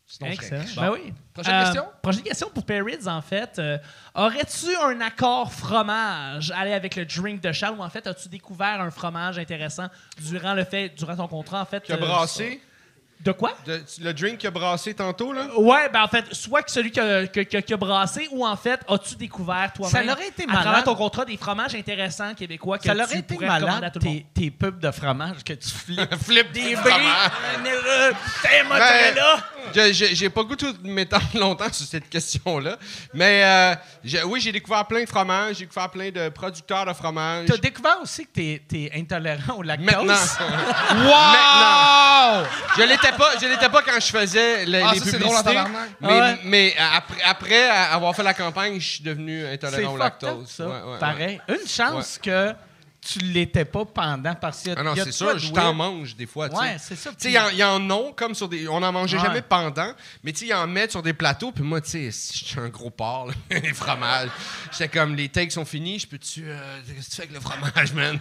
[0.05, 0.81] Sinon, je serais- Excellent.
[0.81, 1.13] Ben oui.
[1.33, 1.85] Prochaine Euh, question?
[2.01, 3.57] Prochaine question pour Perrids, en fait.
[3.57, 3.77] Euh,
[4.15, 6.51] Aurais-tu un accord fromage?
[6.51, 9.87] Aller avec le drink de Charles ou en fait as-tu découvert un fromage intéressant
[10.21, 11.81] durant le fait, durant ton contrat en fait?
[11.83, 12.61] Qui a euh, brassé.
[13.23, 13.53] De quoi?
[13.65, 15.47] de- le drink qui a brassé tantôt, là?
[15.57, 18.45] Ouais, ben en fait, soit que celui qui a, que- que- qui a brassé ou
[18.45, 20.83] en fait, as-tu découvert toi-même Ça l'aurait été à travers malade.
[20.85, 23.93] ton contrat des fromages intéressants québécois que Ça tu aurait été pourrais recommander à malade,
[23.93, 24.17] tout le monde?
[24.33, 26.15] tes, tes pubs de fromage que tu flippes.
[26.25, 26.91] Flip des bris.
[27.65, 29.37] euh, T'es mozzarella.
[29.73, 32.77] J'ai pas goûté de m'étendre longtemps sur cette question-là.
[33.13, 33.75] Mais euh,
[34.25, 37.45] oui, j'ai découvert plein de fromages, j'ai découvert plein de producteurs de fromage.
[37.47, 39.87] T'as découvert aussi que t'es es intolérant au lactose?
[40.07, 40.15] Maintenant.
[41.05, 42.45] Wow!
[42.77, 45.19] Je l'étais pas, je l'étais pas quand je faisais le- Ah, les ça, c'est publicités.
[45.19, 45.89] drôle en tabarnak.
[46.01, 46.39] Mais, Ouais.
[46.43, 50.47] mais après, après avoir fait la campagne, je suis devenu intolérant au up, lactose.
[50.49, 50.65] ça.
[50.65, 50.99] Ouais, ouais, ouais.
[50.99, 51.41] Pareil.
[51.49, 52.53] Une chance que
[53.05, 56.25] tu l'étais pas pendant parce a, Ah non, a c'est de je t'en mange des
[56.25, 56.47] fois.
[56.53, 57.09] Ouais, c'est ça.
[57.11, 58.67] Tu sais, il y en- ont comme sur des.
[58.67, 59.23] On en mangeait Ouais.
[59.25, 59.93] jamais pendant,
[60.23, 62.59] mais tu sais, ils en mettent sur des plateaux, puis moi, tu sais, je suis
[62.59, 64.29] un gros porc, là, les fromages.
[64.71, 66.43] J'étais comme, les takes sont finis, je peux-tu.
[66.45, 68.19] euh, Qu'est-ce que tu fais avec le fromage, man?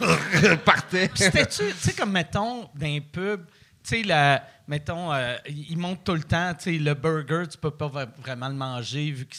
[0.64, 1.08] Partait.
[1.08, 3.44] Puis C'était-tu, tu sais, comme mettons, dans les pubs,
[3.84, 7.58] tu sais, la- mettons, euh, ils montrent tout le temps, tu sais, le burger, tu
[7.58, 9.36] peux pas vraiment le manger vu que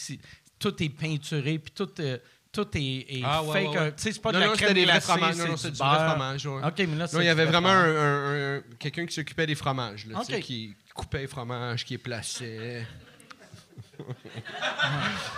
[0.58, 2.18] tout est peinturé, puis tout, euh,
[2.54, 3.70] tout est, est Ah, ouais, fake.
[3.72, 3.92] ouais, ouais.
[3.96, 5.36] Tu sais, c'est pas non, de la non, crème c'était des vrais glacée, fromages.
[5.36, 6.46] Non, c'est non, du c'est du vrai fromage.
[6.46, 6.62] ouais.
[6.64, 9.14] OK, mais là, c'est Non, il y avait vrai vraiment un, un- un- quelqu'un qui
[9.14, 10.40] s'occupait des fromages, là, tu sais, OK.
[10.42, 12.86] qui coupait les fromages, qui les plaçait.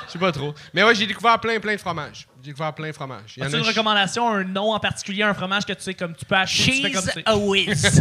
[0.06, 0.54] Je sais pas trop.
[0.72, 2.26] Mais ouais, j'ai découvert plein, plein de fromages.
[2.42, 3.34] J'ai découvert plein de fromages.
[3.40, 6.24] As-tu une ch- recommandation, un nom en particulier, un fromage que tu sais comme tu
[6.24, 7.28] peux acheter, tu fais comme Cheese tu sais?
[7.28, 8.00] a whiz.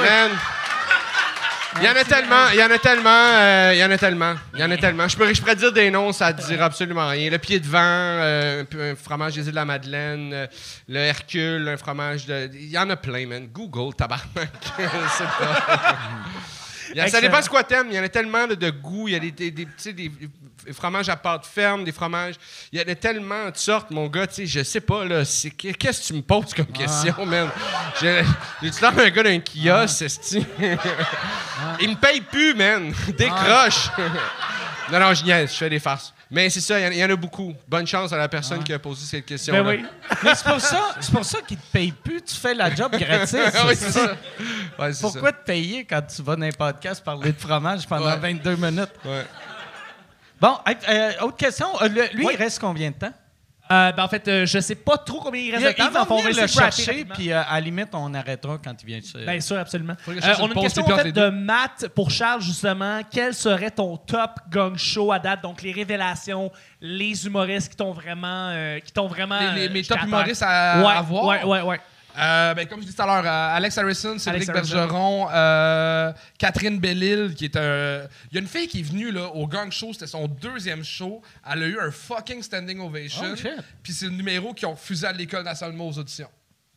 [0.00, 0.30] Man.
[1.80, 3.98] Il y en a tellement, il y en a tellement, euh, il y en a
[3.98, 5.08] tellement, il y en a tellement.
[5.08, 7.30] Je pourrais, je pourrais dire des noms, ça ne dira absolument rien.
[7.30, 10.46] Le pied de vent, euh, un fromage des îles de la Madeleine, euh,
[10.88, 12.50] le Hercule, un fromage de...
[12.54, 13.48] Il y en a plein, man.
[13.52, 14.50] Google, tabarnak.
[14.76, 15.96] Sais pas.
[16.90, 17.88] Il y a- ça dépend de quoi t'aimes.
[17.90, 19.08] Il y en a tellement de, de goûts.
[19.08, 20.10] Il y a des, des, des,
[20.72, 22.34] fromages à pâte ferme, des fromages...
[22.72, 24.26] Il y en a tellement de sortes, mon gars.
[24.26, 25.22] Tu sais, je sais pas, là.
[25.56, 27.48] Qu'est-ce que tu me poses comme question, man?
[28.00, 28.22] J'ai
[28.62, 30.44] j'ai-tu l'air d'un gars d'un kiosque, esti?
[31.80, 32.92] Il me paye plus, man.
[33.16, 33.88] Décroche.
[34.92, 36.12] non, non, je niaise, je fais des farces.
[36.30, 37.54] Mais c'est ça, il y en- il y, en a beaucoup.
[37.68, 39.52] Bonne chance à la personne qui a posé cette question.
[39.54, 39.84] Ben oui.
[40.24, 42.20] Mais c'est pour ça, c'est pour ça qu'ils te payent plus.
[42.22, 43.36] Tu fais la job gratis.
[43.66, 44.16] oui, c'est ça.
[44.78, 48.16] Ouais, Pourquoi te payer quand tu vas dans un podcast parler de fromage pendant Ouais.
[48.16, 48.90] 22 minutes?
[49.04, 49.24] Ouais.
[50.40, 50.58] Bon,
[50.88, 51.68] euh, autre question.
[51.80, 52.32] Euh, lui, Oui.
[52.34, 53.12] il reste combien de temps?
[53.70, 55.92] Euh, ben, en fait, euh, je sais pas trop combien il reste de temps, il
[55.92, 58.74] mais on va venir le de chercher, puis euh, à la limite, on arrêtera quand
[58.82, 59.00] il vient.
[59.00, 59.94] se- Bien sûr, absolument.
[60.08, 61.28] Euh, on a une pause question en fait, de.
[61.30, 63.00] Matt pour Charles, justement.
[63.10, 65.42] Quel serait ton top gang show à date?
[65.42, 68.50] Donc, les révélations, les humoristes qui t'ont vraiment.
[68.50, 71.24] euh, qui t'ont vraiment Les- les- mes top humoristes à- ouais, à voir?
[71.26, 71.80] Ouais, ouais, ouais.
[72.18, 74.76] Euh, ben, comme je disais tout à l'heure, euh, Alex Harrison, Cédric Alex Harrison.
[74.76, 78.06] Bergeron, euh, Catherine Bellil, qui est un.
[78.30, 80.82] Il y a une fille qui est venue là, au Gang Show, c'était son deuxième
[80.84, 81.20] show.
[81.50, 83.24] Elle a eu un fucking standing ovation.
[83.32, 83.50] Oh, shit.
[83.82, 86.30] Puis c'est le numéro qu'ils ont refusé à l'École nationale aux auditions.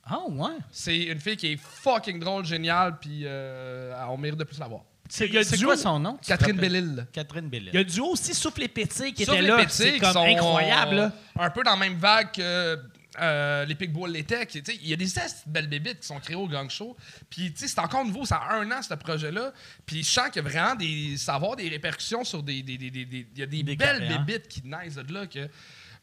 [0.06, 0.57] Ah, ouais.
[0.72, 4.68] C'est une fille qui est fucking drôle, géniale, puis euh, on mérite de plus la
[4.68, 4.82] voir.
[5.07, 5.30] C'est
[5.64, 6.18] quoi son nom?
[6.26, 6.56] Catherine?
[6.57, 7.07] Bellil.
[7.11, 7.70] Catherine Bellil.
[7.74, 9.57] Il y a du haut aussi Souffle et qui Sauf était les là.
[9.57, 10.95] Pétilles C'est qui comme sont, incroyable.
[10.95, 11.11] là.
[11.40, 12.80] un peu dans la même vague que
[13.19, 14.45] euh, les Pigbois l'étaient.
[14.45, 15.07] qui, tu sais, Il y a des
[15.47, 16.95] belles bébites qui sont créées au Gang Show.
[17.29, 18.25] Puis, tu sais, c'est encore nouveau.
[18.25, 19.51] Ça a un an, ce projet-là.
[19.85, 21.15] Puis, je sens qu'il y a vraiment des.
[21.17, 22.61] Ça va avoir des répercussions sur des.
[22.63, 24.23] des, des, des- des- il y a des, Des belles carrières.
[24.25, 25.27] bébites qui naissent de là.
[25.27, 25.49] Que,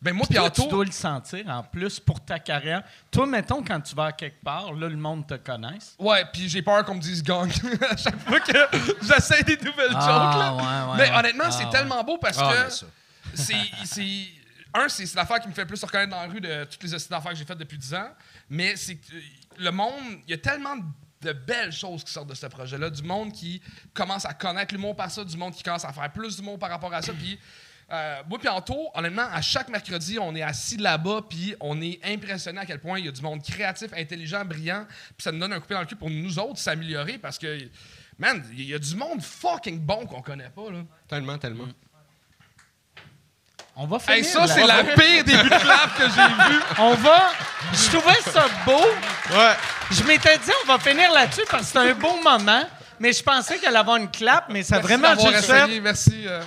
[0.03, 2.83] ben, moi, Puis toi, tu dois le sentir en plus pour ta carrière.
[3.11, 5.97] Toi, mettons, quand tu vas à quelque part, là, le monde te connaisse.
[5.99, 7.51] Ouais, puis j'ai peur qu'on me dise gang
[7.91, 8.53] à chaque fois que
[9.03, 10.39] j'essaie des nouvelles Ah, jokes.
[10.39, 10.55] Là.
[10.55, 10.63] ouais,
[10.93, 11.19] ouais, mais ouais.
[11.19, 11.71] honnêtement, Ah, c'est ouais.
[11.71, 12.87] tellement beau parce Ah, que
[13.35, 14.27] c'est.
[14.77, 16.95] Un, c'est l'affaire qui me fait le plus reconnaître dans la rue de toutes les
[16.95, 18.11] hosties d'affaires que j'ai faites depuis 10 ans.
[18.51, 19.21] Mais c'est que euh,
[19.59, 20.77] le monde, il y a tellement
[21.23, 22.91] de belles choses qui sortent de ce projet-là.
[22.91, 23.61] Du monde qui
[23.95, 26.71] commence à connaître l'humour par ça, du monde qui commence à faire plus d'humour par
[26.71, 27.13] rapport à ça.
[27.13, 27.39] Puis.
[27.91, 28.49] euh, moi puis
[28.95, 32.99] honnêtement, à chaque mercredi, on est assis là-bas, puis on est impressionné à quel point
[32.99, 34.85] il y a du monde créatif, intelligent, brillant,
[35.17, 37.17] puis ça nous donne un coup de pied dans le cul pour nous autres s'améliorer
[37.19, 37.59] parce que,
[38.19, 40.85] man, il y a du monde fucking bon qu'on connaît pas, là.
[41.09, 41.69] Tellement, tellement.
[43.79, 44.17] On va finir.
[44.17, 46.61] Hey, ça, c'est la pire début de clap que j'ai vu.
[46.79, 47.31] On va.
[47.75, 48.81] Je trouvais ça beau.
[49.37, 49.53] Ouais.
[49.91, 52.65] Je m'étais dit, on va finir là-dessus parce que c'est un beau moment.
[52.99, 55.81] Mais je pensais qu'elle allait avoir une clap, mais ça a vraiment juste fait.
[55.81, 56.25] Merci.
[56.27, 56.41] euh.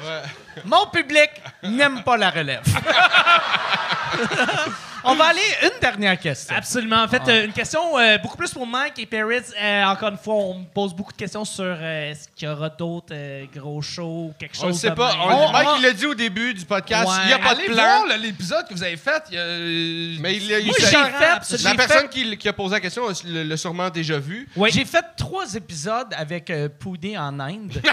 [0.64, 1.30] Mon public
[1.62, 2.62] n'aime pas la relève.
[5.04, 6.54] on va aller une dernière question.
[6.56, 7.02] Absolument.
[7.02, 9.42] En fait, euh, une question euh, beaucoup plus pour Mike et Paris.
[9.60, 12.50] Euh, encore une fois, on me pose beaucoup de questions sur euh, est-ce qu'il y
[12.50, 15.12] aura d'autres euh, gros shows ou quelque chose On le sait pas.
[15.20, 17.08] On- On- Mike, on- il l'a dit au début du podcast.
[17.08, 17.14] Ouais.
[17.24, 18.04] Il n'y a pas Allez de plan.
[18.20, 19.22] l'épisode que vous avez fait.
[19.30, 22.36] il y a- Mais il, il- Moi, il- j'ai j'ai fait, fait- la personne qui,
[22.36, 24.48] qui a posé la question l'a sûrement déjà vu.
[24.56, 24.70] Oui.
[24.72, 27.80] J'ai fait trois épisodes avec euh, Poudé en Inde.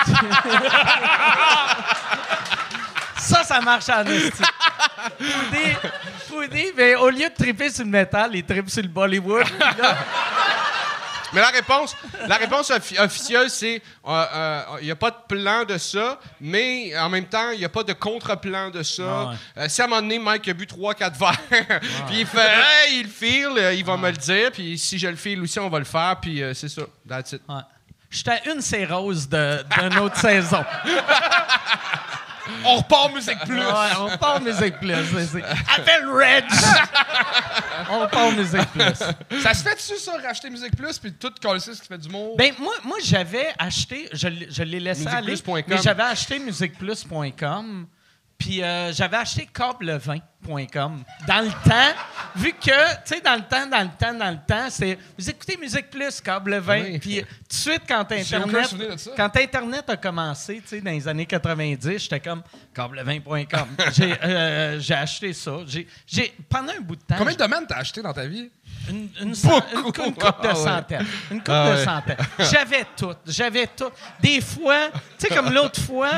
[3.20, 4.42] ça, ça marche en esti.
[5.18, 5.76] Poudé,
[6.28, 9.44] Poudé, mais au lieu de triper sur le métal, il tripe sur le Bollywood.
[9.44, 9.96] Puis là,
[11.32, 15.16] Mais la réponse, la réponse offi- officielle, c'est euh, euh, il n'y a pas de
[15.28, 19.02] plan de ça, mais en même temps, il n'y a pas de contre-plan de ça.
[19.56, 19.60] Ah.
[19.60, 22.40] Euh, si à un moment donné, Mike a bu 3-4 verres, puis il fait
[22.88, 25.40] Hey, il le file, euh, il va me le dire, puis si je le file
[25.42, 26.82] aussi, on va le faire, puis euh, c'est ça.
[27.08, 27.42] That's it.
[27.48, 27.60] ouais.
[28.10, 30.64] J'étais à une sérose de- d'une autre saison.
[32.64, 33.58] On repart Musique Plus.
[33.58, 34.92] Ouais, on part Musique Plus.
[34.94, 36.44] Appelle Reg!
[37.92, 39.40] On part Musique Plus.
[39.42, 42.34] Ça se fait-tu, ça, racheter Musique Plus, puis tout coller ce qui fait du mot?
[42.36, 45.64] Ben, moi, moi j'avais acheté, je, l'ai- je l'ai laissé aller, Musiqueplus.com.
[45.66, 47.86] mais j'avais acheté musiqueplus.com,
[48.40, 51.04] puis euh, j'avais acheté câblevin.com.
[51.28, 51.94] Dans le temps,
[52.34, 52.64] vu que,
[53.04, 55.90] tu sais, dans le temps, dans le temps, dans le temps, c'est, vous écoutez Musique
[55.90, 56.98] Plus, câble 20, Oui.
[56.98, 61.06] puis tout de suite, quand Internet, de quand Internet a commencé, tu sais, dans les
[61.06, 62.42] années 90, j'étais comme
[62.74, 63.68] câble20.com.
[63.92, 65.52] j'ai, euh, j'ai acheté ça.
[66.06, 68.50] J'ai, pendant un bout de temps, Combien de domaines t'as acheté dans ta vie?
[68.88, 70.54] une, une, une cou- une coupe de Ah ouais.
[70.54, 71.06] centaines.
[71.30, 71.84] Une coupe Ah de ouais.
[71.84, 72.16] centaines.
[72.38, 73.14] J'avais tout.
[73.26, 73.90] J'avais tout.
[74.20, 74.88] Des fois,
[75.18, 76.10] tu sais, comme l'autre fois,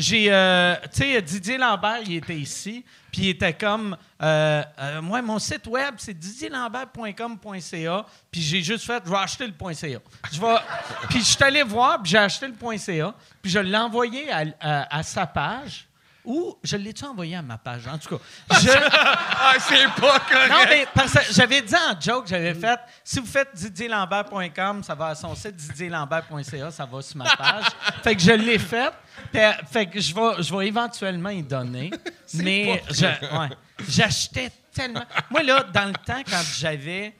[0.00, 0.26] j'ai.
[0.32, 3.96] euh, tu sais, Didier Lambert, il était ici, puis il était comme.
[4.22, 9.46] Euh, euh, moi, mon site web, c'est didierlambert.com.ca, puis j'ai juste fait, je vais acheter
[9.46, 9.98] le .ca.
[11.08, 15.02] Puis je suis allé voir, puis j'ai acheté le .ca, puis je l'ai envoyé à
[15.02, 15.89] sa page.
[16.24, 17.86] Ou je l'ai-tu envoyé à ma page?
[17.86, 18.24] En tout cas,
[18.60, 20.50] je, Ah, c'est pas correct!
[20.50, 24.94] non, mais parce que j'avais dit en joke, j'avais fait si vous faites didierlambert.com, ça
[24.94, 27.64] va à son site didierlambert.ca, ça va sur ma page.
[28.02, 28.92] fait que je l'ai fait.
[29.32, 31.90] Fait, fait que je vais, je vais éventuellement y donner.
[32.34, 33.48] mais je- ouais.
[33.88, 35.04] j'achetais tellement.
[35.30, 37.14] Moi, là, dans le temps, quand j'avais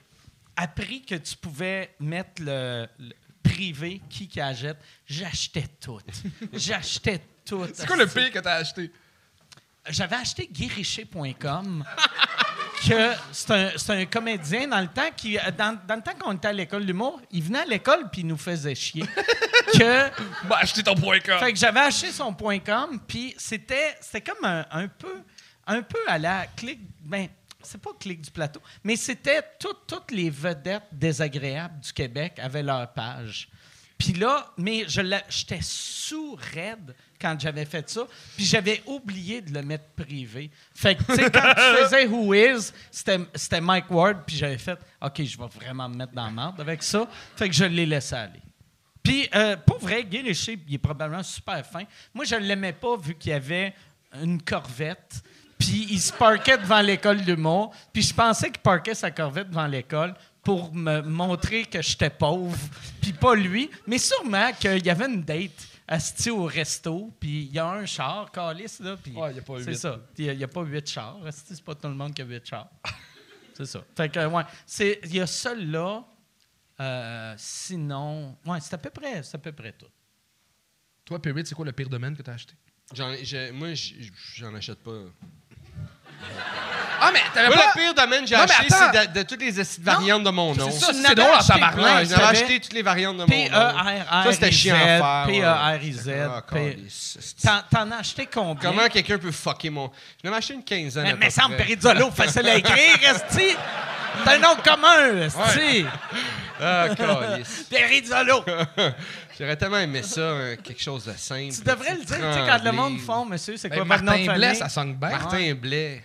[0.56, 3.12] appris que tu pouvais mettre le, le
[3.42, 5.98] privé, qui qui achète, j'achetais tout.
[6.52, 7.20] J'achetais
[7.50, 7.66] tout.
[7.74, 8.90] C'est quoi le pire que t'as acheté?
[9.88, 11.84] J'avais acheté guiricher.com,
[12.88, 16.32] que c'est un, c'est un comédien dans le temps qui, dans, dans le temps qu'on
[16.32, 19.04] était à l'école d'humour, il venait à l'école puis il nous faisait chier.
[19.72, 20.10] que,
[20.48, 21.38] Bah, acheter ton point com.
[21.38, 25.22] fait que j'avais acheté son .com, puis c'était, c'était comme un, un peu,
[25.66, 27.28] un peu à la clique, ben,
[27.62, 32.62] c'est pas clique du plateau, mais c'était tout- toutes les vedettes désagréables du Québec avaient
[32.62, 33.48] leur page.
[33.98, 38.02] Puis là, mais je j'étais sous raide quand j'avais fait ça,
[38.36, 40.50] puis j'avais oublié de le mettre privé.
[40.74, 44.78] Fait que, tu sais, quand tu faisais Who Is, c'était Mike Ward, puis j'avais fait,
[45.02, 47.06] OK, je vais vraiment me mettre dans la merde avec ça.
[47.36, 48.40] Fait que je l'ai laissé aller.
[49.02, 51.84] Puis, euh, pour vrai, Guy il est probablement super fin.
[52.14, 53.74] Moi, je ne l'aimais pas vu qu'il y avait
[54.20, 55.22] une corvette.
[55.58, 57.74] Puis, il se parquait devant l'école d'humour.
[57.92, 62.58] Puis, je pensais qu'il parquait sa corvette devant l'école pour me montrer que j'étais pauvre.
[63.00, 63.70] Puis, pas lui.
[63.86, 67.14] Mais sûrement qu'il y avait une date asti au resto.
[67.20, 68.96] Puis, il y a un char, calice, là.
[68.96, 70.00] Puis, Ouais, il y a pas C'est ça.
[70.14, 71.18] Puis, Il n'y a, pas huit chars.
[71.26, 72.70] asti, C'est pas tout le monde qui a huit chars.
[73.54, 73.84] C'est ça.
[73.94, 74.42] Fait que, ouais.
[74.64, 76.02] c'est- Il y a ça là.
[76.80, 79.84] Euh, sinon, ouais, c'est à peu près, c'est à peu près tout.
[81.04, 82.54] Toi, P8, c'est quoi le pire domaine que t'as acheté?
[82.94, 83.12] J'en
[83.52, 83.68] moi,
[84.36, 85.04] j'en achète pas.
[87.02, 87.72] Ah, mais t'avais Moi, pas...
[87.74, 88.90] le pire domaine que j'ai Non, mais acheté, attends.
[88.92, 90.70] c'est de, de toutes les esti de variantes de mon nom.
[90.70, 91.86] C'est ça, c'est drôle en acheté tabarnak.
[91.86, 92.24] j'avais savais?
[92.42, 93.48] acheté toutes les variantes de mon nom.
[93.48, 94.04] P-E-R-R-I-Z.
[94.24, 95.24] Ça, c'était chiant à faire.
[95.26, 96.10] P-E-R-I-Z.
[96.30, 97.46] Ah, câlisse, esti.
[97.46, 98.70] T'en t'en as acheté combien?
[98.70, 99.90] Comment quelqu'un peut fucker mon.
[100.22, 101.04] J'en ai acheté une quinzaine.
[101.04, 101.64] Mais, à mais peu semble près.
[101.64, 103.56] Perizzolo, facile à écrire, Esti.
[104.24, 105.86] C'est un nom commun, Esti.
[106.60, 107.64] Ah, câlisse.
[107.70, 108.44] Perizzolo.
[109.40, 111.54] J'aurais tellement aimé ça, hein, quelque chose de simple.
[111.54, 114.02] Tu devrais le dire, tu sais, quand le monde font, monsieur, c'est quoi Ben, votre
[114.02, 115.08] nom de Martin Blais, ça sonne bien.
[115.08, 116.04] Martin Blais.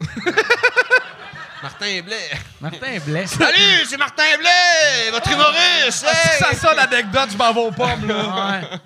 [1.62, 2.30] Martin Blais.
[2.58, 3.26] Martin Blais.
[3.26, 6.06] Salut, c'est Martin Blais, votre humoriste.
[6.06, 6.38] hey!
[6.38, 8.60] Ça sonne l'anecdote, je m'en vais aux pommes, là.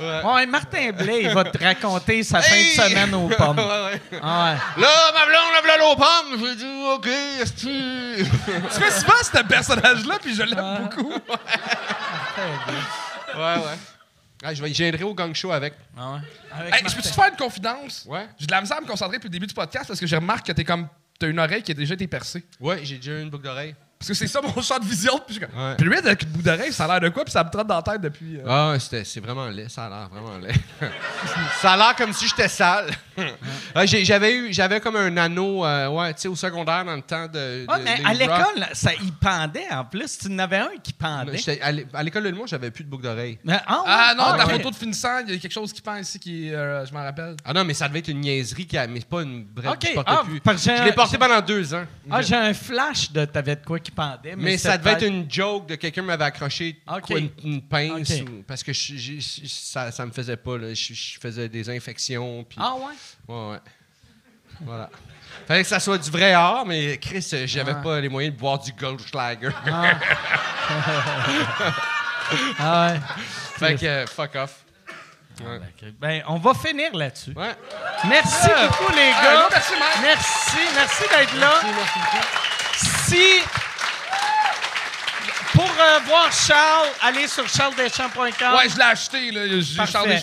[0.00, 0.22] Ouais.
[0.24, 0.46] ouais.
[0.46, 2.74] Martin Blais, il va te raconter sa Hey!
[2.74, 3.58] fin de semaine aux pommes.
[3.58, 4.00] Ouais, ouais.
[4.22, 4.82] Ah ouais.
[4.82, 6.46] Là, ma blonde, la blonde aux pommes.
[6.46, 8.22] J'ai dit, OK, est-ce que.
[8.22, 11.12] Tu fais souvent ce personnage-là, puis je l'aime beaucoup.
[13.34, 13.78] Ouais, ouais.
[14.42, 15.74] Ah, je vais- je viendrai au gang show avec.
[15.96, 16.18] Ah ouais?
[16.52, 18.06] Avec Hey, je peux-tu te faire une confidence?
[18.08, 18.26] Ouais.
[18.38, 20.16] J'ai de la misère à me concentrer depuis le début du podcast parce que je
[20.16, 20.88] remarque que t'es comme.
[21.18, 22.42] T'as une oreille qui a déjà été percée.
[22.58, 23.74] Ouais, j'ai déjà eu une boucle d'oreille.
[24.00, 25.20] Parce que c'est ça mon champ de vision.
[25.26, 25.40] Puis je.
[25.40, 25.74] Ouais.
[25.76, 27.22] Puis lui, avec une bout d'oreille, ça a l'air de quoi?
[27.22, 28.38] Puis ça me trotte dans la tête depuis.
[28.38, 29.68] euh, Ah, ouais, c'est vraiment laid.
[29.68, 30.54] Ça a l'air vraiment laid.
[31.60, 32.86] ça a l'air comme si j'étais sale.
[33.74, 37.02] Ah, j'avais eu, j'avais comme un anneau, euh, ouais, tu sais, au secondaire dans le
[37.02, 37.66] temps de.
[37.68, 40.18] Ouais, de- mais à l'école, ça, il pendait en plus.
[40.18, 41.38] Tu en avais un qui pendait.
[41.60, 43.38] À l'é- à l'école de l'humour, j'avais plus de boucle d'oreille.
[43.44, 43.84] Mais- ah, ouais?
[43.86, 44.52] Ah non, ta ok.
[44.52, 46.52] photo de finissant, il y a quelque chose qui pend ici qui.
[46.52, 47.36] euh, je m'en rappelle.
[47.44, 49.80] Ah non, mais ça devait être une niaiserie, qui a, mais pas une brève Ok,
[49.80, 50.40] que je portais ah, plus.
[50.64, 51.84] Je l'ai porté pendant deux ans.
[52.10, 54.36] Ah, j'ai un flash de t'avais de quoi qui pendait.
[54.36, 56.80] Mais, Mais ça devait être une joke de quelqu'un m'avait accroché
[57.10, 60.56] une, une pince ou- parce que je- je- je- ça, ça me faisait pas.
[60.58, 60.72] là.
[60.74, 62.44] Je, faisais des infections.
[62.48, 62.94] Puis, Ah ouais?
[63.28, 63.58] ouais, ouais.
[64.62, 64.90] Voilà.
[65.46, 67.82] Fallait que ça soit du vrai art, mais Chris, euh, j'avais Ah.
[67.82, 69.48] pas les moyens de boire du Goldschlager.
[72.58, 73.00] Ah ouais.
[73.58, 74.64] fait que euh, fuck off.
[75.40, 75.56] Ouais.
[75.56, 75.88] Ok.
[75.98, 77.32] Ben, on va finir là-dessus.
[77.34, 77.54] Ouais.
[78.08, 79.48] Merci beaucoup, les Ah, gars.
[79.50, 79.72] merci.
[80.02, 81.54] Merci, merci d'être là.
[83.06, 83.40] Si.
[85.54, 88.54] Pour euh, voir Charles, allez sur charlesdeschamps.com.
[88.56, 89.42] Ouais, je l'ai acheté, là.
[89.60, 90.20] J'ai Parfait.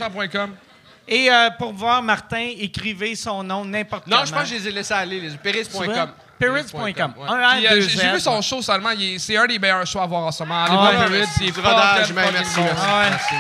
[1.09, 4.25] Et euh, pour voir Martin, écrivez son nom n'importe Non, comment.
[4.25, 5.37] je pense que je les ai laissés aller, les C'est
[5.85, 6.07] vrai?
[6.37, 7.13] Perrids.com.
[7.17, 7.27] Ouais.
[7.29, 8.89] Un Puis, R, euh, deux j'ai j'ai vu son show seulement.
[8.91, 10.63] il est- C'est un des meilleurs shows à voir en ce moment.
[10.65, 12.63] Allez Ah voir ouais, Perrids, merci, il est du rodage, fucking man, fucking merci, bon.
[12.65, 13.35] merci,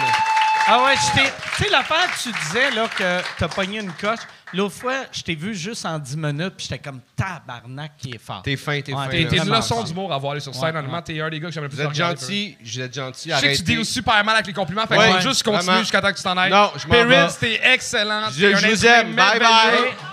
[0.67, 0.93] Ah ouais.
[0.95, 1.31] Ah je t'ai.
[1.57, 4.19] Tu sais, l'affaire, tu disais là, que t'as pogné une coche.
[4.53, 8.17] L'autre fois, je t'ai vu juste en 10 minutes, puis j'étais comme tabarnak qui est
[8.17, 8.41] fort.
[8.43, 9.09] T'es fin, t'es Ouais, fin.
[9.09, 9.43] t'es- là.
[9.43, 10.63] une leçon d'humour à voir aller sur scène.
[10.63, 11.01] Ouais, Honnêtement, ouais.
[11.03, 13.29] t'es un des gars que j'aimerais plus Vous êtes regarder, gentil, vous êtes gentil.
[13.31, 16.01] Je sais que tu deals super mal avec les compliments, fait que juste continuer jusqu'à
[16.01, 16.49] temps que tu t'en ailles.
[16.51, 17.57] Non, je m'en Perrids, vais.
[17.59, 18.29] t'es excellent.
[18.31, 19.15] Je- je vous aime.
[19.15, 19.49] Bye, bye.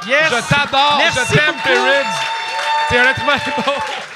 [0.09, 0.31] Yes.
[0.31, 0.97] Je t'adore.
[0.99, 1.55] Merci Je t'aime.
[1.63, 2.09] Perrids.
[2.89, 3.37] T'es un être humain.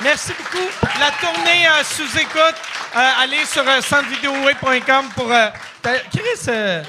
[0.03, 0.67] Merci beaucoup.
[1.01, 2.55] La tournée euh, sous écoute,
[2.97, 5.33] euh, allez sur euh, centrevideoway.com pour.
[5.33, 5.49] Euh,
[5.81, 6.83] t'as- Chris, euh,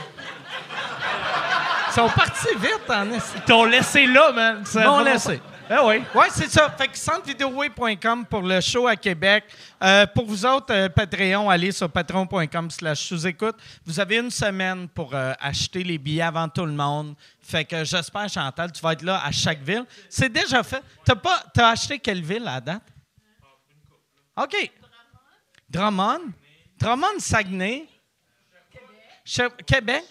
[1.99, 3.31] sont partis vite en esti.
[3.37, 4.63] Ils t'ont laissé là, man.
[4.73, 5.41] Ils m'ont laissé.
[5.71, 6.01] Ah oui.
[6.15, 6.67] Oui, c'est ça.
[6.71, 9.43] Fait que centrevideoway.com pour le show à Québec.
[9.83, 13.55] Euh, pour vous autres, euh, Patreon, allez sur patreon.com slash sous-écoute.
[13.85, 17.15] Vous avez une semaine pour euh, acheter les billets avant tout le monde.
[17.41, 19.85] Fait que j'espère, Chantal, tu vas être là à chaque ville.
[20.09, 20.81] C'est déjà fait.
[21.05, 22.81] T'as pas, t'as acheté quelle ville à date?
[24.37, 24.71] OK.
[25.69, 26.31] Drummond?
[26.79, 27.85] Drummond, Saguenay?
[29.23, 30.03] Che- Québec?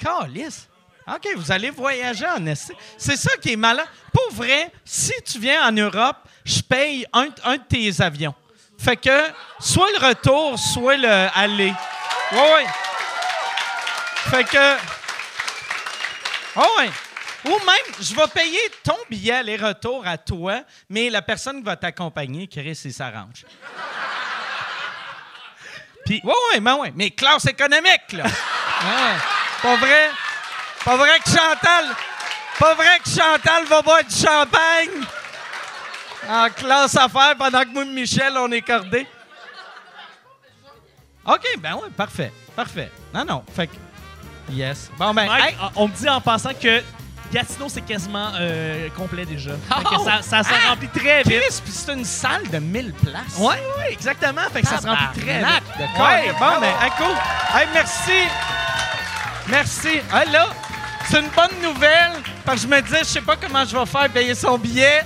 [0.00, 0.68] Calice.
[1.06, 2.72] OK, vous allez voyager en Esti.
[2.96, 3.84] C'est ça qui est malin.
[4.12, 8.34] Pour vrai, si tu viens en Europe, je paye un, de tes avions.
[8.78, 9.26] Fait que
[9.58, 11.74] soit le retour, soit le aller.
[12.32, 12.64] Oui, oui.
[14.30, 14.74] Fait que.
[16.56, 16.90] Ouais.
[17.46, 21.76] Ou même, je vais payer ton billet aller-retour à toi, mais la personne qui va
[21.76, 23.46] t'accompagner, Chris, il s'arrange.
[26.04, 26.88] Puis, oui, oui, mais oui.
[26.94, 28.24] Mais classe économique, là.
[28.24, 29.39] Ouais.
[29.62, 30.10] Pas vrai?
[30.84, 31.84] Pas vrai que Chantal.
[32.58, 35.04] Pas vrai que Chantal va boire du champagne
[36.28, 39.06] en classe affaires pendant que moi et Michel, on est cordés?
[41.26, 42.32] OK, ben oui, parfait.
[42.56, 42.90] Parfait.
[43.14, 43.44] Non, non.
[43.54, 43.74] Fait que.
[44.50, 44.90] Yes.
[44.98, 46.82] Bon, ben, Mike, hey, on me dit en passant que
[47.32, 49.52] Gatineau, c'est quasiment euh, complet déjà.
[49.52, 50.04] Fait que Oh!
[50.04, 50.70] ça, ça se Ah!
[50.70, 51.62] remplit très vite.
[51.62, 53.36] Puis c'est une salle de 1000 places.
[53.38, 54.42] Oui, oui, exactement.
[54.52, 55.62] Fait que ça se remplit très vite.
[55.78, 57.16] de Ouais, bon, ben, hey, cool.
[57.54, 58.28] Hey, merci.
[59.50, 60.00] Merci.
[60.12, 60.48] Ah, là,
[61.10, 62.12] c'est une bonne nouvelle,
[62.44, 65.02] parce que je me disais, je sais pas comment je vais faire payer son billet.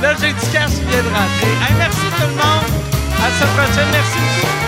[0.00, 1.74] Là, j'ai du cash qui vient de rentrer.
[1.76, 2.82] Merci tout le monde.
[3.18, 3.88] À la prochaine.
[3.90, 4.61] Merci beaucoup.